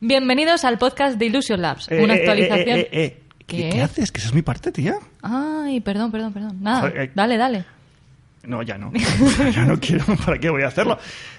Bienvenidos 0.00 0.64
al 0.64 0.76
podcast 0.76 1.16
de 1.18 1.26
Illusion 1.26 1.62
Labs, 1.62 1.88
Eh, 1.90 2.02
una 2.02 2.14
eh, 2.14 2.16
eh, 2.16 2.20
actualización. 2.20 2.78
eh, 2.78 2.88
eh, 2.92 3.20
¿Qué, 3.46 3.80
haces? 3.82 4.10
Que 4.10 4.18
esa 4.18 4.28
es 4.28 4.34
mi 4.34 4.42
parte, 4.42 4.72
tía. 4.72 4.96
Ay, 5.22 5.80
perdón, 5.80 6.10
perdón, 6.10 6.32
perdón. 6.32 6.58
Nada, 6.60 6.88
eh. 6.88 7.12
dale, 7.14 7.36
dale. 7.36 7.64
No, 8.42 8.62
ya 8.62 8.76
no. 8.76 8.92
ya 9.54 9.64
no 9.64 9.78
quiero. 9.78 10.04
¿Para 10.26 10.38
qué 10.38 10.50
voy 10.50 10.62
a 10.62 10.66
hacerlo? 10.66 10.98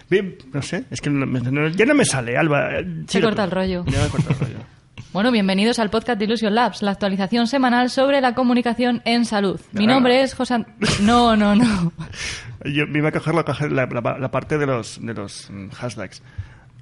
Bien, 0.09 0.37
no 0.53 0.61
sé. 0.61 0.85
Es 0.89 1.01
que 1.01 1.09
no- 1.09 1.25
no- 1.25 1.67
ya 1.67 1.85
no 1.85 1.93
me 1.93 2.05
sale, 2.05 2.37
Alba. 2.37 2.69
Se 3.07 3.21
corta 3.21 3.43
el 3.43 3.51
rollo. 3.51 3.83
Ya 3.87 4.01
me 4.03 4.07
corta 4.09 4.33
el 4.33 4.39
rollo. 4.39 4.57
Bueno, 5.11 5.31
bienvenidos 5.31 5.79
al 5.79 5.89
podcast 5.89 6.19
de 6.19 6.25
Illusion 6.25 6.53
Labs, 6.55 6.81
la 6.81 6.91
actualización 6.91 7.47
semanal 7.47 7.89
sobre 7.89 8.19
la 8.19 8.33
comunicación 8.35 9.01
en 9.05 9.23
salud. 9.23 9.59
Mi 9.71 9.85
Ah. 9.85 9.87
nombre 9.87 10.21
es 10.21 10.33
José... 10.33 10.65
No, 11.01 11.37
no, 11.37 11.55
no. 11.55 11.93
Yo 12.65 12.85
me 12.87 12.99
iba 12.99 13.09
a 13.09 13.11
coger 13.13 13.33
la, 13.33 13.45
la, 13.69 14.01
la- 14.01 14.17
la 14.19 14.31
parte 14.31 14.57
de 14.57 14.65
los, 14.65 14.99
de 15.05 15.13
los 15.13 15.49
mm, 15.49 15.69
hashtags. 15.69 16.21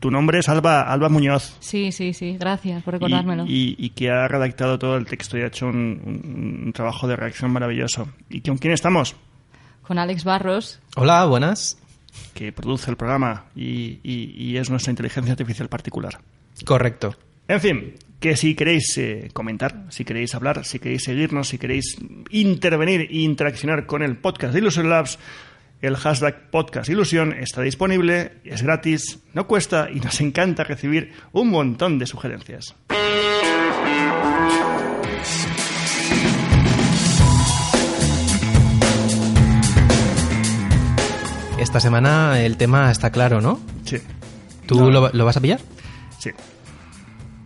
Tu 0.03 0.11
nombre 0.11 0.39
es 0.39 0.49
Alba, 0.49 0.81
Alba 0.81 1.07
Muñoz. 1.07 1.55
Sí, 1.61 1.93
sí, 1.93 2.11
sí, 2.11 2.35
gracias 2.37 2.83
por 2.83 2.95
y, 2.95 2.97
recordármelo. 2.97 3.45
y- 3.47 3.77
y 3.79 3.91
que 3.91 4.11
ha 4.11 4.27
redactado 4.27 4.77
todo 4.77 4.97
el 4.97 5.05
texto 5.05 5.37
y 5.37 5.43
ha 5.43 5.47
hecho 5.47 5.65
un, 5.67 6.01
un- 6.03 6.61
un 6.65 6.73
trabajo 6.73 7.07
de 7.07 7.15
reacción 7.15 7.51
maravilloso. 7.51 8.09
¿Y 8.29 8.41
con 8.41 8.57
quién 8.57 8.73
estamos? 8.73 9.15
Con 9.81 9.97
Alex 9.99 10.25
Barros. 10.25 10.81
Hola, 10.97 11.23
buenas. 11.25 11.77
Que 12.33 12.51
produce 12.51 12.91
el 12.91 12.97
programa 12.97 13.45
y, 13.55 13.99
y- 14.03 14.33
y 14.35 14.57
es 14.57 14.69
nuestra 14.69 14.91
inteligencia 14.91 15.31
artificial 15.31 15.69
particular. 15.69 16.19
Correcto. 16.65 17.15
En 17.47 17.61
fin, 17.61 17.93
que 18.19 18.35
si 18.35 18.55
queréis 18.55 18.97
eh, 18.97 19.29
comentar, 19.31 19.85
si 19.87 20.03
queréis 20.03 20.35
hablar, 20.35 20.65
si 20.65 20.79
queréis 20.79 21.03
seguirnos, 21.05 21.47
si 21.47 21.57
queréis 21.57 21.95
intervenir 22.29 23.07
e 23.09 23.19
interaccionar 23.19 23.85
con 23.85 24.03
el 24.03 24.17
podcast 24.17 24.51
de 24.51 24.59
Illusion 24.59 24.89
Labs, 24.89 25.17
el 25.83 25.97
hashtag 25.97 26.49
podcast 26.49 26.87
ilusión 26.89 27.33
está 27.33 27.61
disponible, 27.61 28.37
es 28.45 28.61
gratis, 28.63 29.19
no 29.33 29.47
cuesta 29.47 29.89
y 29.93 29.99
nos 29.99 30.21
encanta 30.21 30.63
recibir 30.63 31.11
un 31.33 31.49
montón 31.49 31.99
de 31.99 32.05
sugerencias. 32.07 32.73
Esta 41.57 41.79
semana 41.79 42.41
el 42.41 42.57
tema 42.57 42.91
está 42.91 43.09
claro, 43.11 43.39
¿no? 43.41 43.59
Sí. 43.85 43.97
¿Tú 44.67 44.75
No. 44.79 44.89
lo, 44.89 45.09
lo 45.09 45.25
vas 45.25 45.37
a 45.37 45.41
pillar? 45.41 45.59
Sí. 46.19 46.31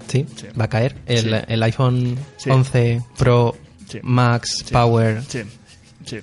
Sí. 0.08 0.26
Sí. 0.36 0.48
Va 0.60 0.66
a 0.66 0.70
caer 0.70 0.96
el, 1.06 1.30
Sí. 1.30 1.36
el 1.48 1.64
iPhone 1.64 2.18
Sí. 2.38 2.50
11 2.50 3.02
Pro. 3.18 3.56
Max. 4.04 4.66
Power. 4.72 5.24
Sí. 5.28 5.44
Sí. 6.06 6.20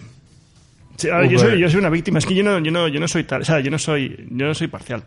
Sí, 0.96 1.08
ver, 1.08 1.28
yo, 1.30 1.38
Uber. 1.38 1.50
soy, 1.50 1.60
yo 1.60 1.68
soy 1.70 1.80
una 1.80 1.90
víctima, 1.90 2.18
es 2.18 2.26
que 2.26 2.34
yo 2.34 2.42
no, 2.44 2.58
yo 2.60 2.70
no, 2.70 2.88
yo 2.88 3.00
no 3.00 3.08
soy 3.08 3.24
tal, 3.24 3.42
o 3.42 3.44
sea, 3.44 3.60
yo 3.60 3.70
no 3.70 3.78
soy, 3.78 4.26
yo 4.30 4.46
no 4.46 4.54
soy 4.54 4.68
parcial. 4.68 5.04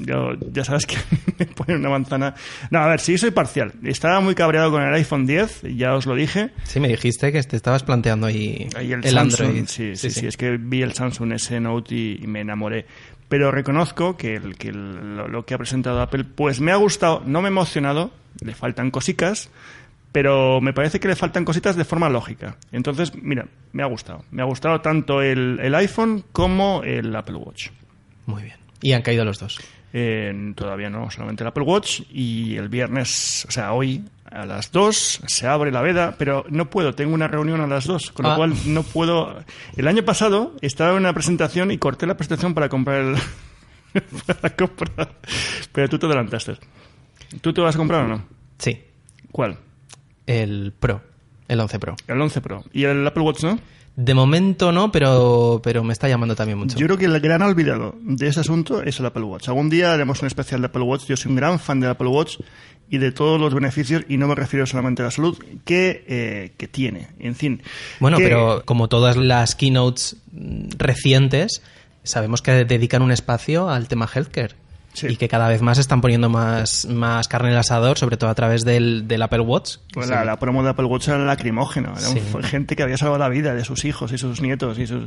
Yo, 0.00 0.30
ya 0.52 0.62
sabes 0.62 0.86
que 0.86 0.96
me 1.40 1.46
ponen 1.46 1.78
una 1.78 1.88
manzana. 1.90 2.32
No, 2.70 2.78
a 2.78 2.86
ver, 2.86 3.00
sí 3.00 3.18
soy 3.18 3.32
parcial. 3.32 3.72
Estaba 3.82 4.20
muy 4.20 4.36
cabreado 4.36 4.70
con 4.70 4.80
el 4.82 4.94
iPhone 4.94 5.26
10, 5.26 5.62
ya 5.76 5.94
os 5.94 6.06
lo 6.06 6.14
dije. 6.14 6.50
Sí, 6.62 6.78
me 6.78 6.86
dijiste 6.86 7.32
que 7.32 7.42
te 7.42 7.56
estabas 7.56 7.82
planteando 7.82 8.28
ahí, 8.28 8.68
Ahí 8.76 8.92
el, 8.92 9.04
el, 9.04 9.10
Samsung, 9.12 9.48
Android. 9.48 9.66
Sí, 9.66 9.96
sí, 9.96 10.10
sí, 10.10 10.26
es 10.28 10.36
que 10.36 10.56
vi 10.56 10.82
el 10.82 10.92
Samsung 10.92 11.32
S 11.32 11.58
Note 11.58 11.92
y, 11.96 12.20
y 12.22 12.26
me 12.28 12.42
enamoré. 12.42 12.86
Pero 13.28 13.50
reconozco 13.50 14.16
que, 14.16 14.36
el, 14.36 14.56
que 14.56 14.68
el- 14.68 15.16
lo, 15.16 15.26
lo 15.26 15.44
que 15.44 15.54
ha 15.54 15.58
presentado 15.58 16.00
Apple, 16.00 16.24
pues 16.32 16.60
me 16.60 16.70
ha 16.70 16.76
gustado, 16.76 17.22
no 17.26 17.42
me 17.42 17.48
ha 17.48 17.50
emocionado, 17.50 18.12
le 18.40 18.54
faltan 18.54 18.92
cositas, 18.92 19.50
pero 20.18 20.60
me 20.60 20.72
parece 20.72 20.98
que 20.98 21.06
le 21.06 21.14
faltan 21.14 21.44
cositas 21.44 21.76
de 21.76 21.84
forma 21.84 22.08
lógica. 22.08 22.56
Entonces, 22.72 23.12
mira, 23.14 23.46
me 23.72 23.84
ha 23.84 23.86
gustado. 23.86 24.24
Me 24.32 24.42
ha 24.42 24.46
gustado 24.46 24.80
tanto 24.80 25.22
el, 25.22 25.60
el 25.62 25.72
iPhone 25.76 26.24
como 26.32 26.82
el 26.82 27.14
Apple 27.14 27.36
Watch. 27.36 27.68
Muy 28.26 28.42
bien. 28.42 28.56
Y 28.82 28.94
han 28.94 29.02
caído 29.02 29.24
los 29.24 29.38
dos. 29.38 29.60
Eh, 29.92 30.52
todavía 30.56 30.90
no, 30.90 31.08
solamente 31.08 31.44
el 31.44 31.46
Apple 31.48 31.62
Watch 31.62 32.00
y 32.10 32.56
el 32.56 32.68
viernes, 32.68 33.46
o 33.48 33.52
sea, 33.52 33.72
hoy 33.74 34.02
a 34.28 34.44
las 34.44 34.72
2 34.72 35.20
se 35.24 35.46
abre 35.46 35.70
la 35.70 35.82
veda, 35.82 36.16
pero 36.18 36.44
no 36.50 36.68
puedo, 36.68 36.96
tengo 36.96 37.14
una 37.14 37.28
reunión 37.28 37.60
a 37.60 37.68
las 37.68 37.86
2, 37.86 38.10
con 38.10 38.24
lo 38.26 38.32
Ah. 38.32 38.36
cual 38.36 38.54
no 38.66 38.82
puedo. 38.82 39.38
El 39.76 39.86
año 39.86 40.02
pasado 40.04 40.56
estaba 40.62 40.90
en 40.90 40.96
una 40.96 41.12
presentación 41.12 41.70
y 41.70 41.78
corté 41.78 42.06
la 42.08 42.16
presentación 42.16 42.54
para 42.54 42.68
comprar 42.68 43.02
el. 43.02 43.16
para 44.26 44.50
comprar. 44.56 45.12
Pero 45.70 45.88
tú 45.88 45.96
te 45.96 46.06
adelantaste. 46.06 46.56
¿Tú 47.40 47.52
te 47.52 47.60
vas 47.60 47.76
a 47.76 47.78
comprar 47.78 48.04
o 48.04 48.08
no? 48.08 48.24
Sí. 48.58 48.82
¿Cuál? 49.30 49.58
El 50.28 50.72
Pro. 50.78 51.02
El 51.48 51.58
11 51.60 51.78
Pro. 51.78 51.96
El 52.06 52.20
11 52.20 52.40
Pro. 52.40 52.64
¿Y 52.72 52.84
el 52.84 53.06
Apple 53.06 53.22
Watch 53.22 53.42
no? 53.42 53.58
De 53.96 54.14
momento 54.14 54.70
no, 54.70 54.92
pero, 54.92 55.60
pero 55.64 55.82
me 55.82 55.92
está 55.92 56.08
llamando 56.08 56.36
también 56.36 56.58
mucho. 56.58 56.78
Yo 56.78 56.86
creo 56.86 56.98
que 56.98 57.06
el 57.06 57.18
gran 57.18 57.42
olvidado 57.42 57.96
de 58.00 58.28
ese 58.28 58.40
asunto 58.40 58.82
es 58.82 59.00
el 59.00 59.06
Apple 59.06 59.24
Watch. 59.24 59.48
Algún 59.48 59.70
día 59.70 59.92
haremos 59.92 60.20
un 60.22 60.28
especial 60.28 60.60
de 60.60 60.66
Apple 60.66 60.82
Watch. 60.82 61.06
Yo 61.06 61.16
soy 61.16 61.30
un 61.30 61.36
gran 61.36 61.58
fan 61.58 61.80
del 61.80 61.90
Apple 61.90 62.06
Watch 62.08 62.36
y 62.90 62.98
de 62.98 63.10
todos 63.12 63.40
los 63.40 63.52
beneficios, 63.52 64.04
y 64.08 64.16
no 64.16 64.28
me 64.28 64.34
refiero 64.34 64.64
solamente 64.66 65.02
a 65.02 65.06
la 65.06 65.10
salud, 65.10 65.36
que, 65.64 66.04
eh, 66.06 66.52
que 66.56 66.68
tiene. 66.68 67.08
En 67.18 67.34
fin. 67.34 67.60
Bueno, 67.98 68.16
que- 68.18 68.22
pero 68.24 68.62
como 68.64 68.88
todas 68.88 69.16
las 69.16 69.54
keynotes 69.56 70.16
mm, 70.32 70.68
recientes, 70.78 71.62
sabemos 72.04 72.40
que 72.40 72.64
dedican 72.64 73.02
un 73.02 73.10
espacio 73.10 73.68
al 73.68 73.88
tema 73.88 74.08
healthcare. 74.14 74.54
Sí. 74.94 75.06
Y 75.10 75.16
que 75.16 75.28
cada 75.28 75.48
vez 75.48 75.62
más 75.62 75.78
están 75.78 76.00
poniendo 76.00 76.28
más, 76.28 76.86
más 76.86 77.28
carne 77.28 77.48
en 77.48 77.52
el 77.54 77.58
asador, 77.60 77.98
sobre 77.98 78.16
todo 78.16 78.30
a 78.30 78.34
través 78.34 78.64
del, 78.64 79.06
del 79.06 79.22
Apple 79.22 79.40
Watch. 79.40 79.76
Pues 79.92 80.06
Sí. 80.08 80.12
la, 80.12 80.24
la 80.24 80.38
promo 80.40 80.62
de 80.64 80.70
Apple 80.70 80.86
Watch 80.86 81.06
era 81.08 81.18
lacrimógeno. 81.18 81.90
Era 81.90 82.00
Sí. 82.00 82.20
gente 82.42 82.74
que 82.74 82.82
había 82.82 82.96
salvado 82.96 83.18
la 83.18 83.28
vida 83.28 83.54
de 83.54 83.64
sus 83.64 83.84
hijos 83.84 84.10
y 84.12 84.18
sus 84.18 84.40
nietos. 84.40 84.78
Y, 84.78 84.86
sus... 84.88 85.04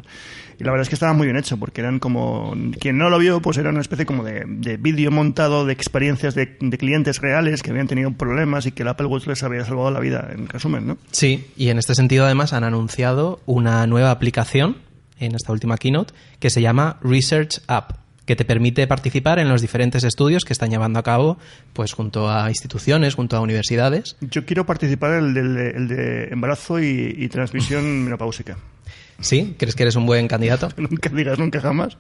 y 0.60 0.64
la 0.64 0.72
verdad 0.72 0.84
es 0.84 0.90
que 0.90 0.96
estaba 0.96 1.12
muy 1.14 1.28
bien 1.28 1.36
hecho, 1.36 1.58
porque 1.58 1.82
eran 1.82 2.00
como. 2.00 2.54
Quien 2.80 2.98
no 2.98 3.10
lo 3.10 3.18
vio, 3.20 3.42
pues 3.42 3.58
era 3.58 3.70
una 3.72 3.82
especie 3.82 4.06
como 4.06 4.24
de, 4.24 4.46
de 4.48 4.78
vídeo 4.78 5.12
montado 5.12 5.66
de 5.66 5.74
experiencias 5.74 6.36
de, 6.36 6.56
de 6.62 6.78
clientes 6.78 7.20
reales 7.20 7.62
que 7.62 7.72
habían 7.72 7.88
tenido 7.88 8.12
problemas 8.12 8.66
y 8.68 8.72
que 8.72 8.84
el 8.84 8.88
Apple 8.90 9.08
Watch 9.08 9.28
les 9.28 9.44
había 9.44 9.66
salvado 9.66 9.92
la 9.92 10.00
vida, 10.00 10.30
en 10.32 10.48
resumen, 10.48 10.88
¿no? 10.88 10.98
Sí, 11.12 11.48
y 11.58 11.68
en 11.70 11.78
este 11.80 11.96
sentido 11.96 12.24
además 12.26 12.54
han 12.54 12.64
anunciado 12.64 13.42
una 13.46 13.86
nueva 13.88 14.12
aplicación 14.12 14.78
en 15.20 15.36
esta 15.36 15.52
última 15.52 15.78
keynote 15.78 16.14
que 16.40 16.50
se 16.50 16.62
llama 16.62 16.98
Research 17.02 17.62
App 17.68 17.94
que 18.32 18.38
te 18.38 18.46
permite 18.46 18.88
participar 18.88 19.40
en 19.40 19.50
los 19.50 19.60
diferentes 19.62 20.06
estudios 20.06 20.46
que 20.46 20.54
están 20.54 20.70
llevando 20.70 21.00
a 21.00 21.04
cabo 21.04 21.38
pues 21.74 21.92
junto 21.92 22.32
a 22.32 22.48
instituciones, 22.48 23.14
junto 23.16 23.36
a 23.36 23.42
universidades. 23.42 24.16
Yo 24.22 24.46
quiero 24.46 24.66
participar 24.66 25.16
en 25.16 25.26
el, 25.26 25.34
del- 25.34 25.58
el 25.76 25.88
de 25.90 26.24
embarazo 26.32 26.80
y, 26.80 27.14
y 27.18 27.28
transmisión 27.28 27.84
menopáusica. 28.06 28.56
¿Sí? 29.20 29.54
¿Crees 29.60 29.76
que 29.76 29.84
eres 29.84 29.98
un 29.98 30.06
buen 30.06 30.30
candidato? 30.30 30.70
Nunca 30.78 31.10
digas 31.10 31.38
nunca 31.40 31.60
jamás. 31.60 31.98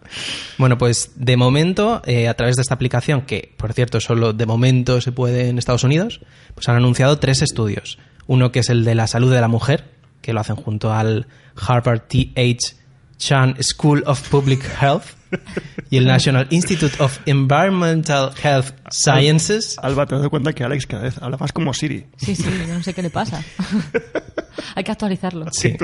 Bueno, 0.57 0.77
pues 0.77 1.11
de 1.17 1.35
momento, 1.35 2.01
eh, 2.05 2.29
a 2.29 2.33
través 2.35 2.55
de 2.55 2.61
esta 2.61 2.75
aplicación, 2.75 3.23
que 3.23 3.53
por 3.57 3.73
cierto 3.73 3.99
solo 3.99 4.31
de 4.31 4.45
momento 4.45 5.01
se 5.01 5.11
puede 5.11 5.49
en 5.49 5.57
Estados 5.57 5.83
Unidos, 5.83 6.21
pues 6.55 6.69
han 6.69 6.77
anunciado 6.77 7.19
tres 7.19 7.41
estudios. 7.41 7.99
Uno 8.25 8.53
que 8.53 8.59
es 8.59 8.69
el 8.69 8.85
de 8.85 8.95
la 8.95 9.07
salud 9.07 9.33
de 9.33 9.41
la 9.41 9.49
mujer, 9.49 9.83
que 10.21 10.31
lo 10.31 10.39
hacen 10.39 10.55
junto 10.55 10.93
al 10.93 11.27
Harvard 11.55 12.03
T.H. 12.07 12.77
Chan 13.21 13.55
School 13.61 14.03
of 14.07 14.27
Public 14.29 14.63
Health 14.81 15.05
y 15.91 15.97
el 15.97 16.05
National 16.07 16.47
Institute 16.49 17.01
of 17.01 17.19
Environmental 17.27 18.31
Health 18.41 18.73
Sciences. 18.89 19.77
Alba, 19.81 20.07
te 20.07 20.17
das 20.17 20.27
cuenta 20.29 20.53
que 20.53 20.63
Alex 20.63 20.87
cada 20.87 21.03
vez 21.03 21.17
habla 21.21 21.37
más 21.37 21.53
como 21.53 21.71
Siri. 21.73 22.07
Sí, 22.17 22.35
sí, 22.35 22.43
yo 22.67 22.73
no 22.73 22.81
sé 22.81 22.95
qué 22.95 23.03
le 23.03 23.11
pasa. 23.11 23.43
Hay 24.75 24.83
que 24.83 24.91
actualizarlo. 24.91 25.45
Sí. 25.51 25.77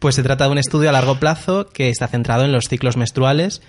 Pues 0.00 0.16
se 0.16 0.24
trata 0.24 0.46
de 0.46 0.50
un 0.50 0.58
estudio 0.58 0.88
a 0.88 0.92
largo 0.92 1.20
plazo 1.20 1.68
que 1.68 1.90
está 1.90 2.08
centrado 2.08 2.44
en 2.44 2.50
los 2.50 2.64
ciclos 2.64 2.96
menstruales 2.96 3.62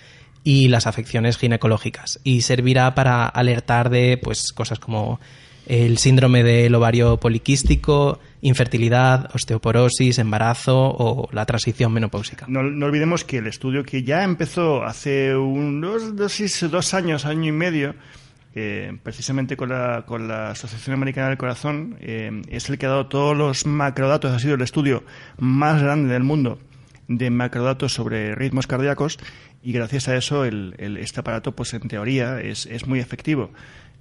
y 0.44 0.68
las 0.68 0.88
afecciones 0.88 1.38
ginecológicas 1.38 2.20
y 2.24 2.42
servirá 2.42 2.96
para 2.96 3.28
alertar 3.28 3.92
de 3.92 4.18
pues 4.18 4.52
cosas 4.52 4.80
como 4.80 5.20
el 5.68 6.00
síndrome 6.00 6.44
del 6.44 6.74
ovario 6.74 7.18
poliquístico, 7.18 8.20
infertilidad, 8.42 9.30
osteoporosis, 9.34 10.20
embarazo 10.20 10.78
o 10.78 11.30
la 11.32 11.46
transición 11.46 11.94
menopáusica. 11.94 12.46
No, 12.48 12.60
olvidemos 12.60 13.24
que 13.24 13.38
el 13.38 13.48
estudio 13.48 13.84
que 13.84 14.04
ya 14.04 14.24
empezó 14.24 14.84
hace 14.84 15.36
unos 15.36 16.16
dos, 16.16 16.94
años, 16.94 17.26
año 17.26 17.50
y 17.50 17.52
medio, 17.52 17.96
eh, 18.56 18.98
precisamente 19.04 19.56
con 19.56 19.70
la, 19.70 20.04
con 20.06 20.28
la 20.28 20.52
Asociación 20.52 20.96
Americana 20.96 21.30
del 21.30 21.38
Corazón, 21.38 21.98
eh, 22.02 22.42
es 22.50 22.70
el 22.70 22.78
que 22.78 22.88
ha 22.88 22.90
dado 22.90 23.08
todos 23.08 23.38
los 23.38 23.66
macrodatos, 23.66 24.32
ha 24.32 24.40
sido 24.40 24.56
el 24.56 24.62
estudio 24.62 25.04
más 25.38 25.82
grande 25.82 26.14
del 26.14 26.24
mundo 26.24 26.60
de 27.08 27.30
macrodatos 27.30 27.94
sobre 27.94 28.36
ritmos 28.36 28.68
cardíacos 28.68 29.20
y 29.62 29.74
gracias 29.74 30.08
a 30.08 30.16
eso 30.16 30.46
el, 30.46 30.76
este 31.00 31.20
aparato, 31.20 31.54
pues 31.54 31.74
en 31.74 31.88
teoría, 31.88 32.40
es 32.40 32.88
muy 32.88 33.00
efectivo. 33.00 33.52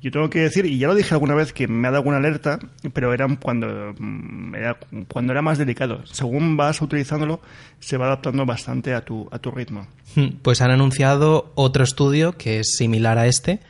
Yo 0.02 0.10
tengo 0.10 0.30
que 0.30 0.40
decir, 0.40 0.64
y 0.64 0.78
ya 0.78 0.88
lo 0.88 0.94
dije 0.94 1.12
alguna 1.12 1.34
vez, 1.34 1.52
que 1.52 1.68
me 1.68 1.86
ha 1.86 1.90
dado 1.90 1.98
alguna 1.98 2.16
alerta, 2.16 2.58
pero 2.94 3.12
eran 3.12 3.36
cuando 3.36 3.94
mm, 3.98 4.54
era, 4.54 4.78
cuando 5.08 5.32
era 5.32 5.42
más 5.42 5.58
delicado. 5.58 6.06
Según 6.06 6.56
vas 6.56 6.80
utilizándolo, 6.80 7.40
se 7.80 7.98
va 7.98 8.06
adaptando 8.06 8.46
bastante 8.46 8.94
a 8.94 9.04
tu, 9.04 9.28
a 9.30 9.38
tu 9.38 9.50
ritmo. 9.50 9.86
Hmm, 10.14 10.38
pues 10.42 10.62
han 10.62 10.70
anunciado 10.70 11.52
otro 11.54 11.84
estudio 11.84 12.32
que 12.32 12.60
es 12.60 12.76
similar 12.76 13.18
a 13.18 13.26
este, 13.26 13.60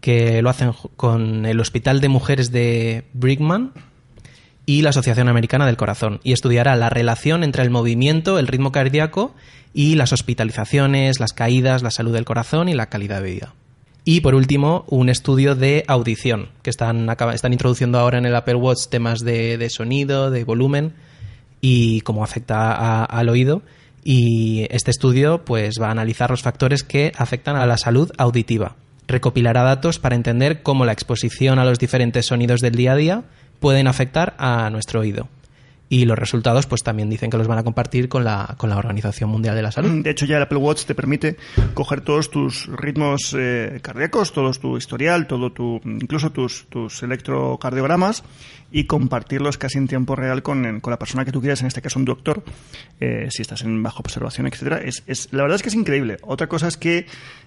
que 0.00 0.40
lo 0.40 0.50
hacen 0.50 0.72
con 0.96 1.46
el 1.46 1.58
Hospital 1.58 2.00
de 2.00 2.08
Mujeres 2.08 2.52
de 2.52 3.04
Brigham 3.12 3.72
y 4.66 4.82
la 4.82 4.90
Asociación 4.90 5.28
Americana 5.28 5.66
del 5.66 5.76
Corazón, 5.76 6.20
y 6.22 6.32
estudiará 6.32 6.76
la 6.76 6.90
relación 6.90 7.42
entre 7.42 7.64
el 7.64 7.70
movimiento, 7.70 8.38
el 8.38 8.46
ritmo 8.46 8.70
cardíaco 8.70 9.34
y 9.74 9.96
las 9.96 10.12
hospitalizaciones, 10.12 11.18
las 11.18 11.32
caídas, 11.32 11.82
la 11.82 11.90
salud 11.90 12.12
del 12.12 12.24
corazón 12.24 12.68
y 12.68 12.74
la 12.74 12.86
calidad 12.86 13.20
de 13.20 13.32
vida. 13.32 13.54
Y 14.04 14.20
por 14.20 14.34
último, 14.34 14.84
un 14.88 15.08
estudio 15.08 15.54
de 15.54 15.84
audición, 15.86 16.48
que 16.62 16.70
están, 16.70 17.08
están 17.32 17.52
introduciendo 17.52 17.98
ahora 17.98 18.18
en 18.18 18.26
el 18.26 18.34
Apple 18.34 18.56
Watch 18.56 18.88
temas 18.88 19.20
de, 19.20 19.68
sonido, 19.70 20.30
de 20.30 20.42
volumen 20.42 20.94
y 21.60 22.00
cómo 22.00 22.24
afecta 22.24 23.04
al 23.04 23.28
oído. 23.28 23.62
Y 24.02 24.66
este 24.70 24.90
estudio 24.90 25.44
pues, 25.44 25.76
va 25.80 25.88
a 25.88 25.92
analizar 25.92 26.30
los 26.30 26.42
factores 26.42 26.82
que 26.82 27.12
afectan 27.16 27.54
a 27.54 27.66
la 27.66 27.78
salud 27.78 28.10
auditiva. 28.18 28.74
Recopilará 29.06 29.62
datos 29.62 30.00
para 30.00 30.16
entender 30.16 30.64
cómo 30.64 30.84
la 30.84 30.92
exposición 30.92 31.60
a 31.60 31.64
los 31.64 31.78
diferentes 31.78 32.26
sonidos 32.26 32.60
del 32.60 32.74
día 32.74 32.92
a 32.92 32.96
día 32.96 33.24
pueden 33.60 33.86
afectar 33.86 34.34
a 34.38 34.68
nuestro 34.70 35.00
oído 35.00 35.28
y 35.92 36.06
los 36.06 36.18
resultados 36.18 36.64
pues 36.66 36.82
también 36.82 37.10
dicen 37.10 37.28
que 37.28 37.36
los 37.36 37.46
van 37.46 37.58
a 37.58 37.64
compartir 37.64 38.08
con 38.08 38.24
la, 38.24 38.54
con 38.56 38.70
la 38.70 38.78
Organización 38.78 39.28
Mundial 39.28 39.54
de 39.54 39.60
la 39.60 39.70
Salud. 39.72 40.02
De 40.02 40.08
hecho 40.08 40.24
ya 40.24 40.38
el 40.38 40.42
Apple 40.44 40.56
Watch 40.56 40.86
te 40.86 40.94
permite 40.94 41.36
coger 41.74 42.00
todos 42.00 42.30
tus 42.30 42.66
ritmos 42.66 43.36
eh, 43.38 43.78
cardíacos, 43.82 44.32
todo 44.32 44.50
tu 44.52 44.78
historial, 44.78 45.26
todo 45.26 45.52
tu, 45.52 45.82
incluso 45.84 46.32
tus, 46.32 46.64
tus 46.70 47.02
electrocardiogramas 47.02 48.24
y 48.70 48.84
compartirlos 48.84 49.58
casi 49.58 49.76
en 49.76 49.86
tiempo 49.86 50.16
real 50.16 50.42
con, 50.42 50.80
con 50.80 50.90
la 50.90 50.98
persona 50.98 51.26
que 51.26 51.30
tú 51.30 51.42
quieras, 51.42 51.60
en 51.60 51.66
este 51.66 51.82
caso 51.82 51.98
un 51.98 52.06
doctor, 52.06 52.42
eh, 52.98 53.28
si 53.28 53.42
estás 53.42 53.60
en 53.60 53.82
bajo 53.82 54.00
observación, 54.00 54.46
etcétera. 54.46 54.78
Es, 54.78 55.02
es, 55.06 55.28
la 55.30 55.42
verdad 55.42 55.56
es 55.56 55.62
que 55.62 55.68
es 55.68 55.74
increíble. 55.74 56.16
Otra 56.22 56.46
cosa 56.46 56.68
es 56.68 56.78
que, 56.78 57.04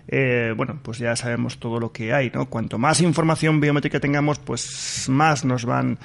eh, 0.08 0.54
bueno, 0.56 0.80
pues 0.84 1.00
ya 1.00 1.16
sabemos 1.16 1.58
todo 1.58 1.80
lo 1.80 1.92
que 1.92 2.14
hay, 2.14 2.30
¿no? 2.30 2.46
Cuanto 2.46 2.78
más 2.78 3.02
información 3.02 3.60
biométrica 3.60 4.00
tengamos, 4.00 4.38
pues 4.38 5.08
más 5.10 5.44
nos 5.46 5.66
van 5.66 5.98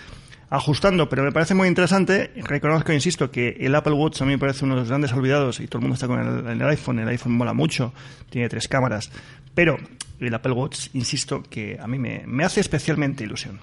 ajustando, 0.50 1.08
pero 1.08 1.23
me 1.23 1.32
parece 1.32 1.55
muy 1.55 1.69
interesante. 1.69 2.32
Reconozco, 2.37 2.93
insisto, 2.93 3.31
que 3.31 3.56
el 3.61 3.75
Apple 3.75 3.93
Watch 3.93 4.20
a 4.20 4.25
mí 4.25 4.32
me 4.32 4.38
parece 4.38 4.64
uno 4.64 4.75
de 4.75 4.81
los 4.81 4.88
grandes 4.88 5.12
olvidados 5.12 5.61
y 5.61 5.69
todo 5.69 5.79
el 5.79 5.82
mundo 5.82 5.94
está 5.94 6.08
con 6.08 6.49
el, 6.49 6.62
iPhone. 6.62 6.99
El 6.99 7.08
iPhone 7.08 7.32
mola 7.32 7.55
mucho, 7.55 7.94
tiene 8.29 8.49
tres 8.49 8.67
cámaras. 8.69 9.11
Pero 9.55 9.79
el 10.19 10.35
Apple 10.35 10.52
Watch, 10.52 10.88
insisto, 10.93 11.43
que 11.49 11.79
a 11.81 11.87
mí 11.87 11.99
me, 11.99 12.25
me 12.26 12.44
hace 12.44 12.61
especialmente 12.61 13.25
ilusión. 13.25 13.61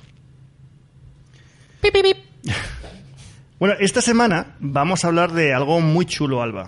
Pip, 1.81 1.93
pip, 1.93 2.03
pip. 2.03 2.17
bueno, 3.59 3.75
esta 3.79 4.01
semana 4.01 4.55
vamos 4.59 5.03
a 5.03 5.09
hablar 5.09 5.33
de 5.33 5.53
algo 5.53 5.81
muy 5.81 6.05
chulo, 6.05 6.41
Alba. 6.41 6.67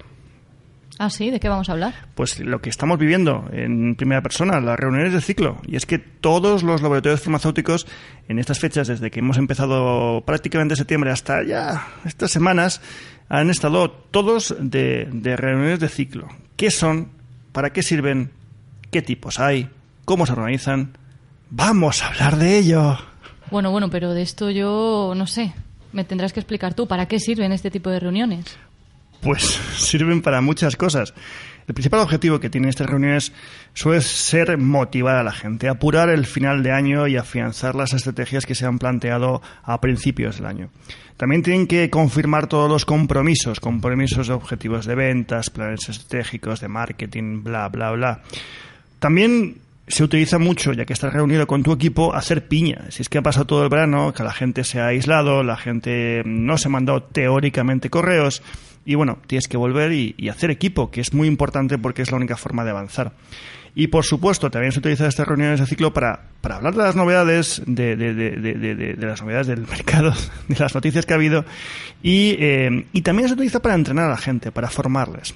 Ah, 1.01 1.09
sí, 1.09 1.31
¿de 1.31 1.39
qué 1.39 1.47
vamos 1.47 1.69
a 1.69 1.71
hablar? 1.71 1.93
Pues 2.13 2.41
lo 2.41 2.59
que 2.59 2.69
estamos 2.69 2.99
viviendo 2.99 3.45
en 3.53 3.95
primera 3.95 4.21
persona, 4.21 4.59
las 4.59 4.77
reuniones 4.77 5.13
de 5.13 5.21
ciclo. 5.21 5.55
Y 5.65 5.77
es 5.77 5.85
que 5.85 5.97
todos 5.97 6.61
los 6.61 6.81
laboratorios 6.81 7.21
farmacéuticos 7.21 7.87
en 8.27 8.37
estas 8.37 8.59
fechas, 8.59 8.89
desde 8.89 9.09
que 9.09 9.21
hemos 9.21 9.37
empezado 9.37 10.21
prácticamente 10.25 10.75
septiembre 10.75 11.11
hasta 11.11 11.41
ya 11.43 11.87
estas 12.03 12.31
semanas, 12.31 12.81
han 13.29 13.49
estado 13.49 13.89
todos 13.89 14.53
de, 14.59 15.07
de 15.09 15.37
reuniones 15.37 15.79
de 15.79 15.87
ciclo. 15.87 16.27
¿Qué 16.57 16.69
son? 16.69 17.07
¿Para 17.53 17.71
qué 17.71 17.81
sirven? 17.81 18.31
¿Qué 18.91 19.01
tipos 19.01 19.39
hay? 19.39 19.69
¿Cómo 20.03 20.25
se 20.25 20.33
organizan? 20.33 20.97
Vamos 21.49 22.03
a 22.03 22.07
hablar 22.07 22.35
de 22.35 22.57
ello. 22.57 22.97
Bueno, 23.51 23.71
bueno, 23.71 23.89
pero 23.89 24.13
de 24.13 24.21
esto 24.21 24.49
yo 24.49 25.13
no 25.15 25.27
sé. 25.27 25.53
Me 25.93 26.03
tendrás 26.03 26.33
que 26.33 26.41
explicar 26.41 26.73
tú, 26.73 26.87
¿para 26.87 27.07
qué 27.07 27.19
sirven 27.21 27.53
este 27.53 27.71
tipo 27.71 27.89
de 27.89 28.01
reuniones? 28.01 28.57
Pues 29.21 29.43
sirven 29.77 30.21
para 30.21 30.41
muchas 30.41 30.75
cosas. 30.75 31.13
El 31.67 31.75
principal 31.75 31.99
objetivo 31.99 32.39
que 32.39 32.49
tienen 32.49 32.69
estas 32.69 32.89
reuniones 32.89 33.31
suele 33.75 34.01
ser 34.01 34.57
motivar 34.57 35.17
a 35.17 35.23
la 35.23 35.31
gente, 35.31 35.69
apurar 35.69 36.09
el 36.09 36.25
final 36.25 36.63
de 36.63 36.71
año 36.71 37.07
y 37.07 37.15
afianzar 37.15 37.75
las 37.75 37.93
estrategias 37.93 38.47
que 38.47 38.55
se 38.55 38.65
han 38.65 38.79
planteado 38.79 39.43
a 39.63 39.79
principios 39.79 40.37
del 40.37 40.47
año. 40.47 40.69
También 41.15 41.43
tienen 41.43 41.67
que 41.67 41.89
confirmar 41.91 42.47
todos 42.47 42.71
los 42.71 42.85
compromisos, 42.85 43.59
compromisos 43.59 44.29
de 44.29 44.33
objetivos 44.33 44.87
de 44.87 44.95
ventas, 44.95 45.51
planes 45.51 45.87
estratégicos, 45.89 46.59
de 46.59 46.69
marketing, 46.69 47.43
bla, 47.43 47.69
bla, 47.69 47.91
bla. 47.91 48.23
También 48.97 49.57
se 49.89 50.03
utiliza 50.03 50.39
mucho, 50.39 50.73
ya 50.73 50.85
que 50.85 50.93
estás 50.93 51.13
reunido 51.13 51.45
con 51.45 51.61
tu 51.61 51.71
equipo, 51.71 52.15
hacer 52.15 52.47
piña. 52.47 52.85
Si 52.89 53.01
es 53.01 53.09
que 53.09 53.17
ha 53.17 53.21
pasado 53.21 53.45
todo 53.45 53.63
el 53.63 53.69
verano, 53.69 54.13
que 54.13 54.23
la 54.23 54.31
gente 54.31 54.63
se 54.63 54.79
ha 54.79 54.87
aislado, 54.87 55.43
la 55.43 55.57
gente 55.57 56.23
no 56.25 56.57
se 56.57 56.67
ha 56.67 56.71
mandado 56.71 57.03
teóricamente 57.03 57.89
correos, 57.89 58.41
y 58.85 58.95
bueno, 58.95 59.19
tienes 59.27 59.47
que 59.47 59.57
volver 59.57 59.91
y, 59.91 60.29
hacer 60.29 60.51
equipo, 60.51 60.91
que 60.91 61.01
es 61.01 61.13
muy 61.13 61.27
importante 61.27 61.77
porque 61.77 62.01
es 62.01 62.11
la 62.11 62.17
única 62.17 62.37
forma 62.37 62.63
de 62.63 62.71
avanzar. 62.71 63.13
Y 63.75 63.87
por 63.87 64.03
supuesto, 64.03 64.49
también 64.49 64.71
se 64.71 64.79
utiliza 64.79 65.07
estas 65.07 65.27
reuniones 65.27 65.59
de 65.59 65.65
ciclo 65.67 65.93
para, 65.93 66.23
para 66.41 66.55
hablar 66.55 66.73
de 66.73 66.83
las 66.83 66.95
novedades, 66.95 67.61
de, 67.65 67.95
de, 67.95 68.13
de, 68.13 68.35
de, 68.35 69.05
las 69.05 69.21
novedades 69.21 69.47
del 69.47 69.61
mercado, 69.69 70.13
de 70.47 70.55
las 70.57 70.73
noticias 70.73 71.05
que 71.05 71.13
ha 71.13 71.17
habido, 71.17 71.45
y, 72.01 72.35
eh, 72.39 72.85
y 72.93 73.01
también 73.01 73.27
se 73.27 73.35
utiliza 73.35 73.61
para 73.61 73.75
entrenar 73.75 74.05
a 74.05 74.09
la 74.09 74.17
gente, 74.17 74.51
para 74.51 74.69
formarles. 74.69 75.35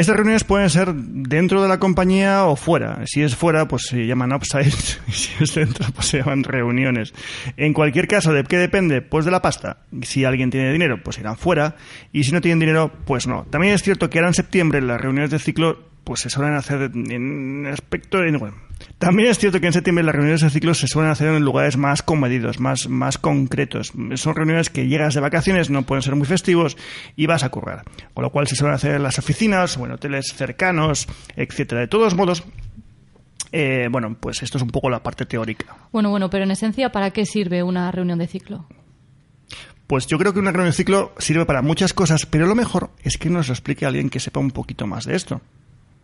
Estas 0.00 0.16
reuniones 0.16 0.44
pueden 0.44 0.70
ser 0.70 0.94
dentro 0.94 1.60
de 1.60 1.68
la 1.68 1.78
compañía 1.78 2.46
o 2.46 2.56
fuera. 2.56 3.02
Si 3.04 3.20
es 3.20 3.36
fuera, 3.36 3.68
pues 3.68 3.82
se 3.82 4.06
llaman 4.06 4.32
upsides. 4.32 4.98
Y 5.06 5.12
si 5.12 5.44
es 5.44 5.54
dentro, 5.54 5.86
pues 5.94 6.06
se 6.06 6.20
llaman 6.20 6.42
reuniones. 6.42 7.12
En 7.58 7.74
cualquier 7.74 8.08
caso, 8.08 8.32
¿de 8.32 8.42
qué 8.44 8.56
depende? 8.56 9.02
Pues 9.02 9.26
de 9.26 9.30
la 9.30 9.42
pasta. 9.42 9.82
Si 10.00 10.24
alguien 10.24 10.48
tiene 10.48 10.72
dinero, 10.72 11.02
pues 11.02 11.18
irán 11.18 11.36
fuera. 11.36 11.76
Y 12.12 12.24
si 12.24 12.32
no 12.32 12.40
tienen 12.40 12.60
dinero, 12.60 12.90
pues 13.04 13.26
no. 13.26 13.44
También 13.50 13.74
es 13.74 13.82
cierto 13.82 14.08
que 14.08 14.20
ahora 14.20 14.28
en 14.28 14.34
septiembre 14.34 14.80
las 14.80 14.98
reuniones 14.98 15.32
de 15.32 15.38
ciclo 15.38 15.89
pues 16.10 16.22
se 16.22 16.28
suelen 16.28 16.56
hacer 16.56 16.90
en 16.92 17.68
aspecto... 17.68 18.18
bueno, 18.40 18.56
también 18.98 19.30
es 19.30 19.38
cierto 19.38 19.60
que 19.60 19.68
en 19.68 19.72
septiembre 19.72 20.02
las 20.02 20.12
reuniones 20.12 20.40
de 20.40 20.50
ciclo 20.50 20.74
se 20.74 20.88
suelen 20.88 21.12
hacer 21.12 21.28
en 21.28 21.44
lugares 21.44 21.76
más 21.76 22.02
comedidos, 22.02 22.58
más, 22.58 22.88
más 22.88 23.16
concretos. 23.16 23.92
Son 24.16 24.34
reuniones 24.34 24.70
que 24.70 24.88
llegas 24.88 25.14
de 25.14 25.20
vacaciones, 25.20 25.70
no 25.70 25.84
pueden 25.84 26.02
ser 26.02 26.16
muy 26.16 26.26
festivos 26.26 26.76
y 27.14 27.26
vas 27.26 27.44
a 27.44 27.50
currar. 27.50 27.84
Con 28.12 28.24
lo 28.24 28.30
cual 28.30 28.48
se 28.48 28.56
suelen 28.56 28.74
hacer 28.74 28.96
en 28.96 29.04
las 29.04 29.20
oficinas 29.20 29.76
o 29.76 29.86
en 29.86 29.92
hoteles 29.92 30.32
cercanos, 30.34 31.06
etcétera. 31.36 31.82
De 31.82 31.86
todos 31.86 32.16
modos, 32.16 32.42
eh, 33.52 33.86
bueno, 33.88 34.16
pues 34.18 34.42
esto 34.42 34.58
es 34.58 34.64
un 34.64 34.70
poco 34.70 34.90
la 34.90 35.04
parte 35.04 35.26
teórica. 35.26 35.76
Bueno, 35.92 36.10
bueno, 36.10 36.28
pero 36.28 36.42
en 36.42 36.50
esencia, 36.50 36.90
¿para 36.90 37.12
qué 37.12 37.24
sirve 37.24 37.62
una 37.62 37.92
reunión 37.92 38.18
de 38.18 38.26
ciclo? 38.26 38.66
Pues 39.86 40.08
yo 40.08 40.18
creo 40.18 40.32
que 40.32 40.40
una 40.40 40.50
reunión 40.50 40.72
de 40.72 40.76
ciclo 40.76 41.12
sirve 41.18 41.46
para 41.46 41.62
muchas 41.62 41.94
cosas, 41.94 42.26
pero 42.26 42.48
lo 42.48 42.56
mejor 42.56 42.90
es 43.04 43.16
que 43.16 43.30
nos 43.30 43.46
lo 43.46 43.54
explique 43.54 43.86
alguien 43.86 44.10
que 44.10 44.18
sepa 44.18 44.40
un 44.40 44.50
poquito 44.50 44.88
más 44.88 45.04
de 45.04 45.14
esto. 45.14 45.40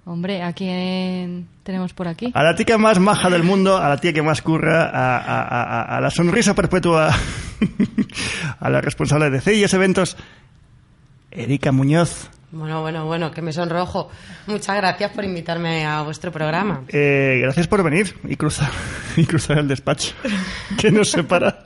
Hombre, 0.09 0.41
¿a 0.41 0.53
quién 0.53 1.49
tenemos 1.65 1.93
por 1.93 2.07
aquí? 2.07 2.31
A 2.33 2.45
la 2.45 2.55
tía 2.55 2.79
más 2.79 3.01
maja 3.01 3.29
del 3.29 3.43
mundo, 3.43 3.77
a 3.77 3.89
la 3.89 3.97
tía 3.97 4.13
que 4.13 4.23
más 4.23 4.41
curra, 4.41 4.89
a, 4.89 6.01
la 6.01 6.11
sonrisa 6.11 6.55
perpetua, 6.55 7.11
a 8.61 8.71
la 8.71 8.81
responsable 8.81 9.31
de 9.31 9.41
CIS 9.41 9.75
Eventos, 9.75 10.17
Erika 11.33 11.73
Muñoz. 11.73 12.31
Bueno, 12.53 12.83
bueno, 12.83 13.05
bueno, 13.05 13.33
que 13.33 13.43
me 13.43 13.53
sonrojo. 13.53 14.09
Muchas 14.47 14.77
gracias 14.77 15.11
por 15.11 15.25
invitarme 15.25 15.85
a 15.85 16.03
vuestro 16.03 16.31
programa. 16.31 16.85
Eh, 16.87 17.41
gracias 17.43 17.67
por 17.67 17.83
venir 17.83 18.17
y 18.29 18.37
cruzar, 18.37 18.71
y 19.17 19.25
cruzar 19.25 19.59
el 19.59 19.67
despacho 19.67 20.15
que 20.81 20.93
nos 20.93 21.11
separa. 21.11 21.65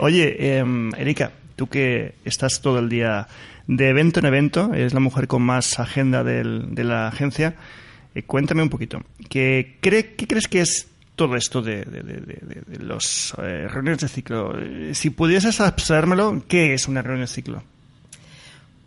Oye, 0.00 0.34
eh, 0.40 0.64
Erika, 0.96 1.30
tú 1.54 1.68
que 1.68 2.16
estás 2.24 2.60
todo 2.60 2.80
el 2.80 2.88
día 2.88 3.28
de 3.68 3.90
evento 3.90 4.18
en 4.18 4.26
evento, 4.26 4.72
es 4.74 4.94
la 4.94 5.00
mujer 5.00 5.28
con 5.28 5.42
más 5.42 5.78
agenda 5.78 6.24
del, 6.24 6.74
de 6.74 6.84
la 6.84 7.06
agencia. 7.06 7.54
Eh, 8.14 8.22
cuéntame 8.22 8.62
un 8.62 8.70
poquito, 8.70 9.02
¿qué, 9.28 9.76
cree, 9.80 10.14
¿qué 10.16 10.26
crees 10.26 10.48
que 10.48 10.62
es 10.62 10.88
todo 11.14 11.36
esto 11.36 11.60
de, 11.60 11.84
de, 11.84 12.78
los 12.80 13.34
eh, 13.42 13.68
reuniones 13.68 14.00
de 14.00 14.08
ciclo? 14.08 14.58
Eh, 14.58 14.94
si 14.94 15.10
pudieses 15.10 15.60
abstraérmelo, 15.60 16.42
¿qué 16.48 16.72
es 16.72 16.88
una 16.88 17.02
reunión 17.02 17.26
de 17.26 17.32
ciclo? 17.32 17.62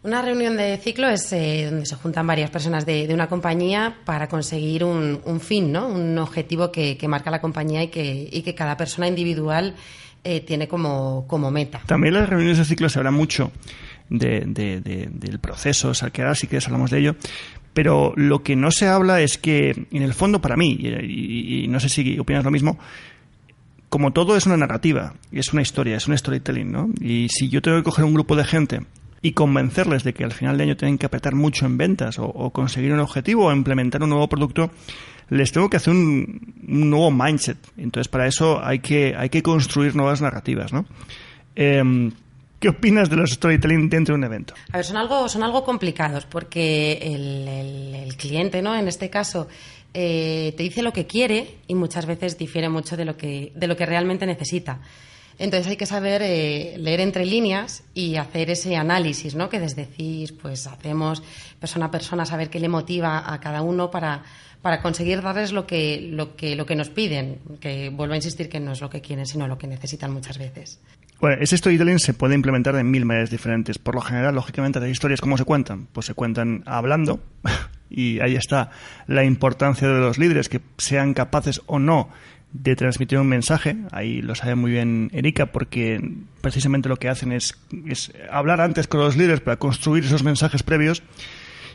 Una 0.04 0.24
reunión 0.24 0.58
de 0.58 0.80
ciclo 0.80 1.08
es 1.10 1.30
donde 1.30 1.86
se 1.86 1.96
juntan 1.96 2.26
varias 2.26 2.50
personas 2.50 2.84
de, 2.84 3.08
una 3.14 3.28
compañía 3.28 3.98
para 4.04 4.28
conseguir 4.28 4.84
un, 4.84 5.22
un, 5.26 5.40
fin, 5.40 5.72
¿no? 5.72 5.88
un 5.90 6.18
objetivo 6.18 6.72
que, 6.72 6.98
que 6.98 7.08
marca 7.08 7.30
la 7.30 7.40
compañía 7.40 7.84
y 7.84 7.90
que, 7.90 8.28
y 8.32 8.42
que 8.42 8.56
cada 8.56 8.76
persona 8.76 9.08
individual 9.08 9.76
tiene 10.46 10.68
como, 10.68 11.26
como 11.28 11.50
meta. 11.50 11.82
También 11.86 12.14
las 12.14 12.30
reuniones 12.30 12.60
de 12.60 12.66
ciclo 12.66 12.90
se 12.90 13.00
habla 13.00 13.10
mucho 13.10 13.52
de, 14.12 15.10
del 15.10 15.40
proceso, 15.40 15.92
o 15.92 16.12
que 16.12 16.36
sí 16.36 16.48
que 16.48 16.58
hablamos 16.58 16.92
de 16.92 17.00
ello. 17.00 17.16
Pero 17.74 18.14
lo 18.18 18.44
que 18.44 18.56
no 18.56 18.70
se 18.70 18.88
habla 18.88 19.22
es 19.22 19.38
que, 19.38 19.88
en 19.92 20.04
el 20.04 20.14
fondo, 20.14 20.42
para 20.42 20.58
mí, 20.58 20.74
y, 20.74 21.68
no 21.70 21.80
sé 21.80 21.90
si 21.90 22.20
opinas 22.20 22.44
lo 22.44 22.52
mismo, 22.52 22.78
como 23.90 24.12
todo 24.12 24.36
es 24.36 24.46
una 24.46 24.58
narrativa, 24.58 25.16
es 25.32 25.54
una 25.54 25.62
historia, 25.62 25.96
es 25.96 26.08
un 26.08 26.18
storytelling, 26.18 26.72
¿no? 26.72 26.90
Y 27.00 27.28
si 27.30 27.50
yo 27.50 27.62
tengo 27.62 27.78
que 27.78 27.84
coger 27.84 28.06
un 28.06 28.14
grupo 28.14 28.36
de 28.36 28.44
gente 28.44 28.82
y 29.22 29.32
convencerles 29.32 30.04
de 30.04 30.14
que 30.14 30.24
al 30.24 30.32
final 30.32 30.58
de 30.58 30.64
año 30.64 30.78
tienen 30.78 30.98
que 30.98 31.06
apretar 31.06 31.36
mucho 31.36 31.66
en 31.66 31.78
ventas 31.78 32.18
o, 32.20 32.50
conseguir 32.52 32.92
un 32.94 33.00
objetivo 33.00 33.46
o 33.46 33.54
implementar 33.54 34.04
un 34.04 34.10
nuevo 34.10 34.28
producto, 34.28 34.72
les 35.30 35.52
tengo 35.54 35.70
que 35.70 35.78
hacer 35.78 35.94
un, 35.94 36.54
nuevo 36.64 37.12
mindset. 37.12 37.58
Entonces, 37.78 38.10
para 38.10 38.28
eso 38.28 38.64
hay 38.64 38.80
que, 38.80 39.16
hay 39.16 39.30
que 39.30 39.42
construir 39.42 39.96
nuevas 39.96 40.22
narrativas, 40.22 40.74
¿no? 40.74 40.86
Eh, 41.56 42.12
¿Qué 42.62 42.70
opinas 42.70 43.10
de 43.10 43.16
los 43.16 43.32
storytelling 43.32 43.90
dentro 43.90 44.14
de 44.14 44.20
un 44.20 44.24
evento? 44.24 44.54
A 44.72 44.78
ver, 44.78 44.86
son 44.86 44.96
algo, 44.96 45.28
son 45.28 45.42
algo 45.42 45.64
complicados 45.64 46.28
porque 46.28 47.00
el, 47.02 48.16
cliente, 48.18 48.62
¿no? 48.62 48.76
En 48.76 48.88
este 48.88 49.10
caso, 49.10 49.48
eh, 49.96 50.54
te 50.56 50.62
dice 50.62 50.84
lo 50.84 50.94
que 50.94 51.08
quiere 51.08 51.58
y 51.66 51.74
muchas 51.74 52.06
veces 52.06 52.38
difiere 52.38 52.70
mucho 52.70 52.96
de 52.96 53.06
lo 53.06 53.18
que, 53.18 53.52
de 53.56 53.66
lo 53.66 53.76
que 53.76 53.88
realmente 53.88 54.28
necesita. 54.28 54.80
Entonces 55.40 55.70
hay 55.70 55.76
que 55.76 55.88
saber 55.88 56.22
eh, 56.22 56.76
leer 56.78 57.00
entre 57.00 57.26
líneas 57.26 57.84
y 57.96 58.18
hacer 58.18 58.52
ese 58.52 58.76
análisis, 58.76 59.34
¿no? 59.34 59.50
Que 59.50 59.60
desde 59.60 59.86
CIS 59.86 60.34
pues 60.34 60.68
hacemos 60.68 61.24
persona 61.60 61.88
a 61.88 61.92
persona, 61.92 62.28
saber 62.28 62.52
qué 62.52 62.60
le 62.60 62.70
motiva 62.70 63.34
a 63.34 63.40
cada 63.40 63.64
uno 63.64 63.90
para, 63.90 64.22
para 64.62 64.82
conseguir 64.82 65.22
darles 65.22 65.52
lo 65.52 65.66
que, 65.66 66.10
lo, 66.12 66.36
que, 66.36 66.56
lo 66.56 66.66
que 66.66 66.76
nos 66.76 66.90
piden. 66.90 67.40
Que 67.60 67.90
vuelvo 67.90 68.14
a 68.14 68.18
insistir 68.18 68.50
que 68.50 68.60
no 68.60 68.72
es 68.72 68.82
lo 68.82 68.90
que 68.90 69.02
quieren, 69.02 69.26
sino 69.26 69.48
lo 69.48 69.58
que 69.58 69.68
necesitan 69.68 70.12
muchas 70.12 70.38
veces. 70.38 70.80
Bueno, 71.20 71.38
ese 71.40 71.56
storytelling 71.56 72.00
se 72.00 72.16
puede 72.16 72.34
implementar 72.34 72.76
de 72.76 72.84
mil 72.84 73.06
maneras 73.06 73.30
diferentes. 73.30 73.78
Por 73.78 73.94
lo 73.94 74.02
general, 74.02 74.34
lógicamente, 74.34 74.80
las 74.80 74.90
historias, 74.90 75.22
¿cómo 75.22 75.38
se 75.38 75.46
cuentan? 75.46 75.88
Pues 75.92 76.08
se 76.08 76.16
cuentan 76.16 76.64
hablando, 76.66 77.20
y 77.92 78.20
ahí 78.22 78.36
está 78.36 78.72
la 79.06 79.24
importancia 79.24 79.88
de 79.88 80.00
los 80.00 80.18
líderes, 80.18 80.50
que 80.50 80.62
sean 80.78 81.14
capaces 81.14 81.62
o 81.68 81.78
no 81.78 82.10
de 82.54 82.76
transmitir 82.76 83.20
un 83.20 83.28
mensaje. 83.28 83.78
Ahí 83.92 84.22
lo 84.22 84.34
sabe 84.36 84.56
muy 84.56 84.72
bien 84.72 85.10
Erika, 85.14 85.48
porque 85.48 86.02
precisamente 86.42 86.90
lo 86.90 86.98
que 86.98 87.10
hacen 87.10 87.32
es, 87.32 87.58
es 87.88 88.12
hablar 88.32 88.60
antes 88.60 88.88
con 88.88 89.00
los 89.00 89.16
líderes 89.16 89.42
para 89.42 89.58
construir 89.58 90.06
esos 90.06 90.24
mensajes 90.24 90.64
previos. 90.64 91.04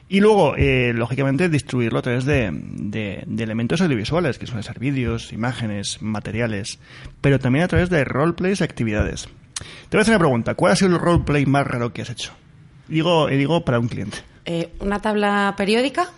Y 0.08 0.20
luego, 0.20 0.54
eh, 0.56 0.92
lógicamente, 0.94 1.48
distribuirlo 1.48 1.98
a 1.98 2.02
través 2.02 2.24
de, 2.24 2.50
de, 2.52 3.24
de, 3.26 3.42
elementos 3.42 3.80
audiovisuales, 3.80 4.38
que 4.38 4.46
suelen 4.46 4.62
ser 4.62 4.78
vídeos, 4.78 5.32
imágenes, 5.32 6.00
materiales, 6.00 6.78
pero 7.20 7.40
también 7.40 7.64
a 7.64 7.68
través 7.68 7.90
de 7.90 8.04
roleplays 8.04 8.60
y 8.60 8.64
actividades. 8.64 9.28
Te 9.88 9.96
voy 9.96 9.98
a 9.98 10.02
hacer 10.02 10.12
una 10.12 10.20
pregunta. 10.20 10.54
¿Cuál 10.54 10.72
ha 10.72 10.76
sido 10.76 10.94
el 10.94 11.00
roleplay 11.00 11.44
más 11.46 11.66
raro 11.66 11.92
que 11.92 12.02
has 12.02 12.10
hecho? 12.10 12.32
Digo, 12.86 13.26
digo 13.26 13.64
para 13.64 13.80
un 13.80 13.88
cliente. 13.88 14.18
Eh, 14.44 14.70
¿Una 14.78 15.00
tabla 15.00 15.54
periódica? 15.56 16.08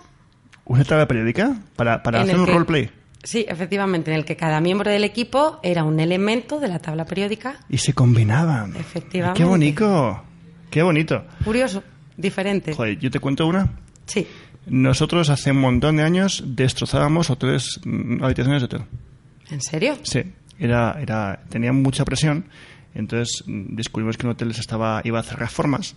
¿Una 0.67 0.85
tabla 0.85 1.09
periódica? 1.09 1.57
¿Para, 1.75 2.03
para 2.03 2.21
hacer 2.21 2.39
un 2.39 2.45
que, 2.45 2.53
roleplay? 2.53 2.91
Sí, 3.23 3.47
efectivamente, 3.49 4.11
en 4.11 4.19
el 4.19 4.27
que 4.27 4.37
cada 4.37 4.61
miembro 4.61 4.91
del 4.91 5.05
equipo 5.05 5.61
era 5.63 5.85
un 5.85 5.99
elemento 5.99 6.61
de 6.61 6.69
la 6.69 6.79
tabla 6.79 7.07
periódica. 7.07 7.57
Y 7.71 7.79
se 7.79 7.95
combinaban. 7.95 8.77
Efectivamente. 8.77 9.39
¡Qué 9.39 9.49
bonito! 9.49 10.23
¡Qué 10.71 10.83
bonito! 10.83 11.25
Curioso 11.43 11.83
diferente. 12.19 12.75
Joder, 12.75 12.99
¿yo 12.99 13.11
te 13.11 13.21
cuento 13.21 13.47
una? 13.47 13.71
Sí. 14.07 14.27
Nosotros 14.67 15.31
hace 15.31 15.53
un 15.53 15.61
montón 15.61 15.97
de 15.97 16.03
años 16.03 16.45
destrozábamos 16.47 17.31
hoteles, 17.31 17.81
mm, 17.85 18.23
habitaciones 18.23 18.61
de 18.61 18.67
hotel. 18.67 18.83
¿En 19.51 19.63
serio? 19.63 19.97
Sí. 20.03 20.23
Era, 20.59 20.99
era, 21.01 21.41
tenía 21.49 21.73
mucha 21.73 22.05
presión. 22.05 22.45
Entonces 22.95 23.45
mm, 23.47 23.75
descubrimos 23.77 24.19
que 24.19 24.27
un 24.27 24.33
hotel 24.33 24.51
estaba, 24.51 25.01
iba 25.05 25.19
a 25.19 25.21
hacer 25.23 25.39
reformas. 25.39 25.97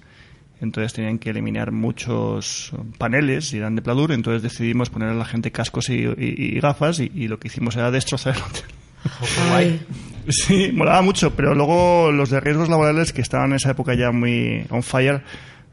Entonces 0.62 0.94
tenían 0.94 1.18
que 1.18 1.32
eliminar 1.32 1.72
muchos 1.72 2.72
paneles 3.00 3.52
y 3.54 3.58
eran 3.58 3.76
de 3.76 3.82
pladur. 3.82 4.12
Entonces 4.12 4.44
decidimos 4.44 4.90
poner 4.90 5.10
a 5.10 5.16
la 5.16 5.26
gente 5.26 5.52
cascos 5.52 5.90
y, 5.90 6.04
y, 6.04 6.16
y 6.18 6.60
gafas 6.60 7.00
y, 7.00 7.12
y, 7.14 7.28
lo 7.28 7.40
que 7.40 7.48
hicimos 7.48 7.76
era 7.76 7.90
destrozar 7.90 8.36
el 8.36 8.44
hotel. 8.44 8.64
Ay. 9.52 9.82
Sí, 10.30 10.72
molaba 10.72 11.02
mucho, 11.02 11.36
pero 11.36 11.56
luego 11.56 12.12
los 12.12 12.30
de 12.30 12.40
riesgos 12.40 12.70
laborales 12.70 13.12
que 13.12 13.22
estaban 13.22 13.50
en 13.50 13.56
esa 13.56 13.72
época 13.72 13.96
ya 13.96 14.12
muy 14.12 14.66
on 14.70 14.84
fire 14.84 15.24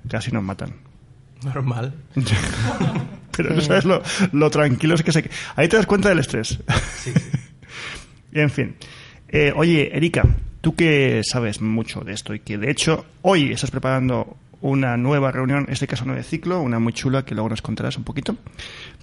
casi 0.08 0.30
nos 0.30 0.42
matan. 0.42 0.74
Normal. 1.44 1.94
Pero 3.36 3.54
no 3.54 3.60
sabes 3.60 3.84
lo, 3.84 4.02
lo, 4.32 4.50
tranquilos 4.50 5.02
que 5.02 5.12
se... 5.12 5.30
Ahí 5.54 5.68
te 5.68 5.76
das 5.76 5.86
cuenta 5.86 6.08
del 6.08 6.18
estrés. 6.18 6.58
Sí, 6.96 7.12
sí. 7.12 7.38
en 8.32 8.50
fin. 8.50 8.76
Eh, 9.28 9.52
oye, 9.54 9.96
Erika, 9.96 10.24
tú 10.60 10.74
que 10.74 11.22
sabes 11.24 11.60
mucho 11.60 12.00
de 12.00 12.14
esto 12.14 12.34
y 12.34 12.40
que 12.40 12.58
de 12.58 12.70
hecho 12.70 13.06
hoy 13.22 13.52
estás 13.52 13.70
preparando 13.70 14.36
una 14.60 14.96
nueva 14.96 15.30
reunión, 15.30 15.64
en 15.66 15.72
este 15.72 15.86
caso 15.86 16.04
no 16.04 16.14
de 16.14 16.22
ciclo, 16.22 16.60
una 16.60 16.78
muy 16.78 16.92
chula 16.92 17.24
que 17.24 17.34
luego 17.34 17.50
nos 17.50 17.62
contarás 17.62 17.96
un 17.96 18.04
poquito. 18.04 18.36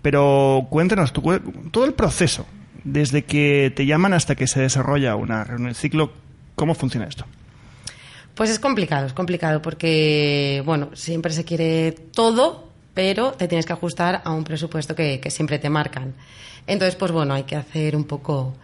Pero 0.01 0.67
cuéntanos 0.69 1.13
tu, 1.13 1.21
todo 1.71 1.85
el 1.85 1.93
proceso, 1.93 2.45
desde 2.83 3.23
que 3.23 3.71
te 3.75 3.85
llaman 3.85 4.13
hasta 4.13 4.35
que 4.35 4.47
se 4.47 4.61
desarrolla 4.61 5.15
una 5.15 5.43
reunión 5.43 5.69
de 5.69 5.75
ciclo, 5.75 6.11
¿cómo 6.55 6.75
funciona 6.75 7.07
esto? 7.07 7.25
Pues 8.35 8.49
es 8.49 8.59
complicado, 8.59 9.07
es 9.07 9.13
complicado 9.13 9.61
porque, 9.61 10.61
bueno, 10.65 10.89
siempre 10.93 11.31
se 11.33 11.45
quiere 11.45 11.91
todo, 11.91 12.69
pero 12.93 13.31
te 13.31 13.47
tienes 13.47 13.65
que 13.65 13.73
ajustar 13.73 14.21
a 14.23 14.31
un 14.31 14.43
presupuesto 14.43 14.95
que, 14.95 15.19
que 15.19 15.31
siempre 15.31 15.57
te 15.57 15.69
marcan. 15.69 16.13
Entonces, 16.67 16.95
pues 16.95 17.11
bueno, 17.11 17.33
hay 17.33 17.43
que 17.43 17.55
hacer 17.55 17.95
un 17.95 18.03
poco 18.03 18.55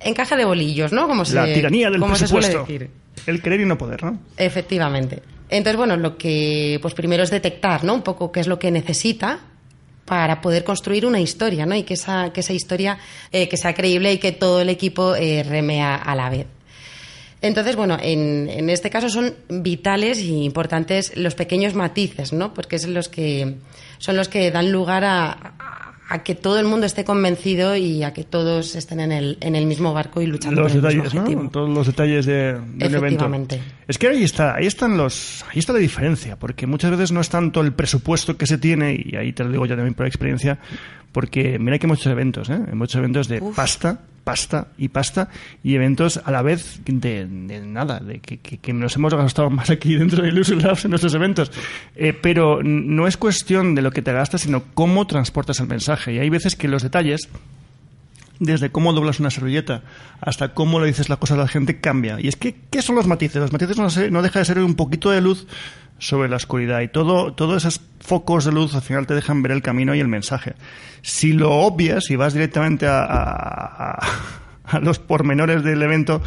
encaje 0.00 0.36
de 0.36 0.44
bolillos, 0.44 0.92
¿no? 0.92 1.08
Como 1.08 1.22
La 1.32 1.46
se, 1.46 1.54
tiranía 1.54 1.90
del 1.90 2.00
como 2.00 2.14
presupuesto. 2.14 2.50
Se 2.50 2.64
suele 2.66 2.78
decir. 2.78 2.90
El 3.26 3.42
querer 3.42 3.60
y 3.60 3.64
no 3.64 3.78
poder, 3.78 4.02
¿no? 4.04 4.18
Efectivamente. 4.36 5.22
Entonces, 5.48 5.76
bueno, 5.76 5.96
lo 5.96 6.16
que 6.16 6.78
pues 6.82 6.94
primero 6.94 7.22
es 7.22 7.30
detectar, 7.30 7.84
¿no? 7.84 7.94
Un 7.94 8.02
poco 8.02 8.32
qué 8.32 8.40
es 8.40 8.46
lo 8.46 8.58
que 8.58 8.70
necesita 8.70 9.40
para 10.04 10.40
poder 10.40 10.64
construir 10.64 11.06
una 11.06 11.20
historia, 11.20 11.64
¿no? 11.64 11.74
Y 11.74 11.84
que 11.84 11.94
esa, 11.94 12.32
que 12.32 12.40
esa 12.40 12.52
historia 12.52 12.98
eh, 13.32 13.48
que 13.48 13.56
sea 13.56 13.74
creíble 13.74 14.12
y 14.12 14.18
que 14.18 14.32
todo 14.32 14.60
el 14.60 14.68
equipo 14.68 15.14
eh, 15.14 15.42
remea 15.42 15.94
a 15.94 16.14
la 16.14 16.28
vez. 16.28 16.46
Entonces, 17.44 17.76
bueno, 17.76 17.98
en, 18.00 18.48
en, 18.48 18.70
este 18.70 18.88
caso 18.88 19.10
son 19.10 19.34
vitales 19.50 20.18
y 20.18 20.44
importantes 20.44 21.14
los 21.14 21.34
pequeños 21.34 21.74
matices, 21.74 22.32
¿no? 22.32 22.54
Porque 22.54 22.78
son 22.78 22.94
los 22.94 23.10
que, 23.10 23.56
son 23.98 24.16
los 24.16 24.30
que 24.30 24.50
dan 24.50 24.72
lugar 24.72 25.04
a, 25.04 25.53
a 26.08 26.22
que 26.22 26.34
todo 26.34 26.58
el 26.58 26.66
mundo 26.66 26.86
esté 26.86 27.04
convencido 27.04 27.76
y 27.76 28.02
a 28.02 28.12
que 28.12 28.24
todos 28.24 28.74
estén 28.76 29.00
en 29.00 29.12
el, 29.12 29.38
en 29.40 29.56
el 29.56 29.66
mismo 29.66 29.94
barco 29.94 30.20
y 30.20 30.26
luchando 30.26 30.60
los 30.60 30.72
por 30.72 30.82
detalles, 30.82 30.98
el 30.98 31.04
mismo 31.04 31.20
objetivo. 31.20 31.42
¿no? 31.44 31.50
Todos 31.50 31.70
los 31.70 31.86
detalles 31.86 32.26
de, 32.26 32.60
de 32.74 32.86
un 32.86 32.94
evento. 32.94 33.30
Es 33.88 33.98
que 33.98 34.08
ahí 34.08 34.22
está, 34.22 34.54
ahí 34.54 34.66
están 34.66 34.96
los, 34.96 35.44
ahí 35.50 35.58
está 35.58 35.72
la 35.72 35.78
diferencia, 35.78 36.36
porque 36.36 36.66
muchas 36.66 36.90
veces 36.90 37.12
no 37.12 37.20
es 37.20 37.28
tanto 37.28 37.60
el 37.60 37.72
presupuesto 37.72 38.36
que 38.36 38.46
se 38.46 38.58
tiene, 38.58 39.00
y 39.02 39.16
ahí 39.16 39.32
te 39.32 39.44
lo 39.44 39.50
digo 39.50 39.66
yo 39.66 39.76
también 39.76 39.94
por 39.94 40.06
experiencia, 40.06 40.58
porque 41.12 41.58
mira 41.58 41.78
que 41.78 41.86
hay 41.86 41.90
muchos 41.90 42.06
eventos, 42.06 42.50
¿eh? 42.50 42.58
Hay 42.66 42.74
muchos 42.74 42.96
eventos 42.96 43.28
de 43.28 43.40
Uf. 43.40 43.54
pasta, 43.54 44.00
pasta 44.24 44.68
y 44.76 44.88
pasta, 44.88 45.28
y 45.62 45.74
eventos 45.76 46.20
a 46.24 46.30
la 46.32 46.42
vez 46.42 46.80
de, 46.84 47.26
de 47.26 47.60
nada, 47.60 48.00
de 48.00 48.18
que, 48.18 48.38
que, 48.38 48.58
que, 48.58 48.72
nos 48.72 48.96
hemos 48.96 49.14
gastado 49.14 49.48
más 49.48 49.70
aquí 49.70 49.94
dentro 49.94 50.22
de 50.22 50.30
Illusion 50.30 50.60
Labs 50.60 50.84
en 50.86 50.90
nuestros 50.90 51.14
eventos. 51.14 51.52
Eh, 51.94 52.12
pero 52.14 52.62
no 52.64 53.06
es 53.06 53.16
cuestión 53.16 53.76
de 53.76 53.82
lo 53.82 53.92
que 53.92 54.02
te 54.02 54.12
gastas, 54.12 54.40
sino 54.40 54.64
cómo 54.74 55.06
transportas 55.06 55.60
el 55.60 55.68
mensaje. 55.68 55.93
Y 56.06 56.18
hay 56.18 56.30
veces 56.30 56.56
que 56.56 56.68
los 56.68 56.82
detalles 56.82 57.28
desde 58.38 58.70
cómo 58.70 58.92
doblas 58.92 59.20
una 59.20 59.30
servilleta 59.30 59.82
hasta 60.20 60.54
cómo 60.54 60.80
le 60.80 60.86
dices 60.86 61.08
la 61.08 61.16
cosa 61.16 61.34
a 61.34 61.38
la 61.38 61.48
gente 61.48 61.80
cambia. 61.80 62.20
Y 62.20 62.28
es 62.28 62.36
que, 62.36 62.56
¿qué 62.70 62.82
son 62.82 62.96
los 62.96 63.06
matices? 63.06 63.40
Los 63.40 63.52
matices 63.52 63.78
no, 63.78 63.90
sé, 63.90 64.10
no 64.10 64.22
deja 64.22 64.40
de 64.40 64.44
ser 64.44 64.58
un 64.58 64.74
poquito 64.74 65.10
de 65.10 65.20
luz 65.20 65.46
sobre 65.98 66.28
la 66.28 66.36
oscuridad 66.36 66.80
y 66.80 66.88
todo, 66.88 67.32
todos 67.32 67.64
esos 67.64 67.80
focos 68.00 68.44
de 68.44 68.52
luz 68.52 68.74
al 68.74 68.82
final 68.82 69.06
te 69.06 69.14
dejan 69.14 69.42
ver 69.42 69.52
el 69.52 69.62
camino 69.62 69.94
y 69.94 70.00
el 70.00 70.08
mensaje. 70.08 70.54
Si 71.02 71.32
lo 71.32 71.52
obvias 71.52 72.10
y 72.10 72.16
vas 72.16 72.34
directamente 72.34 72.86
a, 72.86 73.04
a, 73.04 73.98
a 74.64 74.80
los 74.80 74.98
pormenores 74.98 75.62
del 75.62 75.82
evento, 75.82 76.20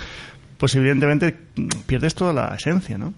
pues 0.57 0.75
evidentemente 0.75 1.37
pierdes 1.85 2.15
toda 2.15 2.33
la 2.33 2.55
esencia, 2.55 2.97
¿no? 2.97 3.13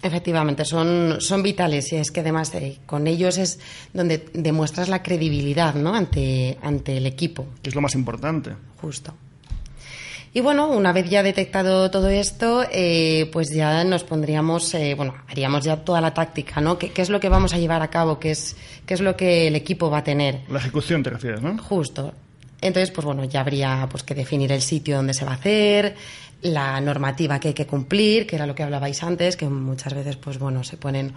Efectivamente, 0.00 0.64
son, 0.64 1.16
son 1.20 1.42
vitales 1.42 1.92
y 1.92 1.96
es 1.96 2.12
que 2.12 2.20
además 2.20 2.52
de, 2.52 2.78
con 2.86 3.08
ellos 3.08 3.36
es 3.36 3.58
donde 3.92 4.26
demuestras 4.32 4.88
la 4.88 5.02
credibilidad 5.02 5.74
¿no? 5.74 5.94
ante, 5.94 6.56
ante 6.62 6.96
el 6.96 7.06
equipo. 7.06 7.46
Que 7.62 7.70
es 7.70 7.74
lo 7.74 7.80
más 7.80 7.94
importante. 7.94 8.52
Justo. 8.80 9.12
Y 10.32 10.40
bueno, 10.40 10.68
una 10.68 10.92
vez 10.92 11.08
ya 11.08 11.22
detectado 11.22 11.90
todo 11.90 12.08
esto, 12.08 12.64
eh, 12.70 13.28
pues 13.32 13.50
ya 13.50 13.82
nos 13.82 14.04
pondríamos, 14.04 14.72
eh, 14.74 14.94
bueno, 14.94 15.14
haríamos 15.26 15.64
ya 15.64 15.78
toda 15.78 16.00
la 16.00 16.14
táctica, 16.14 16.60
¿no? 16.60 16.78
¿Qué, 16.78 16.90
¿Qué, 16.90 17.02
es 17.02 17.10
lo 17.10 17.18
que 17.18 17.28
vamos 17.28 17.54
a 17.54 17.58
llevar 17.58 17.82
a 17.82 17.88
cabo? 17.88 18.20
¿Qué 18.20 18.30
es, 18.30 18.54
¿Qué 18.86 18.94
es 18.94 19.00
lo 19.00 19.16
que 19.16 19.48
el 19.48 19.56
equipo 19.56 19.90
va 19.90 19.98
a 19.98 20.04
tener? 20.04 20.42
La 20.48 20.58
ejecución 20.58 21.02
te 21.02 21.10
refieres, 21.10 21.42
¿no? 21.42 21.56
Justo. 21.58 22.12
Entonces, 22.60 22.90
pues 22.90 23.04
bueno, 23.04 23.24
ya 23.24 23.40
habría 23.40 23.88
pues 23.90 24.02
que 24.02 24.14
definir 24.14 24.50
el 24.52 24.62
sitio 24.62 24.96
donde 24.96 25.14
se 25.14 25.24
va 25.24 25.32
a 25.32 25.34
hacer, 25.34 25.94
la 26.42 26.80
normativa 26.80 27.40
que 27.40 27.48
hay 27.48 27.54
que 27.54 27.66
cumplir, 27.66 28.26
que 28.26 28.36
era 28.36 28.46
lo 28.46 28.54
que 28.54 28.62
hablabais 28.62 29.02
antes, 29.02 29.36
que 29.36 29.48
muchas 29.48 29.94
veces, 29.94 30.16
pues 30.16 30.38
bueno, 30.38 30.62
se 30.64 30.76
ponen 30.76 31.12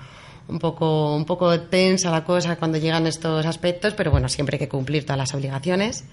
un 0.47 0.59
poco, 0.59 1.15
un 1.15 1.25
poco 1.25 1.59
tensa 1.61 2.11
la 2.11 2.23
cosa 2.23 2.55
cuando 2.57 2.77
llegan 2.77 3.07
estos 3.07 3.45
aspectos, 3.45 3.93
pero 3.93 4.11
bueno, 4.11 4.27
siempre 4.29 4.55
hay 4.55 4.59
que 4.59 4.69
cumplir 4.69 5.03
todas 5.03 5.17
las 5.17 5.33
obligaciones. 5.33 6.05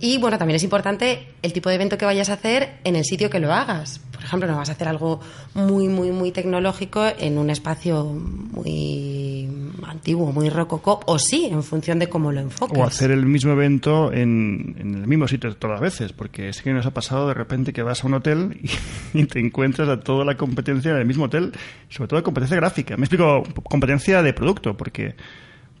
Y 0.00 0.18
bueno, 0.18 0.38
también 0.38 0.56
es 0.56 0.62
importante 0.62 1.26
el 1.42 1.52
tipo 1.52 1.68
de 1.68 1.74
evento 1.74 1.98
que 1.98 2.04
vayas 2.04 2.30
a 2.30 2.34
hacer 2.34 2.78
en 2.84 2.94
el 2.94 3.04
sitio 3.04 3.30
que 3.30 3.40
lo 3.40 3.52
hagas. 3.52 4.00
Por 4.12 4.22
ejemplo, 4.22 4.48
no 4.48 4.56
vas 4.56 4.68
a 4.68 4.72
hacer 4.72 4.86
algo 4.86 5.20
muy, 5.54 5.88
muy, 5.88 6.12
muy 6.12 6.30
tecnológico 6.30 7.04
en 7.18 7.38
un 7.38 7.50
espacio 7.50 8.04
muy 8.04 9.48
antiguo, 9.86 10.32
muy 10.32 10.50
rococó, 10.50 11.00
o 11.06 11.18
sí, 11.18 11.48
en 11.50 11.62
función 11.62 11.98
de 11.98 12.08
cómo 12.08 12.30
lo 12.30 12.40
enfoques. 12.40 12.78
O 12.78 12.84
hacer 12.84 13.10
el 13.10 13.26
mismo 13.26 13.52
evento 13.52 14.12
en, 14.12 14.76
en 14.78 14.94
el 14.94 15.06
mismo 15.06 15.26
sitio 15.26 15.54
todas 15.56 15.80
las 15.80 15.80
veces, 15.80 16.12
porque 16.12 16.48
es 16.48 16.62
que 16.62 16.72
nos 16.72 16.86
ha 16.86 16.92
pasado 16.92 17.28
de 17.28 17.34
repente 17.34 17.72
que 17.72 17.82
vas 17.82 18.04
a 18.04 18.06
un 18.06 18.14
hotel 18.14 18.60
y, 19.14 19.20
y 19.20 19.24
te 19.26 19.40
encuentras 19.40 19.88
a 19.88 20.00
toda 20.00 20.24
la 20.24 20.36
competencia 20.36 20.92
en 20.92 20.98
el 20.98 21.06
mismo 21.06 21.24
hotel, 21.24 21.52
sobre 21.88 22.08
todo 22.08 22.22
competencia 22.22 22.56
gráfica. 22.56 22.96
Me 22.96 23.04
explico, 23.04 23.42
competencia 23.64 24.22
de 24.22 24.32
producto, 24.32 24.76
porque 24.76 25.16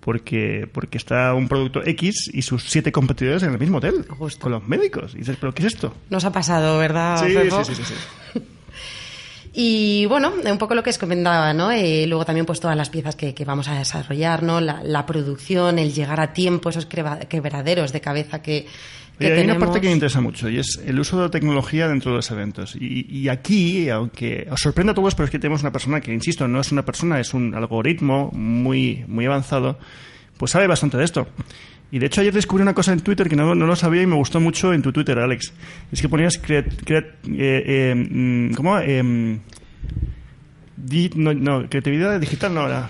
porque 0.08 0.66
porque 0.72 0.96
está 0.96 1.34
un 1.34 1.48
producto 1.48 1.84
X 1.84 2.30
y 2.32 2.40
sus 2.40 2.62
siete 2.64 2.90
competidores 2.90 3.42
en 3.42 3.52
el 3.52 3.58
mismo 3.58 3.76
hotel 3.76 4.06
Justo. 4.08 4.40
con 4.40 4.52
los 4.52 4.66
médicos 4.66 5.14
y 5.14 5.18
dices 5.18 5.36
pero 5.38 5.52
qué 5.52 5.66
es 5.66 5.74
esto 5.74 5.92
Nos 6.08 6.24
ha 6.24 6.32
pasado, 6.32 6.78
¿verdad? 6.78 7.22
sí, 7.22 7.34
Fefo? 7.34 7.62
sí, 7.62 7.74
sí, 7.74 7.82
sí, 7.84 7.94
sí. 8.32 8.40
Y 9.52 10.06
bueno, 10.06 10.32
un 10.50 10.56
poco 10.56 10.74
lo 10.74 10.82
que 10.82 10.90
os 10.90 10.98
comentaba, 10.98 11.52
¿no? 11.52 11.70
Eh, 11.72 12.06
luego 12.06 12.24
también 12.24 12.46
pues 12.46 12.60
todas 12.60 12.76
las 12.76 12.88
piezas 12.88 13.16
que, 13.16 13.34
que 13.34 13.44
vamos 13.44 13.68
a 13.68 13.74
desarrollar, 13.74 14.42
¿no? 14.42 14.60
La, 14.60 14.82
la 14.82 15.04
producción, 15.04 15.78
el 15.78 15.92
llegar 15.92 16.20
a 16.20 16.32
tiempo, 16.32 16.70
esos 16.70 16.86
quebraderos 16.86 17.92
de 17.92 18.00
cabeza 18.00 18.40
que, 18.40 18.66
hay 19.26 19.44
una 19.44 19.58
parte 19.58 19.80
que 19.80 19.86
me 19.88 19.92
interesa 19.94 20.20
mucho 20.20 20.48
y 20.48 20.58
es 20.58 20.80
el 20.86 20.98
uso 21.00 21.16
de 21.16 21.24
la 21.24 21.30
tecnología 21.30 21.88
dentro 21.88 22.12
de 22.12 22.16
los 22.18 22.30
eventos. 22.30 22.76
Y, 22.76 23.06
y 23.10 23.28
aquí, 23.28 23.88
aunque 23.88 24.46
os 24.50 24.60
sorprenda 24.60 24.92
a 24.92 24.94
todos, 24.94 25.14
pero 25.14 25.24
es 25.24 25.30
que 25.30 25.38
tenemos 25.38 25.62
una 25.62 25.72
persona 25.72 26.00
que, 26.00 26.12
insisto, 26.12 26.46
no 26.46 26.60
es 26.60 26.70
una 26.72 26.84
persona, 26.84 27.18
es 27.18 27.34
un 27.34 27.54
algoritmo 27.54 28.30
muy, 28.32 29.04
muy 29.08 29.26
avanzado, 29.26 29.78
pues 30.36 30.52
sabe 30.52 30.66
bastante 30.66 30.96
de 30.98 31.04
esto. 31.04 31.26
Y 31.90 31.98
de 31.98 32.06
hecho 32.06 32.20
ayer 32.20 32.34
descubrí 32.34 32.62
una 32.62 32.74
cosa 32.74 32.92
en 32.92 33.00
Twitter 33.00 33.28
que 33.28 33.34
no, 33.36 33.54
no 33.54 33.66
lo 33.66 33.74
sabía 33.74 34.02
y 34.02 34.06
me 34.06 34.14
gustó 34.14 34.40
mucho 34.40 34.72
en 34.74 34.82
tu 34.82 34.92
Twitter, 34.92 35.18
Alex. 35.18 35.52
Es 35.90 36.02
que 36.02 36.08
ponías... 36.08 36.40
creat- 36.42 36.76
creat- 36.84 37.14
eh, 37.28 37.62
eh, 37.66 37.94
mm, 37.94 38.52
¿Cómo? 38.54 38.78
Em, 38.78 39.40
di- 40.76 41.10
no, 41.16 41.32
no, 41.34 41.66
creatividad 41.68 42.20
digital 42.20 42.54
no 42.54 42.66
era... 42.66 42.88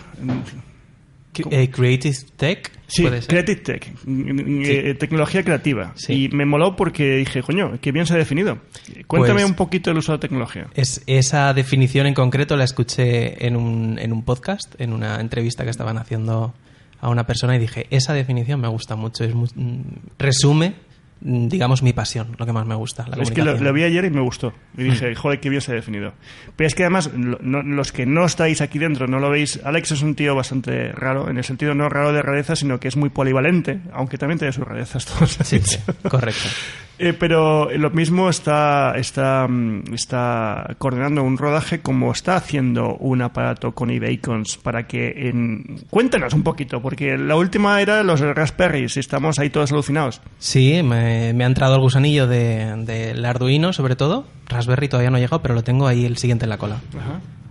Eh, 1.50 1.70
Creative 1.70 2.16
Tech, 2.36 2.70
Sí. 2.86 3.04
Creative 3.04 3.60
Tech, 3.60 3.92
mm, 4.06 4.62
eh, 4.64 4.94
tecnología 4.94 5.42
creativa. 5.44 5.92
Sí. 5.96 6.24
Y 6.24 6.28
me 6.30 6.46
moló 6.46 6.74
porque 6.76 7.16
dije, 7.16 7.42
coño, 7.42 7.78
qué 7.80 7.92
bien 7.92 8.06
se 8.06 8.14
ha 8.14 8.16
definido. 8.16 8.58
Cuéntame 9.06 9.40
Pues- 9.40 9.44
un 9.50 9.54
poquito 9.54 9.90
el 9.90 9.98
uso 9.98 10.12
de 10.12 10.18
tecnología. 10.18 10.68
Es, 10.74 11.02
esa 11.06 11.52
definición 11.52 12.06
en 12.06 12.14
concreto 12.14 12.56
la 12.56 12.64
escuché 12.64 13.46
en 13.46 13.56
un, 13.56 13.98
en 13.98 14.12
un 14.12 14.22
podcast, 14.24 14.74
en 14.80 14.92
una 14.92 15.20
entrevista 15.20 15.64
que 15.64 15.70
estaban 15.70 15.98
haciendo 15.98 16.54
a 17.00 17.08
una 17.10 17.26
persona 17.26 17.54
y 17.56 17.58
dije, 17.60 17.86
esa 17.90 18.12
definición 18.14 18.60
me 18.60 18.68
gusta 18.68 18.96
mucho, 18.96 19.22
es 19.24 19.34
mu- 19.34 19.46
mm, 19.54 19.82
resume, 20.18 20.74
digamos, 21.20 21.82
mi 21.82 21.92
pasión, 21.92 22.36
lo 22.38 22.46
que 22.46 22.52
más 22.52 22.66
me 22.66 22.74
gusta. 22.74 23.06
La 23.08 23.22
es 23.22 23.30
que 23.30 23.42
lo, 23.42 23.72
vi 23.72 23.82
ayer 23.82 24.04
y 24.04 24.10
me 24.10 24.20
gustó. 24.20 24.52
Y 24.76 24.84
dije, 24.84 25.14
joder, 25.14 25.40
qué 25.40 25.48
bien 25.50 25.60
se 25.60 25.72
ha 25.72 25.74
definido. 25.74 26.12
Pero 26.56 26.66
es 26.68 26.74
que 26.74 26.84
además, 26.84 27.10
lo- 27.14 27.38
no- 27.40 27.62
los 27.62 27.92
que 27.92 28.06
no 28.06 28.24
estáis 28.24 28.60
aquí 28.60 28.78
dentro, 28.78 29.06
no 29.06 29.18
lo 29.18 29.30
veis, 29.30 29.60
Alex 29.64 29.92
es 29.92 30.02
un 30.02 30.14
tío 30.14 30.34
bastante 30.34 30.92
raro, 30.92 31.28
en 31.28 31.38
el 31.38 31.44
sentido 31.44 31.74
no 31.74 31.88
raro 31.88 32.12
de 32.12 32.22
rareza, 32.22 32.56
sino 32.56 32.78
que 32.80 32.88
es 32.88 32.96
muy 32.96 33.10
polivalente, 33.10 33.80
aunque 33.92 34.18
también 34.18 34.38
tiene 34.38 34.52
sus 34.52 34.64
rarezas 34.66 35.06
todos. 35.06 35.38
Sí, 35.42 35.60
sí, 35.60 35.78
correcto. 36.08 36.48
Eh, 36.98 37.12
pero 37.12 37.70
lo 37.70 37.90
mismo 37.90 38.28
está, 38.28 38.94
está, 38.96 39.46
mm, 39.48 39.94
está 39.94 40.74
coordinando 40.78 41.22
un 41.22 41.38
rodaje 41.38 41.80
como 41.80 42.10
está 42.10 42.36
haciendo 42.36 42.96
un 42.96 43.22
aparato 43.22 43.72
con 43.72 43.90
eBacons 43.90 44.56
para 44.56 44.86
que... 44.86 45.28
En... 45.28 45.84
Cuéntanos 45.90 46.34
un 46.34 46.42
poquito, 46.42 46.82
porque 46.82 47.16
la 47.16 47.36
última 47.36 47.80
era 47.80 48.02
los 48.02 48.20
Raspberries 48.20 48.96
y 48.96 49.00
estamos 49.00 49.38
ahí 49.38 49.50
todos 49.50 49.70
alucinados. 49.70 50.20
Sí, 50.38 50.82
me, 50.82 51.32
me 51.34 51.44
ha 51.44 51.46
entrado 51.46 51.76
el 51.76 51.80
gusanillo 51.80 52.26
del 52.26 52.84
de, 52.84 53.12
del 53.14 53.24
Arduino, 53.24 53.72
sobre 53.72 53.94
todo. 53.94 54.26
Raspberry 54.48 54.88
todavía 54.88 55.10
no 55.10 55.16
ha 55.16 55.20
llegado, 55.20 55.42
pero 55.42 55.54
lo 55.54 55.62
tengo 55.62 55.86
ahí 55.86 56.04
el 56.04 56.16
siguiente 56.16 56.46
en 56.46 56.50
la 56.50 56.58
cola. 56.58 56.80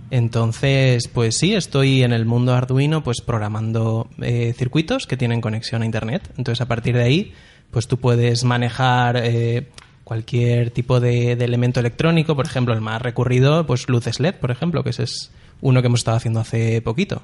Entonces, 0.10 1.08
pues 1.10 1.38
sí, 1.38 1.54
estoy 1.54 2.04
en 2.04 2.13
el 2.13 2.25
mundo 2.25 2.54
Arduino, 2.54 3.04
pues 3.04 3.22
programando 3.22 4.10
eh, 4.22 4.54
circuitos 4.58 5.06
que 5.06 5.18
tienen 5.18 5.42
conexión 5.42 5.82
a 5.82 5.86
Internet. 5.86 6.32
Entonces, 6.38 6.62
a 6.62 6.68
partir 6.68 6.96
de 6.96 7.04
ahí, 7.04 7.34
pues 7.71 7.88
tú 7.88 7.97
puedes 7.97 8.43
manejar 8.43 9.17
eh, 9.17 9.67
cualquier 10.03 10.71
tipo 10.71 11.00
de, 11.00 11.33
elemento 11.33 11.79
electrónico. 11.79 12.36
Por 12.36 12.45
ejemplo, 12.45 12.74
el 12.74 12.81
más 12.81 13.01
recurrido, 13.01 13.65
pues 13.65 13.89
luces 13.89 14.19
LED, 14.19 14.36
por 14.36 14.51
ejemplo, 14.51 14.83
que 14.83 14.91
ese 14.91 15.03
es 15.03 15.31
uno 15.62 15.81
que 15.81 15.88
hemos 15.88 16.00
estado 16.00 16.17
haciendo 16.17 16.39
hace 16.39 16.81
poquito. 16.81 17.24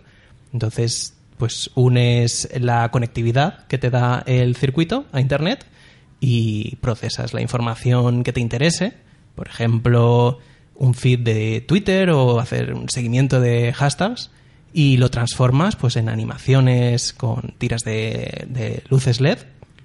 Entonces, 0.51 1.15
pues 1.37 1.71
unes 1.75 2.49
la 2.59 2.91
conectividad 2.91 3.65
que 3.67 3.77
te 3.77 3.89
da 3.89 4.23
el 4.25 4.55
circuito 4.55 5.05
a 5.11 5.21
Internet 5.21 5.65
y 6.19 6.75
procesas 6.77 7.33
la 7.33 7.41
información 7.41 8.23
que 8.23 8.33
te 8.33 8.41
interese. 8.41 8.93
Por 9.35 9.47
ejemplo, 9.47 10.39
un 10.75 10.93
feed 10.93 11.19
de 11.19 11.61
Twitter 11.61 12.09
o 12.09 12.39
hacer 12.39 12.73
un 12.73 12.89
seguimiento 12.89 13.39
de 13.39 13.73
hashtags 13.73 14.29
y 14.73 14.97
lo 14.97 15.09
transformas 15.09 15.75
pues 15.75 15.95
en 15.95 16.09
animaciones 16.09 17.13
con 17.13 17.53
tiras 17.57 17.83
de, 17.83 18.45
de 18.47 18.83
luces 18.89 19.21
LED, 19.21 19.39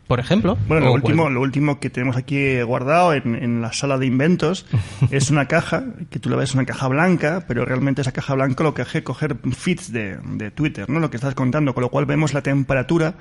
por 0.08 0.18
ejemplo. 0.18 0.58
Bueno, 0.66 0.86
lo 0.86 0.92
último, 0.94 1.22
cual- 1.24 1.34
lo 1.34 1.40
último 1.42 1.78
que 1.78 1.90
tenemos 1.90 2.16
aquí 2.16 2.60
guardado 2.62 3.12
en, 3.14 3.36
en 3.36 3.60
la 3.62 3.72
sala 3.72 3.96
de 3.98 4.06
inventos 4.06 4.66
es 5.12 5.30
una 5.30 5.46
caja, 5.46 5.84
que 6.10 6.18
tú 6.18 6.28
la 6.30 6.36
ves 6.36 6.54
una 6.54 6.64
caja 6.64 6.88
blanca, 6.88 7.44
pero 7.46 7.64
realmente 7.64 8.00
esa 8.00 8.10
caja 8.12 8.34
blanca 8.34 8.64
lo 8.64 8.74
que 8.74 8.82
hace 8.82 8.98
es 8.98 9.04
coger 9.04 9.36
feeds 9.52 9.92
de, 9.92 10.16
de 10.32 10.50
Twitter, 10.50 10.88
¿no? 10.90 10.98
Lo 10.98 11.10
que 11.10 11.16
estás 11.18 11.34
contando, 11.36 11.74
con 11.74 11.82
lo 11.82 11.90
cual 11.90 12.06
vemos 12.06 12.34
la 12.34 12.42
temperatura 12.42 13.14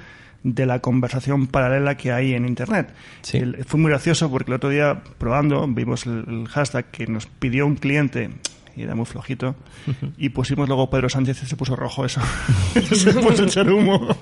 de 0.43 0.65
la 0.65 0.79
conversación 0.79 1.47
paralela 1.47 1.97
que 1.97 2.11
hay 2.11 2.33
en 2.33 2.47
Internet. 2.47 2.89
Sí. 3.21 3.37
El- 3.39 3.65
fue 3.65 3.79
muy 3.79 3.89
gracioso 3.89 4.29
porque 4.31 4.51
el 4.51 4.55
otro 4.55 4.69
día, 4.69 5.01
probando, 5.17 5.67
vimos 5.67 6.05
el, 6.05 6.23
el 6.27 6.47
hashtag 6.47 6.85
que 6.91 7.07
nos 7.07 7.25
pidió 7.25 7.65
un 7.67 7.75
cliente 7.75 8.29
y 8.77 8.83
era 8.83 8.93
muy 8.93 9.05
flojito. 9.05 9.55
Y 10.17 10.29
pusimos 10.29 10.67
luego 10.67 10.89
Pedro 10.89 11.09
Sánchez 11.09 11.41
y 11.43 11.45
se 11.47 11.55
puso 11.55 11.75
rojo 11.75 12.05
eso. 12.05 12.21
se 12.93 13.11
puso 13.13 13.43
a 13.43 13.45
echar 13.45 13.69
humo. 13.71 14.15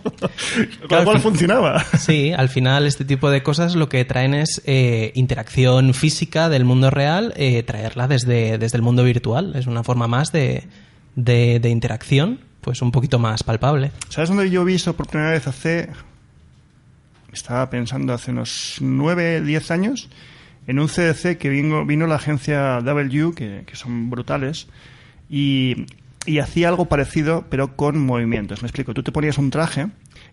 Claro, 0.88 1.04
cual 1.04 1.20
funcionaba. 1.20 1.84
Sí, 1.98 2.32
al 2.32 2.48
final 2.48 2.88
este 2.88 3.04
tipo 3.04 3.30
de 3.30 3.44
cosas 3.44 3.76
lo 3.76 3.90
que 3.90 4.06
traen 4.06 4.34
es 4.34 4.62
eh, 4.66 5.12
interacción 5.16 5.94
física 5.94 6.48
del 6.48 6.64
mundo 6.64 6.90
real, 6.90 7.34
eh, 7.36 7.64
traerla 7.64 8.08
desde, 8.08 8.58
desde 8.58 8.78
el 8.78 8.82
mundo 8.82 9.04
virtual. 9.04 9.54
Es 9.56 9.68
una 9.68 9.84
forma 9.84 10.08
más 10.08 10.32
de, 10.32 10.64
de, 11.16 11.60
de 11.60 11.70
interacción, 11.70 12.40
pues 12.62 12.82
un 12.82 12.92
poquito 12.92 13.20
más 13.20 13.44
palpable. 13.44 13.92
¿Sabes 14.08 14.30
dónde 14.30 14.50
yo 14.50 14.64
vi 14.64 14.76
eso 14.76 14.96
por 14.96 15.08
primera 15.08 15.32
vez 15.32 15.48
hace... 15.48 15.90
Estaba 17.34 17.70
pensando 17.70 18.14
hace 18.14 18.32
unos 18.32 18.78
9, 18.80 19.42
10 19.42 19.72
años, 19.72 20.08
en 20.68 20.80
un 20.80 20.88
CDC 20.88 21.38
que 21.38 21.50
vino, 21.50 21.86
vino 21.86 22.08
la 22.08 22.16
agencia 22.16 22.82
W, 22.82 23.34
que, 23.36 23.64
son 23.74 24.10
brutales, 24.10 24.68
y, 25.30 25.86
y 26.26 26.40
hacía 26.40 26.70
algo 26.70 26.86
parecido, 26.86 27.46
pero 27.50 27.76
con 27.76 28.00
movimientos. 28.00 28.62
Me 28.62 28.68
explico, 28.68 28.94
tú 28.94 29.04
te 29.04 29.12
ponías 29.12 29.38
un 29.38 29.52
traje, 29.52 29.88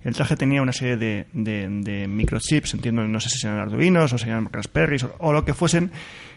el 0.05 0.14
traje 0.14 0.37
tenía 0.37 0.62
una 0.62 0.73
serie 0.73 0.97
de, 0.97 1.27
de, 1.33 2.09
microchips, 2.09 2.75
entiendo, 2.75 3.07
no 3.07 3.21
sé 3.21 3.29
si 3.29 3.47
eran 3.47 3.59
arduinos 3.59 4.12
o 4.12 4.18
serían 4.18 4.49
raspberries 4.51 5.05
o, 5.05 5.14
o 5.18 5.33
lo 5.33 5.45
que 5.45 5.55
fuesen, 5.55 5.90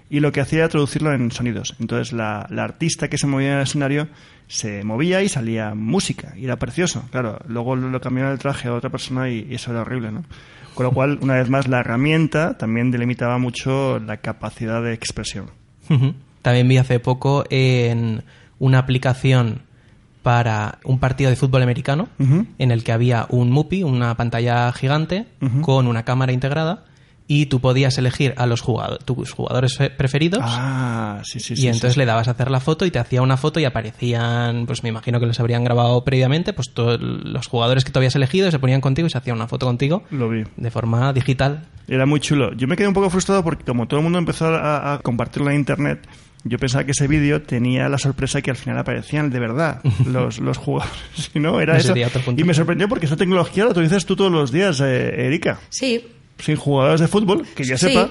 y 0.09 0.19
lo 0.19 0.31
que 0.31 0.41
hacía 0.41 0.59
era 0.59 0.69
traducirlo 0.69 1.13
en 1.13 1.31
sonidos. 1.31 1.75
Entonces 1.79 2.13
la, 2.13 2.45
la 2.49 2.63
artista 2.63 3.09
que 3.09 3.17
se 3.17 3.27
movía 3.27 3.53
en 3.53 3.57
el 3.57 3.63
escenario 3.63 4.07
se 4.47 4.83
movía 4.83 5.23
y 5.23 5.29
salía 5.29 5.73
música, 5.73 6.33
y 6.37 6.45
era 6.45 6.57
precioso. 6.57 7.07
Claro, 7.11 7.39
luego 7.47 7.75
lo 7.75 8.01
cambiaba 8.01 8.31
el 8.31 8.39
traje 8.39 8.67
a 8.67 8.73
otra 8.73 8.89
persona 8.89 9.29
y 9.29 9.47
eso 9.53 9.71
era 9.71 9.81
horrible, 9.81 10.11
¿no? 10.11 10.23
Con 10.75 10.85
lo 10.85 10.91
cual, 10.91 11.17
una 11.21 11.35
vez 11.35 11.49
más, 11.49 11.67
la 11.67 11.79
herramienta 11.79 12.57
también 12.57 12.91
delimitaba 12.91 13.37
mucho 13.37 13.97
la 13.99 14.17
capacidad 14.17 14.83
de 14.83 14.93
expresión. 14.93 15.49
También 16.41 16.67
vi 16.67 16.77
hace 16.77 16.99
poco 16.99 17.45
en 17.49 18.23
una 18.59 18.79
aplicación 18.79 19.61
para 20.21 20.79
un 20.83 20.99
partido 20.99 21.29
de 21.29 21.35
fútbol 21.35 21.63
americano 21.63 22.09
en 22.19 22.71
el 22.71 22.83
que 22.83 22.91
había 22.91 23.25
un 23.29 23.51
MUPI, 23.51 23.83
una 23.83 24.15
pantalla 24.15 24.71
gigante 24.73 25.27
con 25.61 25.87
una 25.87 26.03
cámara 26.03 26.33
integrada 26.33 26.83
y 27.27 27.47
tú 27.47 27.59
podías 27.59 27.97
elegir 27.97 28.33
a 28.37 28.45
los 28.45 28.61
jugadores, 28.61 29.03
tus 29.03 29.31
jugadores 29.31 29.75
fe- 29.77 29.89
preferidos 29.89 30.41
Ah, 30.45 31.21
sí, 31.23 31.39
sí, 31.39 31.53
y 31.53 31.57
sí. 31.57 31.65
entonces 31.67 31.93
sí. 31.93 31.99
le 31.99 32.05
dabas 32.05 32.27
a 32.27 32.31
hacer 32.31 32.51
la 32.51 32.59
foto 32.59 32.85
y 32.85 32.91
te 32.91 32.99
hacía 32.99 33.21
una 33.23 33.35
foto 33.37 33.59
y 33.59 33.65
aparecían, 33.65 34.65
pues 34.67 34.83
me 34.83 34.89
imagino 34.89 35.19
que 35.19 35.25
los 35.25 35.39
habrían 35.39 35.63
grabado 35.63 36.03
previamente, 36.03 36.53
pues 36.53 36.71
todos 36.73 36.99
los 37.01 37.47
jugadores 37.47 37.83
que 37.83 37.91
tú 37.91 37.99
habías 37.99 38.15
elegido 38.15 38.51
se 38.51 38.59
ponían 38.59 38.81
contigo 38.81 39.07
y 39.07 39.09
se 39.11 39.17
hacía 39.17 39.33
una 39.33 39.47
foto 39.47 39.65
contigo 39.65 40.03
Lo 40.11 40.29
vi. 40.29 40.43
de 40.55 40.71
forma 40.71 41.11
digital. 41.13 41.65
Era 41.87 42.05
muy 42.05 42.19
chulo. 42.19 42.53
Yo 42.53 42.67
me 42.67 42.75
quedé 42.75 42.87
un 42.87 42.93
poco 42.93 43.09
frustrado 43.09 43.43
porque 43.43 43.63
como 43.63 43.87
todo 43.87 43.99
el 43.99 44.03
mundo 44.03 44.19
empezó 44.19 44.47
a, 44.47 44.93
a 44.93 44.99
compartirlo 44.99 45.49
en 45.49 45.57
internet, 45.57 46.07
yo 46.43 46.59
pensaba 46.59 46.83
que 46.83 46.91
ese 46.91 47.07
vídeo 47.07 47.41
tenía 47.41 47.89
la 47.89 47.97
sorpresa 47.97 48.41
que 48.43 48.51
al 48.51 48.57
final 48.57 48.77
aparecían 48.77 49.31
de 49.31 49.39
verdad 49.39 49.81
los, 50.05 50.39
los 50.39 50.57
jugadores. 50.57 50.95
Si 51.15 51.39
no, 51.39 51.59
era 51.59 51.73
No 51.73 51.79
eso. 51.79 51.87
sería 51.89 52.07
otro 52.07 52.21
punto. 52.21 52.39
Y 52.39 52.43
me 52.43 52.53
sorprendió 52.53 52.87
porque 52.87 53.07
esa 53.07 53.15
tecnología 53.17 53.65
la 53.65 53.71
utilizas 53.71 54.05
tú 54.05 54.15
todos 54.15 54.31
los 54.31 54.51
días, 54.51 54.79
eh, 54.81 55.25
Erika. 55.27 55.59
Sí, 55.69 56.05
Sin 56.39 56.55
jugadores 56.57 56.99
de 57.01 57.07
fútbol, 57.07 57.45
que 57.55 57.63
ya 57.63 57.77
sí, 57.77 57.87
sepa, 57.87 58.09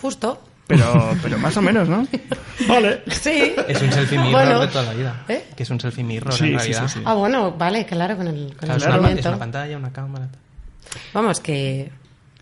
justo. 0.00 0.42
pero, 0.66 1.16
pero 1.22 1.38
más 1.38 1.56
o 1.56 1.62
menos, 1.62 1.88
¿no? 1.88 2.06
Vale. 2.68 3.02
Sí. 3.10 3.54
Es 3.68 3.80
un 3.82 3.92
selfie 3.92 4.18
mirror 4.18 4.32
Bueno, 4.32 4.60
de 4.60 4.68
toda 4.68 4.84
la 4.84 4.94
vida. 4.94 5.24
¿eh? 5.28 5.44
Que 5.56 5.62
es 5.62 5.70
un 5.70 5.78
selfie 5.78 6.02
mirror 6.02 6.32
Sí, 6.32 6.44
en 6.44 6.58
realidad. 6.58 6.88
sí, 6.88 6.94
sí. 6.98 7.02
Ah, 7.04 7.14
bueno, 7.14 7.52
vale, 7.52 7.84
claro, 7.84 8.16
con 8.16 8.26
el, 8.28 8.56
con 8.56 8.68
Claro, 8.68 8.74
el 8.74 8.80
es, 8.82 8.98
una, 8.98 9.10
es 9.20 9.26
una 9.26 9.38
pantalla, 9.38 9.76
una 9.76 9.92
cámara. 9.92 10.28
Vamos, 11.12 11.40
que 11.40 11.90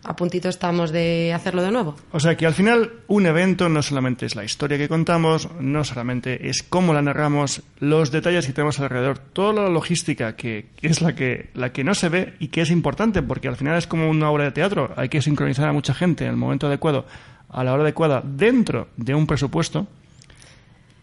a 0.05 0.17
puntito 0.17 0.49
estamos 0.49 0.93
de 0.93 1.33
hacerlo 1.33 1.62
de 1.62 1.71
nuevo. 1.71 1.97
O 2.12 2.21
sea 2.21 2.37
que 2.37 2.47
al 2.47 2.55
final 2.55 2.93
un 3.09 3.27
evento 3.27 3.69
no 3.69 3.83
solamente 3.83 4.27
es 4.27 4.37
la 4.37 4.45
historia 4.45 4.79
que 4.79 4.88
contamos, 4.88 5.49
no 5.61 5.85
solamente 5.85 6.49
es 6.49 6.62
cómo 6.62 6.93
la 6.93 7.03
narramos, 7.03 7.62
los 7.81 8.11
detalles 8.11 8.47
que 8.47 8.53
tenemos 8.53 8.79
alrededor, 8.81 9.19
toda 9.19 9.64
la 9.64 9.69
logística 9.69 10.37
que 10.37 10.67
es 10.83 11.01
la 11.01 11.14
que, 11.14 11.51
la 11.55 11.73
que 11.73 11.85
no 11.85 11.95
se 11.95 12.09
ve 12.09 12.35
y 12.38 12.49
que 12.49 12.61
es 12.61 12.71
importante 12.71 13.23
porque 13.23 13.49
al 13.49 13.57
final 13.57 13.77
es 13.77 13.87
como 13.87 14.09
una 14.09 14.31
obra 14.31 14.45
de 14.45 14.53
teatro, 14.53 14.93
hay 14.97 15.09
que 15.09 15.23
sincronizar 15.23 15.69
a 15.69 15.73
mucha 15.73 15.95
gente 15.95 16.25
en 16.25 16.31
el 16.31 16.37
momento 16.37 16.67
adecuado, 16.67 17.07
a 17.49 17.64
la 17.64 17.73
hora 17.73 17.83
adecuada, 17.83 18.23
dentro 18.25 18.88
de 18.97 19.14
un 19.14 19.27
presupuesto 19.27 19.87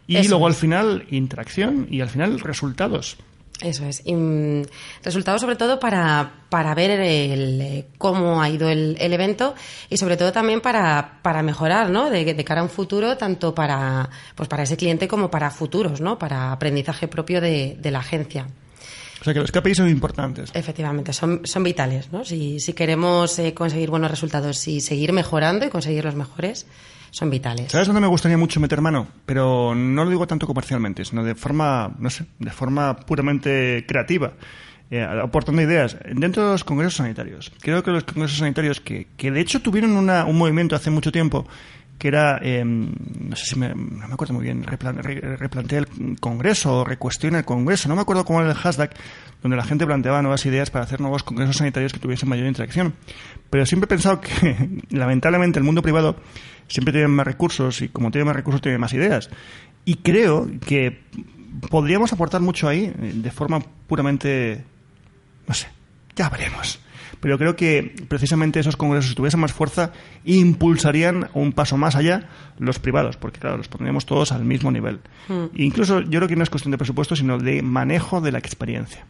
y 0.08 0.18
Eso 0.18 0.32
luego 0.32 0.48
al 0.48 0.56
final 0.56 1.06
interacción 1.10 1.88
y 1.90 2.02
al 2.02 2.10
final 2.10 2.40
resultados. 2.40 3.18
Eso 3.62 3.86
es. 3.86 4.02
Y, 4.06 4.14
mm, 4.14 4.64
resultados 5.04 5.42
sobre 5.42 5.56
todo 5.56 5.80
para, 5.80 6.32
para 6.50 6.74
ver 6.74 6.92
el, 6.92 7.62
eh, 7.62 7.88
cómo 7.98 8.42
ha 8.42 8.50
ido 8.50 8.70
el, 8.70 8.98
el 9.00 9.14
evento 9.14 9.56
y 9.90 9.98
sobre 9.98 10.18
todo 10.18 10.32
también 10.32 10.62
para, 10.62 11.20
para 11.22 11.44
mejorar, 11.44 11.90
¿no? 11.90 12.10
De, 12.10 12.34
de 12.34 12.44
cara 12.44 12.62
a 12.62 12.64
un 12.64 12.70
futuro, 12.70 13.18
tanto 13.18 13.54
para, 13.54 14.10
pues 14.36 14.50
para 14.50 14.64
ese 14.64 14.78
cliente 14.78 15.08
como 15.08 15.30
para 15.30 15.52
futuros, 15.52 16.02
¿no? 16.02 16.18
Para 16.18 16.52
aprendizaje 16.52 17.08
propio 17.08 17.40
de, 17.40 17.78
de 17.80 17.92
la 17.92 18.00
agencia. 18.00 18.48
O 19.22 19.24
sea 19.24 19.36
que 19.36 19.40
los 19.40 19.52
KPIs 19.52 19.78
son 19.78 19.90
importantes. 19.90 20.50
Efectivamente, 20.56 21.14
son, 21.14 21.42
son 21.44 21.64
vitales, 21.64 22.12
¿no? 22.12 22.26
Si, 22.26 22.60
si 22.60 22.74
queremos 22.74 23.38
eh, 23.38 23.54
conseguir 23.54 23.92
buenos 23.92 24.10
resultados 24.10 24.68
y 24.68 24.82
seguir 24.82 25.14
mejorando 25.14 25.64
y 25.64 25.70
conseguir 25.70 26.04
los 26.06 26.16
mejores, 26.16 26.66
son 27.12 27.30
vitales. 27.30 27.72
¿Sabes 27.72 27.88
dónde 27.88 28.02
me 28.02 28.08
gustaría 28.08 28.38
mucho 28.38 28.60
meter 28.60 28.82
mano? 28.82 29.08
Pero 29.26 29.76
no 29.76 30.04
lo 30.04 30.10
digo 30.10 30.26
tanto 30.28 30.48
comercialmente, 30.48 31.06
sino 31.06 31.24
de 31.24 31.36
forma, 31.36 31.94
no 32.00 32.10
sé, 32.10 32.26
de 32.40 32.50
forma 32.52 32.96
puramente 32.96 33.86
creativa, 33.88 34.34
eh, 34.90 35.02
aportando 35.04 35.62
ideas. 35.62 35.98
Dentro 36.14 36.46
de 36.46 36.52
los 36.54 36.64
congresos 36.64 36.96
sanitarios. 36.96 37.52
Creo 37.62 37.84
que 37.84 37.92
los 37.92 38.04
congresos 38.06 38.40
sanitarios, 38.40 38.82
que, 38.82 39.08
que 39.18 39.30
de 39.32 39.40
hecho 39.42 39.62
tuvieron 39.62 39.92
una- 39.92 40.26
un 40.26 40.38
movimiento 40.38 40.76
hace 40.76 40.90
mucho 40.90 41.12
tiempo, 41.12 41.46
que 42.02 42.08
era, 42.08 42.40
eh, 42.42 42.64
no 42.66 43.36
sé 43.36 43.46
si 43.46 43.60
me, 43.60 43.76
me 43.76 44.04
acuerdo 44.12 44.34
muy 44.34 44.44
bien, 44.44 44.64
replan- 44.66 44.96
re- 45.04 45.38
replantea 45.38 45.78
el 45.80 46.20
congreso 46.20 46.80
o 46.80 46.84
recuestiona 46.84 47.38
el 47.38 47.46
congreso, 47.46 47.88
no 47.90 47.96
me 47.96 48.02
acuerdo 48.02 48.26
cómo 48.26 48.42
era 48.42 48.50
el 48.50 48.58
hashtag, 48.58 48.90
donde 49.44 49.56
la 49.56 49.64
gente 49.64 49.86
planteaba 49.86 50.20
nuevas 50.24 50.44
ideas 50.48 50.72
para 50.72 50.86
hacer 50.86 51.00
nuevos 51.00 51.22
congresos 51.22 51.58
sanitarios 51.58 51.94
que 51.94 52.00
tuviesen 52.00 52.28
mayor 52.28 52.48
interacción. 52.48 52.96
Pero 53.52 53.68
siempre 53.68 53.86
he 53.86 53.90
pensado 53.90 54.20
que, 54.20 54.82
lamentablemente, 54.90 55.60
el 55.60 55.64
mundo 55.64 55.84
privado 55.84 56.16
siempre 56.68 56.92
tiene 56.92 57.08
más 57.08 57.28
recursos 57.28 57.84
y 57.84 57.90
como 57.90 58.10
tiene 58.10 58.26
más 58.26 58.36
recursos 58.36 58.62
tiene 58.62 58.80
más 58.80 58.94
ideas. 58.94 59.30
Y 59.86 59.98
creo 59.98 60.50
que 60.66 61.02
podríamos 61.70 62.12
aportar 62.14 62.42
mucho 62.42 62.68
ahí 62.68 62.86
eh, 63.00 63.12
de 63.14 63.30
forma 63.30 63.60
puramente, 63.86 64.64
no 65.48 65.54
sé, 65.54 65.68
ya 66.16 66.30
veremos. 66.30 66.80
Pero 67.22 67.38
creo 67.38 67.56
que 67.56 67.96
precisamente 68.08 68.60
esos 68.60 68.76
congresos, 68.76 69.10
si 69.10 69.16
tuviesen 69.16 69.40
más 69.40 69.54
fuerza, 69.54 69.92
impulsarían 70.26 71.30
un 71.34 71.54
paso 71.54 71.78
más 71.78 71.96
allá 71.96 72.28
los 72.60 72.80
privados, 72.80 73.16
porque 73.16 73.40
claro, 73.40 73.58
los 73.58 73.68
pondríamos 73.68 74.06
todos 74.06 74.32
al 74.32 74.44
mismo 74.44 74.72
nivel. 74.72 75.00
Incluso 75.56 76.02
yo 76.02 76.20
creo 76.20 76.28
que 76.28 76.36
no 76.36 76.44
es 76.44 76.50
cuestión 76.50 76.72
de 76.72 76.78
presupuesto, 76.78 77.16
sino 77.16 77.38
de 77.38 77.62
manejo 77.62 78.22
de 78.22 78.32
la 78.32 78.40
experiencia. 78.40 79.06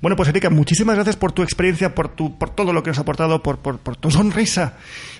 Bueno, 0.00 0.16
pues 0.16 0.28
Erika, 0.28 0.48
muchísimas 0.48 0.94
gracias 0.94 1.16
por 1.16 1.32
tu 1.32 1.42
experiencia, 1.42 1.92
por, 1.94 2.08
tu, 2.08 2.38
por 2.38 2.50
todo 2.50 2.72
lo 2.72 2.84
que 2.84 2.90
nos 2.90 2.98
ha 2.98 3.02
aportado, 3.02 3.42
por, 3.42 3.58
por, 3.58 3.78
por 3.78 3.96
tu 3.96 4.12
sonrisa. 4.12 4.74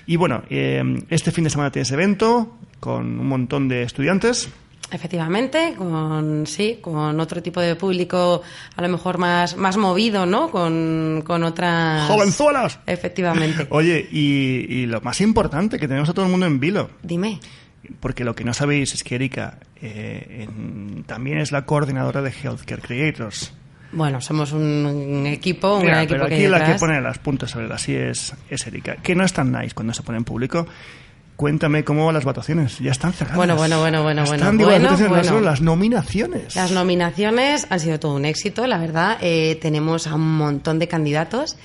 Y 0.07 0.15
bueno, 0.15 0.43
eh, 0.49 0.81
este 1.09 1.31
fin 1.31 1.43
de 1.43 1.49
semana 1.49 1.69
tienes 1.69 1.91
evento 1.91 2.57
con 2.79 3.19
un 3.19 3.27
montón 3.27 3.67
de 3.67 3.83
estudiantes. 3.83 4.49
Efectivamente, 4.91 5.75
con 5.77 6.45
sí, 6.47 6.79
con 6.81 7.19
otro 7.19 7.41
tipo 7.43 7.61
de 7.61 7.75
público 7.75 8.41
a 8.75 8.81
lo 8.81 8.89
mejor 8.89 9.17
más, 9.19 9.55
más 9.55 9.77
movido, 9.77 10.25
¿no? 10.25 10.49
Con, 10.49 11.23
con 11.25 11.43
otras. 11.43 12.07
¡Jovenzuelas! 12.09 12.79
Efectivamente. 12.87 13.67
Oye, 13.71 14.07
y, 14.11 14.65
y 14.67 14.85
lo 14.87 15.01
más 15.01 15.21
importante, 15.21 15.77
que 15.77 15.87
tenemos 15.87 16.09
a 16.09 16.13
todo 16.13 16.25
el 16.25 16.31
mundo 16.31 16.45
en 16.47 16.59
vilo. 16.59 16.89
Dime. 17.03 17.39
Porque 17.99 18.23
lo 18.23 18.35
que 18.35 18.43
no 18.43 18.53
sabéis 18.53 18.93
es 18.93 19.03
que 19.03 19.15
Erika 19.15 19.59
eh, 19.81 20.45
en- 20.47 21.03
también 21.05 21.37
es 21.39 21.51
la 21.51 21.65
coordinadora 21.65 22.21
de 22.21 22.31
Healthcare 22.31 22.81
Creators. 22.81 23.53
Bueno, 23.91 24.21
somos 24.21 24.51
un, 24.51 25.25
equipo, 25.25 25.77
un 25.77 25.83
Mira, 25.85 26.03
equipo 26.03 26.13
pero 26.15 26.27
que 26.27 26.35
aquí 26.35 26.43
hay 26.45 26.49
la 26.51 26.63
que 26.63 26.75
pone 26.79 27.01
las 27.01 27.17
puntas 27.17 27.49
sobre 27.49 27.67
las 27.67 27.89
es, 27.89 28.35
es 28.49 28.67
Erika. 28.67 28.97
Que 28.97 29.15
no 29.15 29.23
es 29.23 29.33
tan 29.33 29.51
nice 29.51 29.73
cuando 29.73 29.93
se 29.93 30.03
pone 30.03 30.19
en 30.19 30.23
público. 30.25 30.67
Cuéntame 31.39 31.85
cómo 31.85 32.05
van 32.05 32.15
las 32.15 32.25
votaciones. 32.25 32.79
Ya 32.79 32.91
están 32.91 33.13
cerradas. 33.13 33.37
Bueno, 33.37 33.55
bueno, 33.55 33.79
bueno, 33.79 34.03
bueno, 34.03 34.23
Están, 34.23 34.57
bueno. 34.57 34.89
las 34.89 35.07
bueno. 35.07 35.23
son 35.23 35.45
las 35.45 35.61
nominaciones. 35.61 36.53
Las 36.53 36.71
nominaciones 36.71 37.65
han 37.69 37.79
sido 37.79 37.97
todo 37.97 38.15
un 38.15 38.25
éxito, 38.25 38.67
la 38.67 38.77
verdad. 38.77 39.17
Eh, 39.21 39.57
tenemos 39.61 40.05
a 40.07 40.15
un 40.15 40.35
montón 40.35 40.79
de 40.79 40.89
candidatos. 40.89 41.55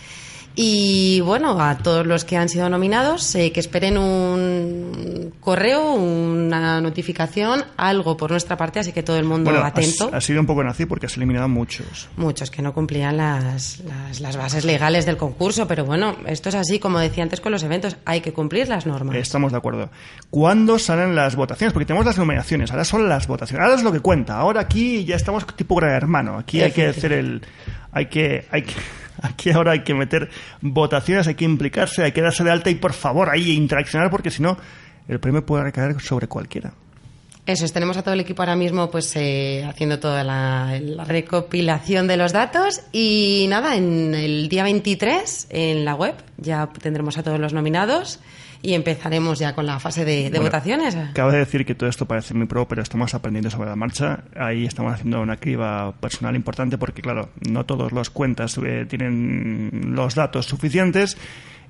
Y 0.56 1.20
bueno, 1.20 1.60
a 1.60 1.78
todos 1.78 2.06
los 2.06 2.24
que 2.24 2.36
han 2.36 2.48
sido 2.48 2.68
nominados, 2.68 3.34
eh, 3.34 3.50
que 3.50 3.58
esperen 3.58 3.98
un 3.98 5.32
correo, 5.40 5.94
una 5.94 6.80
notificación, 6.80 7.64
algo 7.76 8.16
por 8.16 8.30
nuestra 8.30 8.56
parte, 8.56 8.78
así 8.78 8.92
que 8.92 9.02
todo 9.02 9.16
el 9.16 9.24
mundo 9.24 9.50
bueno, 9.50 9.66
atento. 9.66 10.10
Ha, 10.12 10.20
sido 10.20 10.40
un 10.40 10.46
poco 10.46 10.62
nazi 10.62 10.86
porque 10.86 11.06
has 11.06 11.16
eliminado 11.16 11.48
muchos. 11.48 12.08
Muchos 12.16 12.52
que 12.52 12.62
no 12.62 12.72
cumplían 12.72 13.16
las, 13.16 13.80
las, 13.80 14.20
las 14.20 14.36
bases 14.36 14.64
legales 14.64 15.06
del 15.06 15.16
concurso, 15.16 15.66
pero 15.66 15.84
bueno, 15.84 16.16
esto 16.26 16.50
es 16.50 16.54
así, 16.54 16.78
como 16.78 17.00
decía 17.00 17.24
antes 17.24 17.40
con 17.40 17.50
los 17.50 17.64
eventos, 17.64 17.96
hay 18.04 18.20
que 18.20 18.32
cumplir 18.32 18.68
las 18.68 18.86
normas. 18.86 19.16
Estamos 19.16 19.50
de 19.50 19.58
acuerdo. 19.58 19.90
¿Cuándo 20.30 20.78
salen 20.78 21.16
las 21.16 21.34
votaciones? 21.34 21.72
Porque 21.72 21.86
tenemos 21.86 22.06
las 22.06 22.16
nominaciones, 22.16 22.70
ahora 22.70 22.84
son 22.84 23.08
las 23.08 23.26
votaciones. 23.26 23.64
Ahora 23.64 23.76
es 23.76 23.82
lo 23.82 23.92
que 23.92 24.00
cuenta. 24.00 24.36
Ahora 24.36 24.60
aquí 24.60 25.04
ya 25.04 25.16
estamos 25.16 25.44
tipo 25.56 25.74
gran 25.74 25.90
hermano. 25.90 26.38
Aquí 26.38 26.62
hay 26.62 26.70
que 26.70 26.86
hacer 26.86 27.12
el. 27.12 27.42
Hay 27.90 28.06
que. 28.06 28.46
Hay 28.50 28.62
que 28.62 28.74
Aquí 29.24 29.50
ahora 29.50 29.72
hay 29.72 29.82
que 29.82 29.94
meter 29.94 30.28
votaciones, 30.60 31.26
hay 31.26 31.34
que 31.34 31.46
implicarse, 31.46 32.04
hay 32.04 32.12
que 32.12 32.20
darse 32.20 32.44
de 32.44 32.50
alta 32.50 32.68
y 32.68 32.74
por 32.74 32.92
favor 32.92 33.30
ahí 33.30 33.52
interaccionar 33.52 34.10
porque 34.10 34.30
si 34.30 34.42
no 34.42 34.58
el 35.08 35.18
premio 35.18 35.44
puede 35.44 35.64
recaer 35.64 35.98
sobre 36.00 36.28
cualquiera. 36.28 36.74
Eso 37.46 37.64
es, 37.64 37.72
tenemos 37.72 37.96
a 37.96 38.02
todo 38.02 38.12
el 38.12 38.20
equipo 38.20 38.42
ahora 38.42 38.54
mismo 38.54 38.90
pues 38.90 39.16
eh, 39.16 39.64
haciendo 39.66 39.98
toda 39.98 40.24
la, 40.24 40.78
la 40.80 41.04
recopilación 41.04 42.06
de 42.06 42.18
los 42.18 42.32
datos 42.32 42.82
y 42.92 43.46
nada, 43.48 43.76
en 43.76 44.14
el 44.14 44.48
día 44.48 44.62
23 44.62 45.46
en 45.50 45.84
la 45.86 45.94
web 45.94 46.14
ya 46.36 46.68
tendremos 46.80 47.16
a 47.16 47.22
todos 47.22 47.38
los 47.38 47.54
nominados 47.54 48.20
y 48.64 48.72
empezaremos 48.72 49.38
ya 49.38 49.54
con 49.54 49.66
la 49.66 49.78
fase 49.78 50.06
de, 50.06 50.24
de 50.24 50.30
Bueno, 50.30 50.44
votaciones. 50.44 50.96
Cabe 51.12 51.36
decir 51.36 51.66
que 51.66 51.74
todo 51.74 51.90
esto 51.90 52.06
parece 52.06 52.32
muy 52.32 52.46
pro, 52.46 52.66
pero 52.66 52.80
estamos 52.80 53.12
aprendiendo 53.12 53.50
sobre 53.50 53.68
la 53.68 53.76
marcha. 53.76 54.24
Ahí 54.34 54.64
estamos 54.64 54.94
haciendo 54.94 55.20
una 55.20 55.36
criba 55.36 55.92
personal 55.92 56.34
importante 56.34 56.78
porque, 56.78 57.02
claro, 57.02 57.28
no 57.46 57.66
todos 57.66 57.92
los 57.92 58.08
cuentas 58.08 58.58
eh, 58.64 58.86
tienen 58.88 59.92
los 59.94 60.14
datos 60.14 60.46
suficientes. 60.46 61.18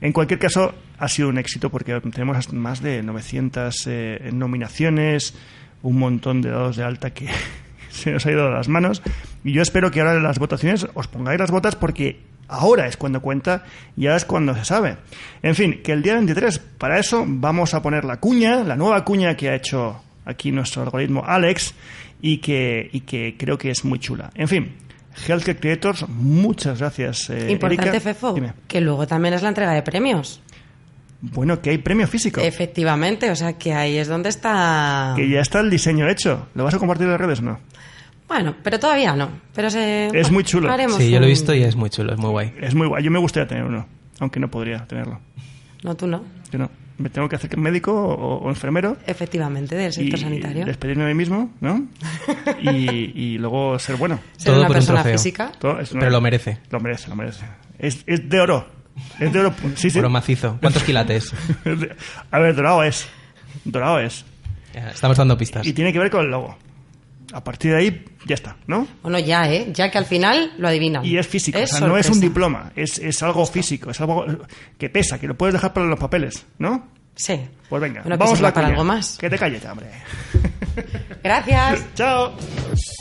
En 0.01 0.13
cualquier 0.13 0.39
caso, 0.39 0.73
ha 0.97 1.09
sido 1.09 1.31
un 1.31 1.39
éxito 1.39 1.69
porque 1.69 2.01
tenemos 2.13 2.53
más 2.53 2.81
de 2.81 3.03
900 3.03 3.75
eh, 3.89 4.31
nominaciones, 4.33 5.35
un 5.83 5.99
montón 5.99 6.43
de 6.43 6.51
dados 6.51 6.77
de 6.77 6.85
alta 6.85 7.11
que 7.11 7.29
se 7.91 8.13
nos 8.13 8.25
ha 8.25 8.31
ido 8.31 8.45
de 8.45 8.53
las 8.53 8.69
manos. 8.69 9.03
Y 9.43 9.53
yo 9.53 9.63
espero 9.63 9.91
que 9.91 10.01
ahora 10.01 10.15
en 10.15 10.23
las 10.23 10.39
votaciones 10.39 10.87
os 10.95 11.09
pongáis 11.09 11.41
las 11.41 11.51
botas 11.51 11.75
porque 11.75 12.21
ahora 12.49 12.87
es 12.87 12.97
cuando 12.97 13.21
cuenta 13.21 13.65
y 13.97 14.07
ahora 14.07 14.17
es 14.17 14.25
cuando 14.25 14.55
se 14.55 14.65
sabe. 14.65 14.97
En 15.43 15.55
fin, 15.55 15.81
que 15.83 15.93
el 15.93 16.03
día 16.03 16.15
23, 16.15 16.59
para 16.79 16.99
eso 16.99 17.25
vamos 17.27 17.75
a 17.75 17.83
poner 17.83 18.05
la 18.05 18.19
cuña, 18.19 18.65
la 18.65 18.77
nueva 18.77 19.05
cuña 19.05 19.37
que 19.37 19.49
ha 19.51 19.55
hecho 19.55 20.01
aquí 20.25 20.53
nuestro 20.53 20.83
algoritmo 20.83 21.23
Alex 21.27 21.75
y 22.21 22.39
que, 22.39 22.89
y 22.93 23.01
que 23.01 23.37
creo 23.39 23.59
que 23.59 23.71
es 23.71 23.85
muy 23.85 23.99
chula. 23.99 24.31
En 24.35 24.49
fin, 24.49 24.75
Healthcare 25.27 25.59
Creators, 25.59 26.09
muchas 26.09 26.79
gracias. 26.81 27.31
eh, 27.31 27.51
Importante, 27.53 27.89
Erika. 27.89 28.01
Fefo, 28.01 28.33
Dime. 28.33 28.53
que 28.67 28.81
luego 28.81 29.07
también 29.07 29.35
es 29.35 29.43
la 29.43 29.49
entrega 29.49 29.73
de 29.73 29.83
premios. 29.83 30.41
Bueno, 31.21 31.63
que 31.63 31.71
hay 31.71 31.79
premio 31.79 32.07
físico. 32.07 32.41
Efectivamente, 32.43 33.31
o 33.31 33.37
sea 33.37 33.55
que 33.55 33.73
ahí 33.73 33.97
es 33.97 34.09
donde 34.09 34.29
está... 34.29 35.15
Que 35.17 35.29
ya 35.29 35.41
está 35.41 35.61
el 35.61 35.71
diseño 35.71 36.07
hecho. 36.09 36.49
¿Lo 36.55 36.65
vas 36.65 36.75
a 36.75 36.79
compartir 36.79 37.07
en 37.07 37.13
las 37.13 37.21
redes 37.21 37.39
o 37.39 37.43
no? 37.43 37.61
Bueno, 38.29 38.55
pero 38.63 38.79
todavía 38.81 39.15
no. 39.15 39.29
Pero 39.55 39.71
se... 39.71 40.07
Es 40.19 40.31
muy 40.31 40.45
chulo. 40.45 40.71
haremos 40.71 40.97
Sí, 40.97 41.11
yo 41.11 41.19
lo 41.21 41.27
he 41.27 41.29
un- 41.29 41.33
visto 41.33 41.55
y 41.55 41.63
es 41.63 41.77
muy 41.77 41.91
chulo, 41.91 42.13
es 42.15 42.19
muy 42.19 42.31
guay. 42.31 42.53
Es 42.61 42.75
muy 42.75 42.87
guay. 42.89 43.03
Yo 43.05 43.11
me 43.11 43.19
gustaría 43.19 43.47
tener 43.47 43.65
uno, 43.65 43.87
aunque 44.21 44.41
no 44.41 44.49
podría 44.51 44.87
tenerlo. 44.87 45.21
No, 45.83 45.95
tú 45.95 46.07
no. 46.07 46.25
Yo 46.51 46.59
no. 46.59 46.71
Me 46.97 47.11
tengo 47.11 47.29
que 47.29 47.35
hacer 47.37 47.57
médico 47.59 47.93
o, 47.93 48.37
o 48.37 48.49
enfermero 48.49 48.97
Efectivamente, 49.05 49.75
del 49.75 49.93
sector 49.93 50.17
y 50.19 50.23
sanitario. 50.23 50.65
despedirme 50.65 51.03
a 51.05 51.09
mí 51.09 51.15
mismo, 51.15 51.51
¿no? 51.61 51.87
y, 52.63 53.13
y 53.35 53.39
luego 53.39 53.79
ser 53.81 53.97
bueno. 53.97 54.21
Ser 54.37 54.53
Todo 54.53 54.59
una 54.61 54.67
por 54.69 54.77
un 54.77 54.81
persona 54.81 55.03
trofeo. 55.03 55.19
física. 55.19 55.53
Todo 55.59 55.81
es 55.81 55.91
una- 55.93 56.01
Pero 56.01 56.13
lo 56.13 56.21
merece. 56.21 56.59
Lo 56.71 56.79
merece, 56.81 57.09
lo 57.09 57.17
merece. 57.17 57.45
Es, 57.79 58.05
es 58.07 58.29
de 58.29 58.41
oro. 58.41 58.69
Es 59.19 59.33
de 59.33 59.41
oro. 59.41 59.53
Sí, 59.75 59.91
sí. 59.91 59.99
Oro 59.99 60.09
macizo. 60.09 60.57
¿Cuántos 60.61 60.83
quilates? 60.85 61.35
A 62.31 62.39
ver, 62.39 62.55
dorado 62.55 62.85
es. 62.85 63.09
Dorado 63.65 63.99
es. 63.99 64.25
Ya, 64.73 64.91
Estamos 64.91 65.17
dando 65.19 65.37
pistas. 65.37 65.67
Y 65.67 65.73
tiene 65.73 65.93
que 65.93 65.99
ver 65.99 66.11
con 66.11 66.25
el 66.25 66.31
logo. 66.31 66.57
A 67.35 67.43
partir 67.43 67.73
de 67.73 67.79
ahí, 67.79 68.05
ya 68.27 68.37
está, 68.37 68.57
¿no? 68.69 68.87
Bueno, 69.03 69.19
ya, 69.19 69.51
¿eh? 69.53 69.67
Ya 69.73 69.91
que 69.91 69.99
al 69.99 70.07
final 70.07 70.53
lo 70.57 70.69
adivinan. 70.69 71.05
Y 71.05 71.19
es 71.19 71.27
físico, 71.27 71.59
Es 71.59 71.73
o 71.73 71.79
sea, 71.79 71.89
no 71.89 71.99
es 71.99 72.09
un 72.09 72.21
diploma, 72.21 72.71
es, 72.77 73.01
es 73.01 73.21
algo 73.25 73.45
físico, 73.45 73.91
es 73.91 74.01
algo 74.01 74.25
que 74.79 74.89
pesa, 74.89 75.19
que 75.19 75.27
lo 75.27 75.37
puedes 75.37 75.53
dejar 75.53 75.73
para 75.73 75.87
los 75.87 75.99
papeles, 75.99 76.47
¿no? 76.59 76.87
Sí. 77.17 77.41
Pues 77.69 77.83
venga, 77.83 78.03
Bueno, 78.03 78.17
vamos 78.19 78.41
a 78.41 78.55
para 78.55 78.69
algo 78.69 78.85
más. 78.85 79.19
Que 79.19 79.29
te 79.29 79.37
calles, 79.37 79.61
ya, 79.61 79.73
hombre. 79.73 79.89
Gracias. 81.25 81.85
Chao. 81.97 82.37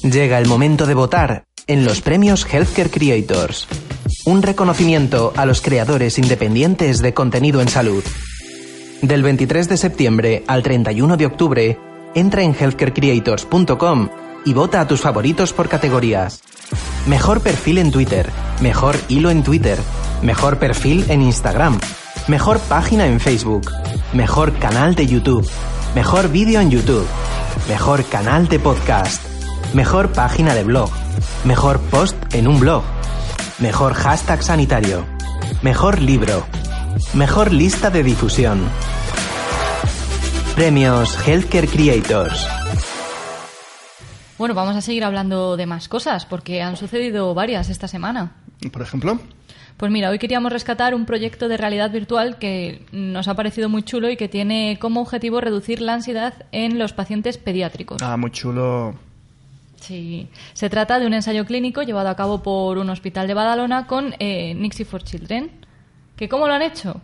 Llega 0.02 0.39
el 0.39 0.48
momento 0.48 0.88
de 0.88 0.96
votar 0.96 1.43
en 1.67 1.86
los 1.86 2.02
premios 2.02 2.43
Healthcare 2.52 2.89
Creators. 2.89 3.67
Un 4.26 4.41
reconocimiento 4.41 5.32
a 5.38 5.46
los 5.46 5.62
creadores 5.62 6.17
independientes 6.17 7.04
de 7.04 7.13
contenido 7.13 7.62
en 7.62 7.67
salud. 7.67 8.04
Del 9.04 9.22
23 9.22 9.69
de 9.69 9.78
septiembre 9.78 10.43
al 10.48 10.63
31 10.63 11.17
de 11.17 11.26
octubre, 11.28 11.78
entra 12.15 12.41
en 12.41 12.56
healthcarecreators.com 12.60 14.10
y 14.45 14.53
vota 14.53 14.82
a 14.82 14.88
tus 14.88 15.01
favoritos 15.01 15.53
por 15.53 15.69
categorías. 15.69 16.41
Mejor 17.08 17.41
perfil 17.41 17.77
en 17.77 17.91
Twitter, 17.91 18.29
mejor 18.62 18.95
hilo 19.08 19.29
en 19.29 19.43
Twitter, 19.43 19.77
mejor 20.21 20.58
perfil 20.58 21.06
en 21.10 21.21
Instagram, 21.21 21.79
mejor 22.27 22.60
página 22.60 23.08
en 23.08 23.19
Facebook, 23.19 23.71
mejor 24.13 24.53
canal 24.60 24.95
de 24.95 25.08
YouTube, 25.08 25.49
mejor 25.95 26.29
vídeo 26.29 26.62
en 26.62 26.71
YouTube, 26.71 27.06
mejor 27.67 28.03
canal 28.06 28.47
de 28.47 28.60
podcast, 28.60 29.21
mejor 29.73 30.12
página 30.12 30.53
de 30.53 30.63
blog, 30.63 30.89
mejor 31.43 31.79
post 31.79 32.15
en 32.34 32.47
un 32.47 32.60
blog, 32.60 32.84
mejor 33.60 33.93
hashtag 33.93 34.43
sanitario, 34.43 35.06
mejor 35.62 36.01
libro, 36.01 36.45
mejor 37.13 37.51
lista 37.51 37.89
de 37.89 38.03
difusión. 38.03 38.62
Premios 40.56 41.17
Healthcare 41.25 41.67
Creators. 41.67 42.47
Bueno, 44.43 44.56
vamos 44.56 44.75
a 44.75 44.82
seguir 44.82 45.06
hablando 45.06 45.56
de 45.56 45.65
más 45.65 45.88
cosas 45.88 46.25
porque 46.25 46.62
han 46.62 46.75
sucedido 46.75 47.34
varias 47.34 47.69
esta 47.69 47.88
semana. 47.88 48.34
Por 48.73 48.82
ejemplo, 48.82 49.17
Pues 49.77 49.89
mira, 49.89 50.10
hoy 50.10 50.19
queríamos 50.19 50.51
rescatar 50.51 50.93
un 50.93 51.06
proyecto 51.06 51.47
de 51.47 51.56
realidad 51.56 51.91
virtual 51.91 52.39
que 52.39 52.86
nos 52.91 53.29
ha 53.29 53.36
parecido 53.36 53.69
muy 53.69 53.84
chulo 53.84 54.10
y 54.10 54.17
que 54.17 54.27
tiene 54.27 54.79
como 54.82 54.99
objetivo 54.99 55.39
reducir 55.39 55.79
la 55.79 55.93
ansiedad 55.93 56.34
en 56.51 56.77
los 56.77 56.91
pacientes 56.91 57.38
pediátricos. 57.38 58.01
ah, 58.01 58.17
muy 58.17 58.32
chulo. 58.32 58.95
Sí, 59.79 60.27
se 60.51 60.69
trata 60.69 60.99
de 60.99 61.08
un 61.08 61.13
ensayo 61.13 61.45
clínico 61.45 61.82
llevado 61.84 62.10
a 62.10 62.17
cabo 62.17 62.43
por 62.43 62.79
un 62.79 62.89
hospital 62.89 63.27
de 63.27 63.36
Badalona 63.36 63.88
con 63.88 64.13
eh, 64.19 64.56
Nixie 64.56 64.84
for 64.84 65.06
Children. 65.06 65.51
¿Que 66.17 66.27
¿Cómo 66.27 66.47
lo 66.47 66.53
han 66.53 66.63
hecho? 66.63 66.99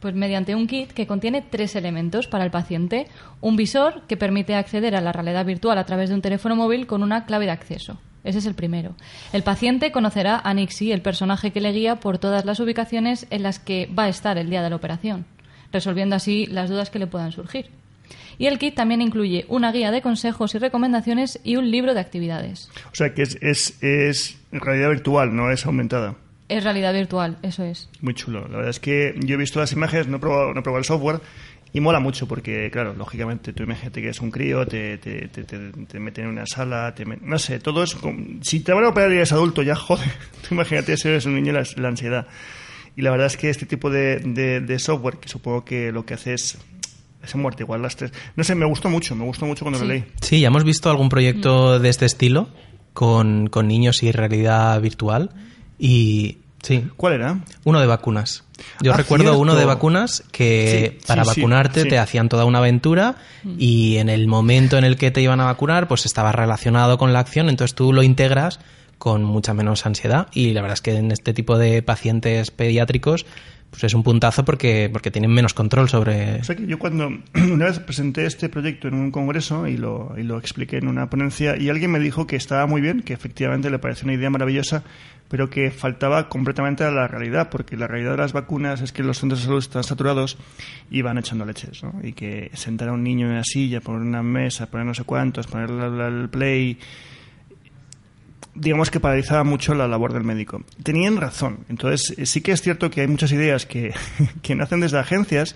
Pues 0.00 0.14
mediante 0.14 0.54
un 0.54 0.66
kit 0.66 0.92
que 0.92 1.06
contiene 1.06 1.42
tres 1.42 1.74
elementos 1.74 2.28
para 2.28 2.44
el 2.44 2.50
paciente. 2.50 3.06
Un 3.40 3.56
visor 3.56 4.02
que 4.06 4.16
permite 4.16 4.54
acceder 4.54 4.94
a 4.94 5.00
la 5.00 5.12
realidad 5.12 5.44
virtual 5.44 5.78
a 5.78 5.84
través 5.84 6.08
de 6.08 6.14
un 6.14 6.22
teléfono 6.22 6.54
móvil 6.54 6.86
con 6.86 7.02
una 7.02 7.26
clave 7.26 7.46
de 7.46 7.52
acceso. 7.52 7.98
Ese 8.24 8.38
es 8.38 8.46
el 8.46 8.54
primero. 8.54 8.94
El 9.32 9.42
paciente 9.42 9.92
conocerá 9.92 10.40
a 10.42 10.52
Nixie, 10.54 10.92
el 10.92 11.02
personaje 11.02 11.50
que 11.50 11.60
le 11.60 11.72
guía 11.72 11.96
por 11.96 12.18
todas 12.18 12.44
las 12.44 12.60
ubicaciones 12.60 13.26
en 13.30 13.42
las 13.42 13.58
que 13.58 13.86
va 13.86 14.04
a 14.04 14.08
estar 14.08 14.38
el 14.38 14.50
día 14.50 14.62
de 14.62 14.70
la 14.70 14.76
operación, 14.76 15.24
resolviendo 15.72 16.16
así 16.16 16.46
las 16.46 16.68
dudas 16.68 16.90
que 16.90 16.98
le 16.98 17.06
puedan 17.06 17.32
surgir. 17.32 17.70
Y 18.38 18.46
el 18.46 18.58
kit 18.58 18.74
también 18.74 19.02
incluye 19.02 19.44
una 19.48 19.72
guía 19.72 19.90
de 19.90 20.02
consejos 20.02 20.54
y 20.54 20.58
recomendaciones 20.58 21.40
y 21.42 21.56
un 21.56 21.70
libro 21.70 21.94
de 21.94 22.00
actividades. 22.00 22.70
O 22.92 22.94
sea 22.94 23.14
que 23.14 23.22
es, 23.22 23.38
es, 23.40 23.82
es 23.82 24.38
realidad 24.52 24.90
virtual, 24.90 25.34
no 25.34 25.50
es 25.50 25.66
aumentada. 25.66 26.16
Es 26.48 26.64
realidad 26.64 26.92
virtual, 26.94 27.36
eso 27.42 27.62
es. 27.64 27.88
Muy 28.00 28.14
chulo. 28.14 28.42
La 28.48 28.56
verdad 28.56 28.70
es 28.70 28.80
que 28.80 29.14
yo 29.20 29.34
he 29.34 29.38
visto 29.38 29.60
las 29.60 29.72
imágenes, 29.72 30.06
no 30.08 30.16
he 30.16 30.20
probado, 30.20 30.54
no 30.54 30.60
he 30.60 30.62
probado 30.62 30.78
el 30.78 30.84
software 30.84 31.20
y 31.74 31.80
mola 31.80 32.00
mucho 32.00 32.26
porque, 32.26 32.70
claro, 32.72 32.94
lógicamente 32.94 33.52
tú 33.52 33.64
imagínate 33.64 34.00
que 34.00 34.08
es 34.08 34.20
un 34.22 34.30
crío, 34.30 34.66
te, 34.66 34.96
te, 34.96 35.28
te, 35.28 35.44
te, 35.44 35.58
te 35.58 36.00
meten 36.00 36.24
en 36.24 36.30
una 36.30 36.46
sala, 36.46 36.94
te 36.94 37.04
met- 37.06 37.20
no 37.20 37.38
sé, 37.38 37.58
todo 37.60 37.84
como- 38.00 38.42
Si 38.42 38.60
te 38.60 38.72
van 38.72 38.84
a 38.84 38.88
operar 38.88 39.10
y 39.12 39.16
eres 39.16 39.32
adulto, 39.32 39.62
ya 39.62 39.74
joder. 39.76 40.08
Tú 40.48 40.54
imagínate 40.54 40.96
si 40.96 41.08
eres 41.08 41.26
un 41.26 41.34
niño 41.34 41.52
la, 41.52 41.64
la 41.76 41.88
ansiedad. 41.88 42.26
Y 42.96 43.02
la 43.02 43.10
verdad 43.10 43.26
es 43.26 43.36
que 43.36 43.50
este 43.50 43.66
tipo 43.66 43.90
de, 43.90 44.16
de, 44.20 44.60
de 44.60 44.78
software, 44.78 45.18
que 45.18 45.28
supongo 45.28 45.64
que 45.64 45.92
lo 45.92 46.04
que 46.06 46.14
hace 46.14 46.32
es. 46.34 46.58
Es 47.22 47.34
muerte 47.34 47.64
igual 47.64 47.82
las 47.82 47.96
tres. 47.96 48.12
No 48.36 48.44
sé, 48.44 48.54
me 48.54 48.64
gustó 48.64 48.88
mucho, 48.88 49.14
me 49.16 49.24
gustó 49.24 49.44
mucho 49.44 49.64
cuando 49.64 49.78
Sí. 49.80 49.84
lo 49.84 49.92
leí. 49.92 50.04
Sí, 50.22 50.40
ya 50.40 50.46
hemos 50.48 50.64
visto 50.64 50.88
algún 50.88 51.06
Mm. 51.06 51.10
proyecto 51.10 51.78
de 51.78 51.88
este 51.90 52.06
estilo 52.06 52.48
con, 52.94 53.48
con 53.48 53.68
niños 53.68 54.02
y 54.02 54.12
realidad 54.12 54.80
virtual. 54.80 55.30
Y 55.78 56.38
sí, 56.62 56.84
¿Cuál 56.96 57.14
era? 57.14 57.38
uno 57.64 57.80
de 57.80 57.86
vacunas. 57.86 58.44
Yo 58.82 58.92
Ah, 58.92 58.96
recuerdo 58.96 59.24
cierto. 59.26 59.38
uno 59.40 59.54
de 59.54 59.64
vacunas 59.64 60.24
que 60.32 60.94
Sí, 61.00 61.06
para 61.06 61.24
sí, 61.24 61.30
sí, 61.34 61.40
vacunarte 61.40 61.82
sí. 61.82 61.88
te 61.88 61.98
hacían 61.98 62.28
toda 62.28 62.44
una 62.44 62.58
aventura 62.58 63.14
y 63.56 63.96
en 63.98 64.08
el 64.08 64.26
momento 64.26 64.76
en 64.76 64.84
el 64.84 64.96
que 64.96 65.10
te 65.12 65.22
iban 65.22 65.40
a 65.40 65.44
vacunar 65.44 65.86
pues 65.86 66.06
estaba 66.06 66.32
relacionado 66.32 66.98
con 66.98 67.12
la 67.12 67.20
acción, 67.20 67.48
entonces 67.48 67.74
tú 67.76 67.92
lo 67.92 68.02
integras 68.02 68.58
con 68.98 69.22
mucha 69.22 69.54
menos 69.54 69.86
ansiedad 69.86 70.26
y 70.34 70.52
la 70.54 70.60
verdad 70.62 70.74
es 70.74 70.80
que 70.80 70.96
en 70.96 71.12
este 71.12 71.32
tipo 71.32 71.56
de 71.56 71.82
pacientes 71.82 72.50
pediátricos 72.50 73.26
pues 73.70 73.84
es 73.84 73.92
un 73.94 74.02
puntazo 74.02 74.44
porque, 74.46 74.88
porque 74.90 75.10
tienen 75.10 75.30
menos 75.30 75.52
control 75.54 75.88
sobre... 75.90 76.40
O 76.40 76.44
sea 76.44 76.56
que 76.56 76.66
yo 76.66 76.78
cuando 76.80 77.08
una 77.34 77.66
vez 77.66 77.78
presenté 77.78 78.24
este 78.26 78.48
proyecto 78.48 78.88
en 78.88 78.94
un 78.94 79.10
congreso 79.12 79.68
y 79.68 79.76
lo, 79.76 80.14
y 80.18 80.22
lo 80.24 80.38
expliqué 80.38 80.78
en 80.78 80.88
una 80.88 81.08
ponencia 81.10 81.54
y 81.56 81.68
alguien 81.68 81.92
me 81.92 82.00
dijo 82.00 82.26
que 82.26 82.34
estaba 82.34 82.66
muy 82.66 82.80
bien, 82.80 83.02
que 83.02 83.12
efectivamente 83.12 83.70
le 83.70 83.78
parecía 83.78 84.04
una 84.04 84.14
idea 84.14 84.30
maravillosa, 84.30 84.82
pero 85.28 85.50
que 85.50 85.70
faltaba 85.70 86.28
completamente 86.28 86.84
a 86.84 86.90
la 86.90 87.06
realidad, 87.06 87.50
porque 87.50 87.76
la 87.76 87.86
realidad 87.86 88.12
de 88.12 88.16
las 88.18 88.32
vacunas 88.32 88.80
es 88.80 88.92
que 88.92 89.02
los 89.02 89.18
centros 89.18 89.40
de 89.40 89.46
salud 89.46 89.58
están 89.58 89.84
saturados 89.84 90.38
y 90.90 91.02
van 91.02 91.18
echando 91.18 91.44
leches, 91.44 91.82
¿no? 91.82 91.94
Y 92.02 92.12
que 92.14 92.50
sentar 92.54 92.88
a 92.88 92.92
un 92.92 93.02
niño 93.04 93.26
en 93.26 93.32
una 93.32 93.44
silla, 93.44 93.80
poner 93.80 94.00
una 94.02 94.22
mesa, 94.22 94.66
poner 94.70 94.86
no 94.86 94.94
sé 94.94 95.04
cuántos, 95.04 95.46
poner 95.46 95.68
la- 95.70 95.88
la- 95.90 96.08
el 96.08 96.28
play 96.30 96.78
digamos 98.54 98.90
que 98.90 98.98
paralizaba 99.00 99.44
mucho 99.44 99.74
la 99.74 99.86
labor 99.86 100.12
del 100.12 100.24
médico. 100.24 100.62
Tenían 100.82 101.16
razón. 101.16 101.60
Entonces, 101.68 102.18
eh, 102.18 102.26
sí 102.26 102.40
que 102.40 102.52
es 102.52 102.60
cierto 102.60 102.90
que 102.90 103.02
hay 103.02 103.06
muchas 103.06 103.30
ideas 103.32 103.66
que, 103.66 103.94
que 104.42 104.54
nacen 104.56 104.80
desde 104.80 104.98
agencias 104.98 105.54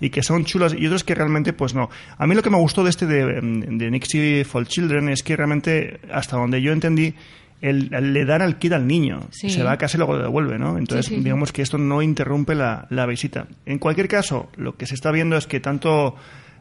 y 0.00 0.10
que 0.10 0.22
son 0.22 0.44
chulas 0.44 0.74
y 0.76 0.84
otras 0.86 1.04
que 1.04 1.14
realmente, 1.14 1.52
pues 1.52 1.74
no. 1.74 1.88
A 2.18 2.26
mí 2.26 2.34
lo 2.34 2.42
que 2.42 2.50
me 2.50 2.58
gustó 2.58 2.84
de 2.84 2.90
este 2.90 3.06
de, 3.06 3.24
de 3.40 3.90
Nixie 3.90 4.44
for 4.44 4.66
Children 4.66 5.08
es 5.08 5.22
que 5.22 5.36
realmente, 5.36 6.00
hasta 6.12 6.36
donde 6.36 6.60
yo 6.60 6.72
entendí, 6.72 7.14
el, 7.62 7.88
el- 7.94 8.12
le 8.12 8.24
dan 8.26 8.42
el 8.42 8.56
kit 8.56 8.72
al 8.72 8.86
niño. 8.86 9.20
Sí. 9.30 9.48
Se 9.48 9.62
va 9.62 9.72
a 9.72 9.78
casa 9.78 9.96
y 9.96 9.98
luego 9.98 10.14
lo 10.16 10.22
devuelve, 10.22 10.58
¿no? 10.58 10.76
Entonces, 10.76 11.06
Sí, 11.06 11.10
sí, 11.14 11.16
sí. 11.20 11.24
digamos 11.24 11.50
que 11.52 11.62
esto 11.62 11.78
no 11.78 12.02
interrumpe 12.02 12.54
la, 12.54 12.86
la 12.90 13.06
visita. 13.06 13.46
En 13.64 13.78
cualquier 13.78 14.08
caso, 14.08 14.50
lo 14.56 14.76
que 14.76 14.84
se 14.86 14.94
está 14.94 15.10
viendo 15.10 15.36
es 15.38 15.46
que 15.46 15.60
tanto 15.60 16.14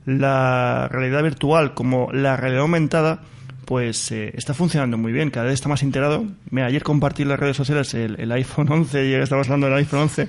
la 0.06 0.88
realidad 0.92 1.22
virtual 1.24 1.74
como 1.74 2.12
la 2.12 2.38
realidad 2.38 2.62
aumentada 2.64 3.22
pues 3.66 4.12
eh, 4.12 4.32
está 4.36 4.54
funcionando 4.54 4.98
muy 4.98 5.14
bien, 5.14 5.30
cada 5.30 5.46
vez 5.46 5.54
está 5.54 5.70
más 5.70 5.82
integrado. 5.84 6.26
Mira, 6.50 6.68
ayer 6.68 6.84
compartí 6.84 7.22
en 7.22 7.30
las 7.30 7.40
redes 7.40 7.56
sociales 7.56 7.94
el, 7.94 8.20
el 8.20 8.30
iPhone 8.34 8.70
11, 8.70 9.08
y 9.08 9.14
estamos 9.14 9.48
hablando 9.48 9.68
del 9.68 9.78
iPhone 9.78 10.02
11, 10.02 10.28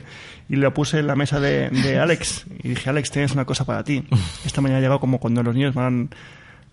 y 0.49 0.57
lo 0.57 0.73
puse 0.73 1.01
en 1.01 1.09
la 1.09 1.17
mesa 1.17 1.41
de, 1.41 1.69
de 1.71 1.99
Alex, 1.99 2.47
y 2.63 2.69
dije, 2.69 2.89
Alex, 2.91 3.11
tienes 3.11 3.33
una 3.33 3.45
cosa 3.45 3.65
para 3.65 3.83
ti. 3.83 4.05
Esta 4.47 4.61
mañana 4.61 4.79
ha 4.79 4.83
llegado 4.83 5.01
como 5.01 5.19
cuando 5.19 5.43
los 5.43 5.55
niños 5.57 5.75
van, 5.75 6.11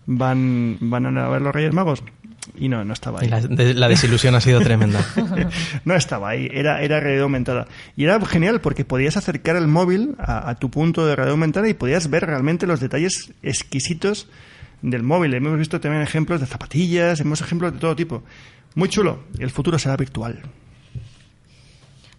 van, 0.06 0.76
van 0.80 1.18
a 1.18 1.28
ver 1.28 1.42
los 1.42 1.52
Reyes 1.52 1.72
Magos, 1.72 2.04
y 2.56 2.68
no, 2.68 2.84
no 2.84 2.92
estaba 2.92 3.20
ahí. 3.20 3.26
Y 3.26 3.30
la, 3.30 3.40
de- 3.40 3.74
la 3.74 3.88
desilusión 3.88 4.34
ha 4.34 4.40
sido 4.40 4.60
tremenda. 4.60 5.04
No 5.84 5.94
estaba 5.94 6.30
ahí, 6.30 6.48
era, 6.52 6.80
era 6.82 7.00
realidad 7.00 7.22
aumentada. 7.24 7.66
Y 7.96 8.04
era 8.04 8.20
genial 8.26 8.60
porque 8.60 8.84
podías 8.84 9.16
acercar 9.16 9.56
el 9.56 9.66
móvil 9.66 10.14
a, 10.18 10.48
a 10.50 10.54
tu 10.56 10.70
punto 10.70 11.06
de 11.06 11.16
realidad 11.16 11.32
aumentada 11.32 11.68
y 11.68 11.74
podías 11.74 12.08
ver 12.10 12.24
realmente 12.26 12.66
los 12.66 12.80
detalles 12.80 13.32
exquisitos 13.42 14.28
del 14.82 15.02
móvil. 15.02 15.34
Hemos 15.34 15.58
visto 15.58 15.80
también 15.80 16.02
ejemplos 16.02 16.40
de 16.40 16.46
zapatillas, 16.46 17.20
hemos 17.20 17.40
ejemplos 17.40 17.72
de 17.72 17.78
todo 17.78 17.94
tipo. 17.96 18.22
Muy 18.74 18.88
chulo. 18.88 19.24
El 19.38 19.50
futuro 19.50 19.78
será 19.78 19.96
virtual. 19.96 20.40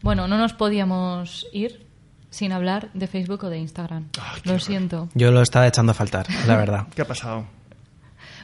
Bueno, 0.01 0.27
no 0.27 0.37
nos 0.37 0.53
podíamos 0.53 1.47
ir 1.53 1.85
sin 2.29 2.51
hablar 2.53 2.89
de 2.93 3.07
Facebook 3.07 3.43
o 3.43 3.49
de 3.49 3.59
Instagram. 3.59 4.07
Ah, 4.19 4.33
Lo 4.43 4.53
horror. 4.53 4.61
siento. 4.61 5.09
Yo 5.13 5.31
lo 5.31 5.41
estaba 5.41 5.67
echando 5.67 5.91
a 5.91 5.95
faltar, 5.95 6.25
la 6.47 6.55
verdad. 6.57 6.87
¿Qué 6.95 7.01
ha 7.03 7.07
pasado? 7.07 7.45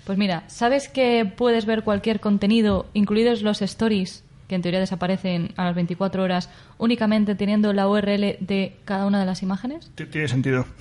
Pues 0.07 0.17
mira, 0.17 0.45
¿sabes 0.47 0.87
que 0.87 1.25
puedes 1.25 1.65
ver 1.65 1.83
cualquier 1.83 2.21
contenido, 2.21 2.85
incluidos 2.93 3.41
los 3.41 3.61
stories, 3.61 4.23
que 4.47 4.55
en 4.55 4.61
teoría 4.61 4.79
desaparecen 4.79 5.51
a 5.57 5.65
las 5.65 5.75
24 5.75 6.23
horas, 6.23 6.49
únicamente 6.77 7.35
teniendo 7.35 7.73
la 7.73 7.89
URL 7.89 8.37
de 8.39 8.77
cada 8.85 9.05
una 9.05 9.19
de 9.19 9.25
las 9.25 9.43
imágenes? 9.43 9.91
Tiene 9.95 10.27
sentido. 10.29 10.65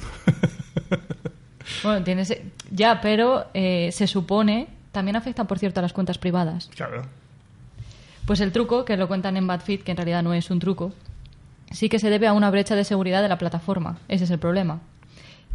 Bueno, 1.82 2.04
tienes 2.04 2.32
ya, 2.70 3.00
pero 3.00 3.46
eh, 3.52 3.90
se 3.90 4.06
supone 4.06 4.68
también 4.92 5.16
afecta, 5.16 5.42
por 5.44 5.58
cierto, 5.58 5.80
a 5.80 5.82
las 5.82 5.92
cuentas 5.92 6.16
privadas. 6.16 6.70
claro. 6.76 7.02
Pues 8.24 8.40
el 8.40 8.52
truco, 8.52 8.84
que 8.84 8.96
lo 8.96 9.08
cuentan 9.08 9.36
en 9.36 9.48
BadFit, 9.48 9.82
que 9.82 9.90
en 9.90 9.96
realidad 9.96 10.22
no 10.22 10.32
es 10.32 10.48
un 10.48 10.60
truco, 10.60 10.92
sí 11.72 11.88
que 11.88 11.98
se 11.98 12.08
debe 12.08 12.28
a 12.28 12.32
una 12.34 12.52
brecha 12.52 12.76
de 12.76 12.84
seguridad 12.84 13.20
de 13.20 13.28
la 13.28 13.36
plataforma. 13.36 13.98
Ese 14.06 14.24
es 14.24 14.30
el 14.30 14.38
problema. 14.38 14.80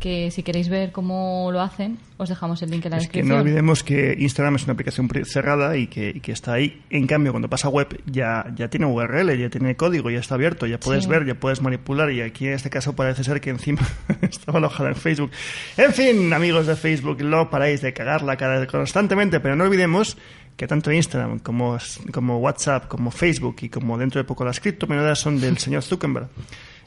Que 0.01 0.31
si 0.31 0.41
queréis 0.41 0.67
ver 0.67 0.91
cómo 0.91 1.51
lo 1.53 1.61
hacen, 1.61 1.99
os 2.17 2.27
dejamos 2.27 2.59
el 2.63 2.71
link 2.71 2.83
en 2.85 2.91
la 2.91 2.97
Es 2.97 3.03
que 3.03 3.19
descripción. 3.19 3.37
no 3.37 3.41
olvidemos 3.43 3.83
que 3.83 4.17
Instagram 4.19 4.55
es 4.55 4.63
una 4.63 4.73
aplicación 4.73 5.07
cerrada 5.25 5.77
y 5.77 5.85
que, 5.85 6.09
y 6.15 6.19
que 6.21 6.31
está 6.31 6.53
ahí. 6.53 6.81
En 6.89 7.05
cambio, 7.05 7.31
cuando 7.31 7.47
pasa 7.49 7.69
web 7.69 8.01
ya, 8.07 8.47
ya 8.55 8.67
tiene 8.67 8.87
URL, 8.87 9.37
ya 9.37 9.49
tiene 9.51 9.75
código, 9.75 10.09
ya 10.09 10.17
está 10.19 10.33
abierto, 10.35 10.65
ya 10.65 10.79
puedes 10.79 11.03
Sí. 11.03 11.09
ver, 11.11 11.25
ya 11.27 11.35
puedes 11.35 11.61
manipular. 11.61 12.11
Y 12.11 12.21
aquí 12.21 12.47
en 12.47 12.53
este 12.53 12.71
caso 12.71 12.95
parece 12.95 13.23
ser 13.23 13.39
que 13.41 13.51
encima 13.51 13.81
estaba 14.21 14.57
alojada 14.57 14.89
en 14.89 14.95
Facebook. 14.95 15.29
En 15.77 15.93
fin, 15.93 16.33
amigos 16.33 16.65
de 16.65 16.75
Facebook, 16.75 17.21
no 17.23 17.51
paráis 17.51 17.81
de 17.81 17.93
cagarla 17.93 18.37
cada, 18.37 18.65
constantemente, 18.65 19.39
pero 19.39 19.55
no 19.55 19.65
olvidemos 19.65 20.17
que 20.57 20.65
tanto 20.67 20.91
Instagram 20.91 21.37
como, 21.39 21.77
como 22.11 22.39
WhatsApp, 22.39 22.87
como 22.87 23.11
Facebook 23.11 23.57
y 23.61 23.69
como 23.69 23.99
dentro 23.99 24.19
de 24.19 24.25
poco 24.25 24.43
las 24.45 24.59
criptomonedas 24.59 25.19
son 25.19 25.39
del 25.39 25.59
señor 25.59 25.83
Zuckerberg. 25.83 26.27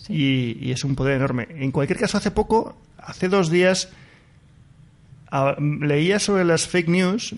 Y, 0.09 0.59
y 0.61 0.71
es 0.73 0.85
un 0.85 0.95
poder 0.95 1.17
enorme. 1.17 1.49
En 1.51 1.71
cualquier 1.71 1.99
caso, 1.99 2.19
hace 2.19 2.31
poco, 2.31 2.77
hace 2.99 3.29
dos 3.29 3.51
días, 3.51 3.89
a- 5.31 5.57
leía 5.59 6.19
sobre 6.19 6.45
las 6.45 6.67
fake 6.69 6.89
news 6.89 7.35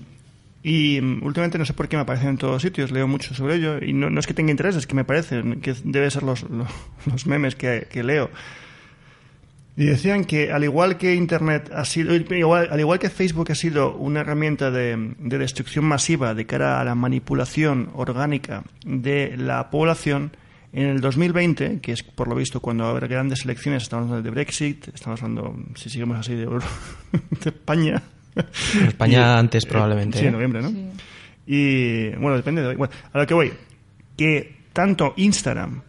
Y 0.63 1.01
mm, 1.01 1.25
últimamente 1.25 1.59
no 1.59 1.65
sé 1.65 1.75
por 1.75 1.89
qué 1.89 1.97
me 1.97 2.03
aparecen 2.03 2.31
en 2.31 2.39
todos 2.39 2.61
sitios, 2.63 2.91
leo 2.91 3.07
mucho 3.07 3.35
sobre 3.35 3.55
ello. 3.57 3.79
Y 3.83 3.93
no, 3.93 4.11
no 4.11 4.19
es 4.19 4.27
que 4.27 4.35
tenga 4.35 4.51
interés, 4.51 4.75
es 4.77 4.87
que 4.87 4.97
me 4.97 5.05
parecen, 5.05 5.61
que 5.61 5.75
debe 5.85 6.11
ser 6.11 6.25
los, 6.25 6.43
los, 6.51 6.69
los 7.07 7.27
memes 7.27 7.55
que, 7.55 7.87
que 7.91 8.03
leo. 8.03 8.31
Y 9.79 9.85
decían 9.85 10.25
que 10.25 10.51
al 10.53 10.65
igual 10.65 10.97
que 10.97 11.15
Internet 11.15 11.71
ha 11.73 11.85
sido, 11.85 12.15
igual, 12.17 12.69
al 12.71 12.81
igual 12.81 12.99
que 12.99 13.11
Facebook 13.11 13.53
ha 13.53 13.55
sido 13.55 13.95
una 13.95 14.21
herramienta 14.21 14.71
de, 14.71 15.15
de 15.19 15.39
destrucción 15.39 15.85
masiva 15.85 16.35
de 16.35 16.47
cara 16.47 16.81
a 16.81 16.85
la 16.85 16.95
manipulación 16.95 17.91
orgánica 17.95 18.65
de 18.87 19.37
la 19.37 19.69
población, 19.71 20.33
en 20.77 20.87
el 20.89 21.01
2020, 21.01 21.81
que 21.81 21.93
es 21.93 22.03
por 22.03 22.29
lo 22.29 22.35
visto 22.35 22.61
cuando 22.61 22.85
va 22.85 22.91
a 22.91 22.93
haber 22.97 23.09
grandes 23.09 23.45
elecciones, 23.45 23.83
estamos 23.85 24.05
hablando 24.05 24.23
de 24.23 24.31
Brexit, 24.31 24.89
estamos 24.95 25.23
hablando, 25.23 25.57
si 25.75 25.89
seguimos 25.91 26.19
así, 26.19 26.35
de, 26.35 26.45
Euro- 26.45 26.61
de 27.43 27.51
España. 27.51 28.03
España 28.87 29.39
antes 29.39 29.65
probablemente. 29.65 30.19
Sí, 30.19 30.25
¿eh? 30.25 30.29
en 30.29 30.33
noviembre, 30.35 30.63
¿no? 30.63 30.69
Sí. 30.69 30.89
Y 31.47 32.09
bueno, 32.17 32.37
depende 32.37 32.61
de 32.61 32.69
hoy. 32.69 32.77
Bueno, 32.77 32.93
a 33.13 33.19
lo 33.19 33.27
que 33.27 33.35
voy, 33.35 33.53
que 34.17 34.55
tanto 34.73 35.15
Instagram 35.17 35.81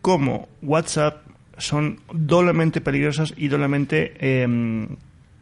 como 0.00 0.48
WhatsApp 0.62 1.22
son 1.58 2.00
doblemente 2.12 2.80
peligrosas 2.80 3.34
y 3.36 3.48
doblemente 3.48 4.14
eh, 4.18 4.88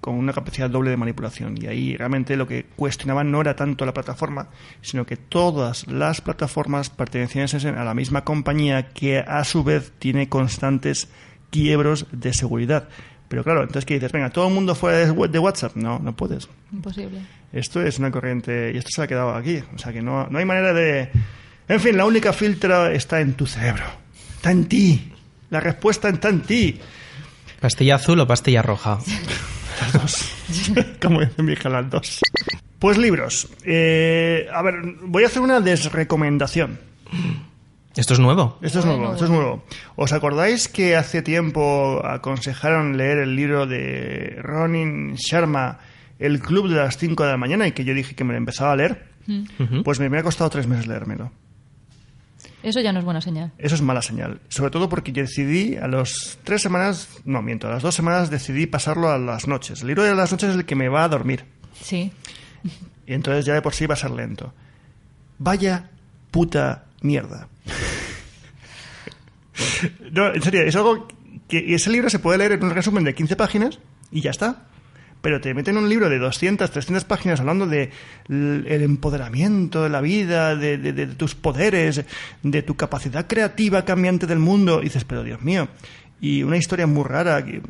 con 0.09 0.16
una 0.16 0.33
capacidad 0.33 0.71
doble 0.71 0.88
de 0.88 0.97
manipulación. 0.97 1.62
Y 1.62 1.66
ahí 1.66 1.94
realmente 1.94 2.35
lo 2.35 2.47
que 2.47 2.64
cuestionaban 2.64 3.31
no 3.31 3.42
era 3.42 3.55
tanto 3.55 3.85
la 3.85 3.92
plataforma, 3.92 4.49
sino 4.81 5.05
que 5.05 5.18
todas 5.18 5.87
las 5.87 6.23
plataformas 6.23 6.88
pertenecían 6.88 7.47
a 7.77 7.85
la 7.85 7.92
misma 7.92 8.25
compañía 8.25 8.88
que 8.88 9.18
a 9.18 9.44
su 9.44 9.64
vez 9.64 9.92
tiene 9.99 10.31
constantes 10.31 11.11
quiebros 11.51 12.07
de 12.11 12.33
seguridad. 12.33 12.88
Pero 13.29 13.44
claro, 13.44 13.61
entonces 13.61 13.85
que 13.85 13.94
dices, 13.94 14.11
venga, 14.11 14.31
todo 14.31 14.49
el 14.49 14.55
mundo 14.55 14.75
fuera 14.75 14.97
de 14.97 15.29
de 15.29 15.38
WhatsApp. 15.38 15.77
No, 15.77 15.99
no 15.99 16.16
puedes. 16.16 16.49
Imposible. 16.73 17.21
Esto 17.53 17.83
es 17.83 17.99
una 17.99 18.11
corriente 18.11 18.73
y 18.75 18.79
esto 18.79 18.88
se 18.90 19.03
ha 19.03 19.07
quedado 19.07 19.35
aquí. 19.35 19.62
O 19.75 19.79
sea 19.79 19.92
que 19.92 20.01
no, 20.01 20.27
no 20.29 20.38
hay 20.38 20.47
manera 20.47 20.73
de... 20.73 21.11
En 21.68 21.81
fin, 21.81 21.99
la 21.99 22.07
única 22.07 22.33
filtra 22.33 22.90
está 22.92 23.21
en 23.21 23.35
tu 23.35 23.47
cerebro. 23.47 23.85
Está 24.37 24.53
en 24.53 24.64
ti. 24.64 25.12
La 25.51 25.61
respuesta 25.61 26.09
está 26.09 26.31
en 26.31 26.40
ti. 26.40 26.81
¿Pastilla 27.61 27.97
azul 27.97 28.18
o 28.21 28.27
pastilla 28.27 28.62
roja? 28.62 29.01
Las 29.81 29.93
dos. 29.93 30.33
Como 31.03 31.21
dice 31.21 31.43
mi 31.43 31.53
hija, 31.53 31.69
las 31.69 31.91
dos. 31.91 32.21
Pues 32.79 32.97
libros. 32.99 33.49
Eh, 33.64 34.47
a 34.53 34.62
ver, 34.62 34.75
voy 35.03 35.25
a 35.25 35.27
hacer 35.27 35.43
una 35.43 35.61
desrecomendación. 35.61 36.79
¿Esto 37.97 38.14
es 38.14 38.21
nuevo? 38.21 38.59
Esto 38.62 38.79
es 38.79 38.85
nuevo, 38.85 39.12
esto 39.12 39.25
es 39.25 39.31
nuevo. 39.31 39.64
¿Os 39.97 40.12
acordáis 40.12 40.69
que 40.69 40.95
hace 40.95 41.23
tiempo 41.23 42.01
aconsejaron 42.05 42.97
leer 42.97 43.19
el 43.19 43.35
libro 43.35 43.67
de 43.67 44.37
Ronin 44.41 45.14
Sharma, 45.14 45.81
El 46.21 46.38
Club 46.41 46.69
de 46.69 46.77
las 46.77 46.97
5 46.97 47.25
de 47.25 47.31
la 47.31 47.37
mañana, 47.37 47.67
y 47.67 47.73
que 47.73 47.85
yo 47.85 47.95
dije 47.95 48.14
que 48.14 48.23
me 48.23 48.33
lo 48.33 48.38
empezaba 48.38 48.73
a 48.73 48.77
leer? 48.77 49.09
Pues 49.85 49.99
me, 49.99 50.09
me 50.09 50.19
ha 50.19 50.23
costado 50.23 50.49
tres 50.49 50.67
meses 50.69 50.87
leérmelo. 50.87 51.33
Eso 52.62 52.81
ya 52.81 52.92
no 52.92 52.99
es 52.99 53.05
buena 53.05 53.21
señal. 53.21 53.53
Eso 53.59 53.75
es 53.75 53.83
mala 53.83 54.03
señal. 54.03 54.40
Sobre 54.49 54.71
todo 54.71 54.88
porque 54.88 55.12
yo 55.12 55.23
decidí 55.23 55.77
a 55.77 55.87
las 55.87 56.38
tres 56.44 56.61
semanas, 56.61 57.09
no 57.25 57.40
miento, 57.40 57.68
a 57.68 57.71
las 57.71 57.83
dos 57.83 57.94
semanas 57.94 58.31
decidí 58.31 58.66
pasarlo 58.66 59.11
a 59.11 59.18
las 59.18 59.47
noches. 59.47 59.83
El 59.83 59.88
libro 59.88 60.03
de 60.03 60.14
las 60.14 60.33
noches 60.33 60.51
es 60.51 60.57
el 60.57 60.64
que 60.64 60.75
me 60.75 60.88
va 60.88 61.05
a 61.05 61.09
dormir. 61.09 61.44
Sí. 61.81 62.11
Y 63.07 63.14
entonces 63.14 63.44
ya 63.44 63.55
de 63.55 63.62
por 63.62 63.75
sí 63.75 63.87
va 63.87 63.94
a 63.94 63.97
ser 63.97 64.11
lento. 64.11 64.53
Vaya 65.38 65.90
puta 66.31 66.87
mierda. 67.01 67.49
no, 70.12 70.35
en 70.35 70.42
serio, 70.42 70.62
es 70.62 70.77
algo 70.77 71.09
que 71.49 71.75
ese 71.75 71.90
libro 71.90 72.11
se 72.11 72.18
puede 72.18 72.38
leer 72.38 72.53
en 72.53 72.64
un 72.64 72.71
resumen 72.71 73.05
de 73.05 73.14
15 73.14 73.37
páginas 73.37 73.79
y 74.11 74.21
ya 74.21 74.31
está. 74.31 74.67
Pero 75.20 75.40
te 75.40 75.52
meten 75.52 75.76
un 75.76 75.88
libro 75.88 76.09
de 76.09 76.18
200, 76.18 76.70
300 76.70 77.04
páginas 77.04 77.40
hablando 77.40 77.66
de 77.66 77.90
el 78.28 78.83
empoderamiento 78.83 79.83
de 79.83 79.88
la 79.88 80.00
vida, 80.00 80.54
de, 80.54 80.78
de- 80.78 80.92
de 80.92 81.07
tus 81.09 81.35
poderes, 81.35 82.04
de 82.42 82.62
tu 82.62 82.76
capacidad 82.76 83.26
creativa 83.26 83.85
cambiante 83.85 84.26
del 84.26 84.38
mundo. 84.38 84.81
Y 84.81 84.85
dices, 84.85 85.04
pero 85.04 85.24
Dios 85.24 85.42
mío. 85.42 85.68
Y 86.20 86.42
una 86.42 86.57
historia 86.57 86.87
muy 86.87 87.04
rara, 87.04 87.44
que, 87.44 87.61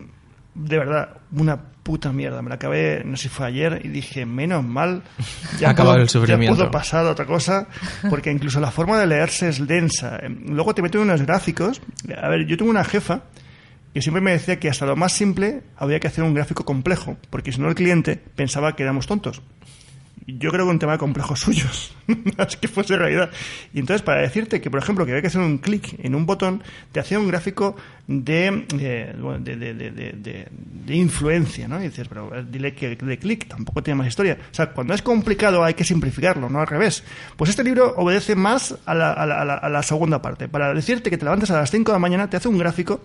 de 0.55 0.79
verdad, 0.79 1.09
una 1.33 1.59
puta 1.83 2.13
mierda. 2.13 2.43
Me 2.43 2.51
la 2.51 2.57
acabé, 2.57 3.03
no 3.05 3.17
sé 3.17 3.25
si 3.25 3.29
fue 3.31 3.47
ayer, 3.47 3.81
y 3.83 3.89
dije, 3.89 4.27
menos 4.27 4.63
mal. 4.63 5.03
Ha 5.65 5.71
acabado 5.71 5.95
puedo- 5.95 6.03
el 6.03 6.09
sufrimiento. 6.11 6.55
Ya 6.55 6.59
puedo 6.59 6.71
pasar 6.71 7.07
a 7.07 7.11
otra 7.11 7.25
cosa, 7.25 7.67
porque 8.11 8.31
incluso 8.31 8.61
la 8.61 8.71
forma 8.71 8.99
de 9.01 9.07
leerse 9.07 9.49
es 9.49 9.67
densa. 9.67 10.21
Luego 10.47 10.75
te 10.75 10.83
meten 10.83 11.01
unos 11.01 11.23
gráficos. 11.23 11.81
A 12.21 12.29
ver, 12.29 12.47
yo 12.47 12.59
tengo 12.59 12.71
una 12.71 12.85
jefa 12.85 13.23
que 13.99 14.03
siempre 14.03 14.21
me 14.21 14.31
decía 14.31 14.61
que 14.61 14.69
hasta 14.71 14.87
lo 14.87 14.95
más 14.95 15.13
simple 15.13 15.63
había 15.77 15.99
que 15.99 16.07
hacer 16.07 16.23
un 16.23 16.33
gráfico 16.33 16.65
complejo, 16.65 17.17
porque 17.31 17.51
si 17.51 17.61
no 17.61 17.69
el 17.69 17.75
cliente 17.75 18.17
pensaba 18.37 18.77
que 18.77 18.85
éramos 18.85 19.09
tontos. 19.09 19.43
Yo 20.27 20.51
creo 20.51 20.67
que 20.67 20.71
un 20.73 20.79
tema 20.79 20.93
de 20.93 20.99
complejos 20.99 21.41
suyos, 21.47 21.97
más 22.37 22.57
que 22.57 22.69
fuese 22.69 22.97
realidad. 22.97 23.31
Y 23.75 23.81
entonces, 23.81 24.03
para 24.03 24.21
decirte 24.21 24.61
que, 24.61 24.71
por 24.71 24.79
ejemplo, 24.79 25.05
que 25.05 25.11
había 25.13 25.23
que 25.23 25.29
hacer 25.29 25.41
un 25.41 25.59
clic 25.59 25.97
en 26.05 26.15
un 26.15 26.27
botón, 26.27 26.63
te 26.93 27.01
hacía 27.01 27.19
un 27.19 27.27
gráfico 27.27 27.75
de, 28.07 29.15
bueno, 29.21 29.39
de, 29.41 29.57
de- 29.57 29.91
de- 29.91 30.95
influencia, 30.95 31.67
¿no? 31.67 31.81
Y 31.81 31.89
dices, 31.89 32.07
pero 32.09 32.33
eh, 32.37 32.45
dile 32.49 32.75
que 32.75 32.95
de 32.95 33.19
clic, 33.19 33.49
tampoco 33.49 33.83
tiene 33.83 33.99
más 33.99 34.07
historia. 34.09 34.39
O 34.51 34.55
sea, 34.55 34.71
cuando 34.71 34.95
es 34.95 35.03
complicado 35.03 35.65
hay 35.65 35.75
que 35.75 35.85
simplificarlo, 35.85 36.49
no 36.49 36.61
al 36.61 36.67
revés. 36.67 37.03
Pues 37.37 37.51
este 37.51 37.65
libro 37.65 37.95
obedece 37.97 38.35
más 38.37 38.77
a 38.87 38.95
la, 38.95 39.13
a 39.13 39.27
la- 39.27 39.43
a 39.55 39.69
la- 39.69 39.83
segunda 39.83 40.21
parte. 40.23 40.47
Para 40.49 40.73
decirte 40.73 41.11
que 41.11 41.19
te 41.19 41.25
levantes 41.25 41.51
a 41.51 41.57
las 41.57 41.71
5 41.71 41.91
de 41.91 41.97
la 41.97 42.01
mañana, 42.01 42.29
te 42.31 42.37
hace 42.37 42.49
un 42.49 42.59
gráfico 42.59 43.01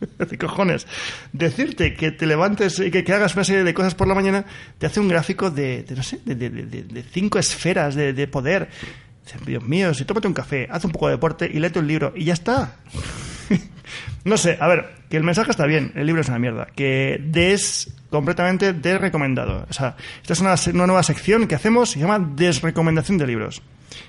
¿Qué 0.30 0.38
cojones? 0.38 0.86
Decirte 1.32 1.94
que 1.94 2.10
te 2.12 2.26
levantes 2.26 2.78
y 2.78 2.90
que, 2.90 3.04
hagas 3.12 3.34
una 3.34 3.44
serie 3.44 3.64
de 3.64 3.74
cosas 3.74 3.94
por 3.94 4.06
la 4.08 4.14
mañana 4.14 4.44
te 4.78 4.86
hace 4.86 5.00
un 5.00 5.08
gráfico 5.08 5.50
de, 5.50 5.82
de, 5.82 5.94
no 5.96 6.02
sé, 6.02 6.20
de, 6.24 6.34
de- 6.34 6.50
de- 6.50 6.82
de 6.84 7.02
cinco 7.02 7.38
esferas 7.38 7.94
de, 7.94 8.12
de 8.12 8.26
poder. 8.28 8.68
Dios 9.44 9.62
mío, 9.62 9.92
si 9.92 10.04
tómate 10.06 10.26
un 10.26 10.32
café, 10.34 10.66
haz 10.70 10.84
un 10.86 10.90
poco 10.92 11.06
de 11.08 11.12
deporte 11.14 11.50
y 11.52 11.58
léete 11.58 11.78
un 11.80 11.86
libro 11.86 12.12
y 12.16 12.24
ya 12.24 12.32
está. 12.32 12.76
no 14.24 14.36
sé, 14.38 14.56
a 14.60 14.66
ver, 14.68 14.86
que 15.10 15.16
el 15.16 15.22
mensaje 15.22 15.50
está 15.50 15.66
bien, 15.66 15.92
el 15.94 16.06
libro 16.06 16.22
es 16.22 16.28
una 16.28 16.38
mierda, 16.38 16.66
que 16.74 17.20
des 17.22 17.92
completamente 18.10 18.72
desrecomendado. 18.72 19.66
O 19.68 19.72
sea, 19.72 19.96
esta 20.22 20.32
es 20.32 20.66
una 20.68 20.86
nueva 20.86 21.02
sección 21.02 21.46
que 21.46 21.54
hacemos, 21.54 21.90
se 21.90 21.98
llama 22.00 22.18
desrecomendación 22.18 23.18
de 23.18 23.26
libros. 23.26 23.60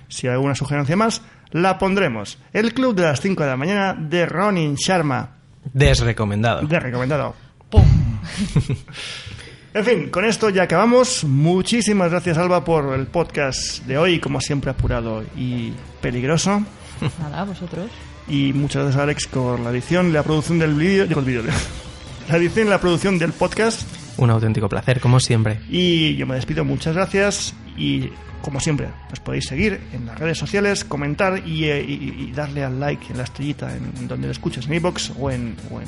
Si 0.07 0.27
hay 0.27 0.33
alguna 0.33 0.55
sugerencia 0.55 0.95
más, 0.95 1.21
la 1.51 1.77
pondremos. 1.79 2.37
El 2.53 2.73
Club 2.73 2.95
de 2.95 3.03
las 3.03 3.19
5 3.21 3.43
de 3.43 3.49
la 3.49 3.57
mañana 3.57 3.93
de 3.93 4.25
Ronin 4.25 4.75
Sharma. 4.75 5.35
Desrecomendado. 5.73 6.65
De 6.65 6.79
recomendado. 6.79 7.35
¡Pum! 7.69 7.83
En 9.71 9.85
fin, 9.85 10.09
con 10.09 10.25
esto 10.25 10.49
ya 10.49 10.63
acabamos. 10.63 11.23
Muchísimas 11.23 12.09
gracias, 12.09 12.39
Alba, 12.39 12.65
por 12.65 12.91
el 12.95 13.05
podcast 13.05 13.85
de 13.85 13.99
hoy, 13.99 14.19
como 14.19 14.41
siempre 14.41 14.71
apurado 14.71 15.23
y 15.37 15.71
peligroso. 16.01 16.63
Nada, 17.19 17.43
vosotros. 17.43 17.91
Y 18.27 18.51
muchas 18.53 18.83
gracias, 18.83 19.03
Alex, 19.03 19.27
por 19.27 19.59
la 19.59 19.69
edición 19.69 20.09
y 20.09 20.11
la 20.13 20.23
producción 20.23 20.57
del 20.57 20.73
vídeo. 20.73 21.05
Digo, 21.05 21.19
el 21.19 21.25
vídeo. 21.25 21.43
La 22.29 22.37
edición 22.37 22.67
y 22.67 22.69
la 22.69 22.79
producción 22.79 23.17
del 23.17 23.31
podcast. 23.31 23.81
Un 24.17 24.29
auténtico 24.29 24.69
placer, 24.69 24.99
como 24.99 25.19
siempre. 25.19 25.61
Y 25.67 26.15
yo 26.15 26.27
me 26.27 26.35
despido, 26.35 26.63
muchas 26.63 26.93
gracias. 26.93 27.55
Y 27.75 28.11
como 28.41 28.59
siempre, 28.59 28.87
nos 29.09 29.19
podéis 29.19 29.45
seguir 29.45 29.79
en 29.93 30.05
las 30.05 30.17
redes 30.19 30.37
sociales, 30.37 30.83
comentar 30.83 31.41
y, 31.47 31.65
eh, 31.65 31.83
y- 31.87 32.27
y 32.29 32.31
darle 32.31 32.63
al 32.63 32.79
like 32.79 33.05
en 33.11 33.17
la 33.17 33.23
estrellita 33.23 33.75
en 33.75 34.07
donde 34.07 34.27
lo 34.27 34.31
escuches, 34.31 34.65
en 34.67 34.73
iBox 34.75 35.11
o 35.19 35.29
en, 35.31 35.55
o 35.71 35.79
en 35.81 35.87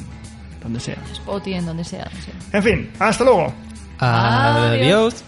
donde 0.61 0.79
sea. 0.79 0.97
Spotify, 1.11 1.55
en 1.55 1.65
donde 1.65 1.83
sea. 1.83 2.05
no 2.13 2.21
sé. 2.21 2.31
En 2.57 2.63
fin, 2.63 2.91
hasta 2.99 3.23
luego. 3.23 3.53
Adiós. 3.99 4.81
Adiós. 4.81 5.23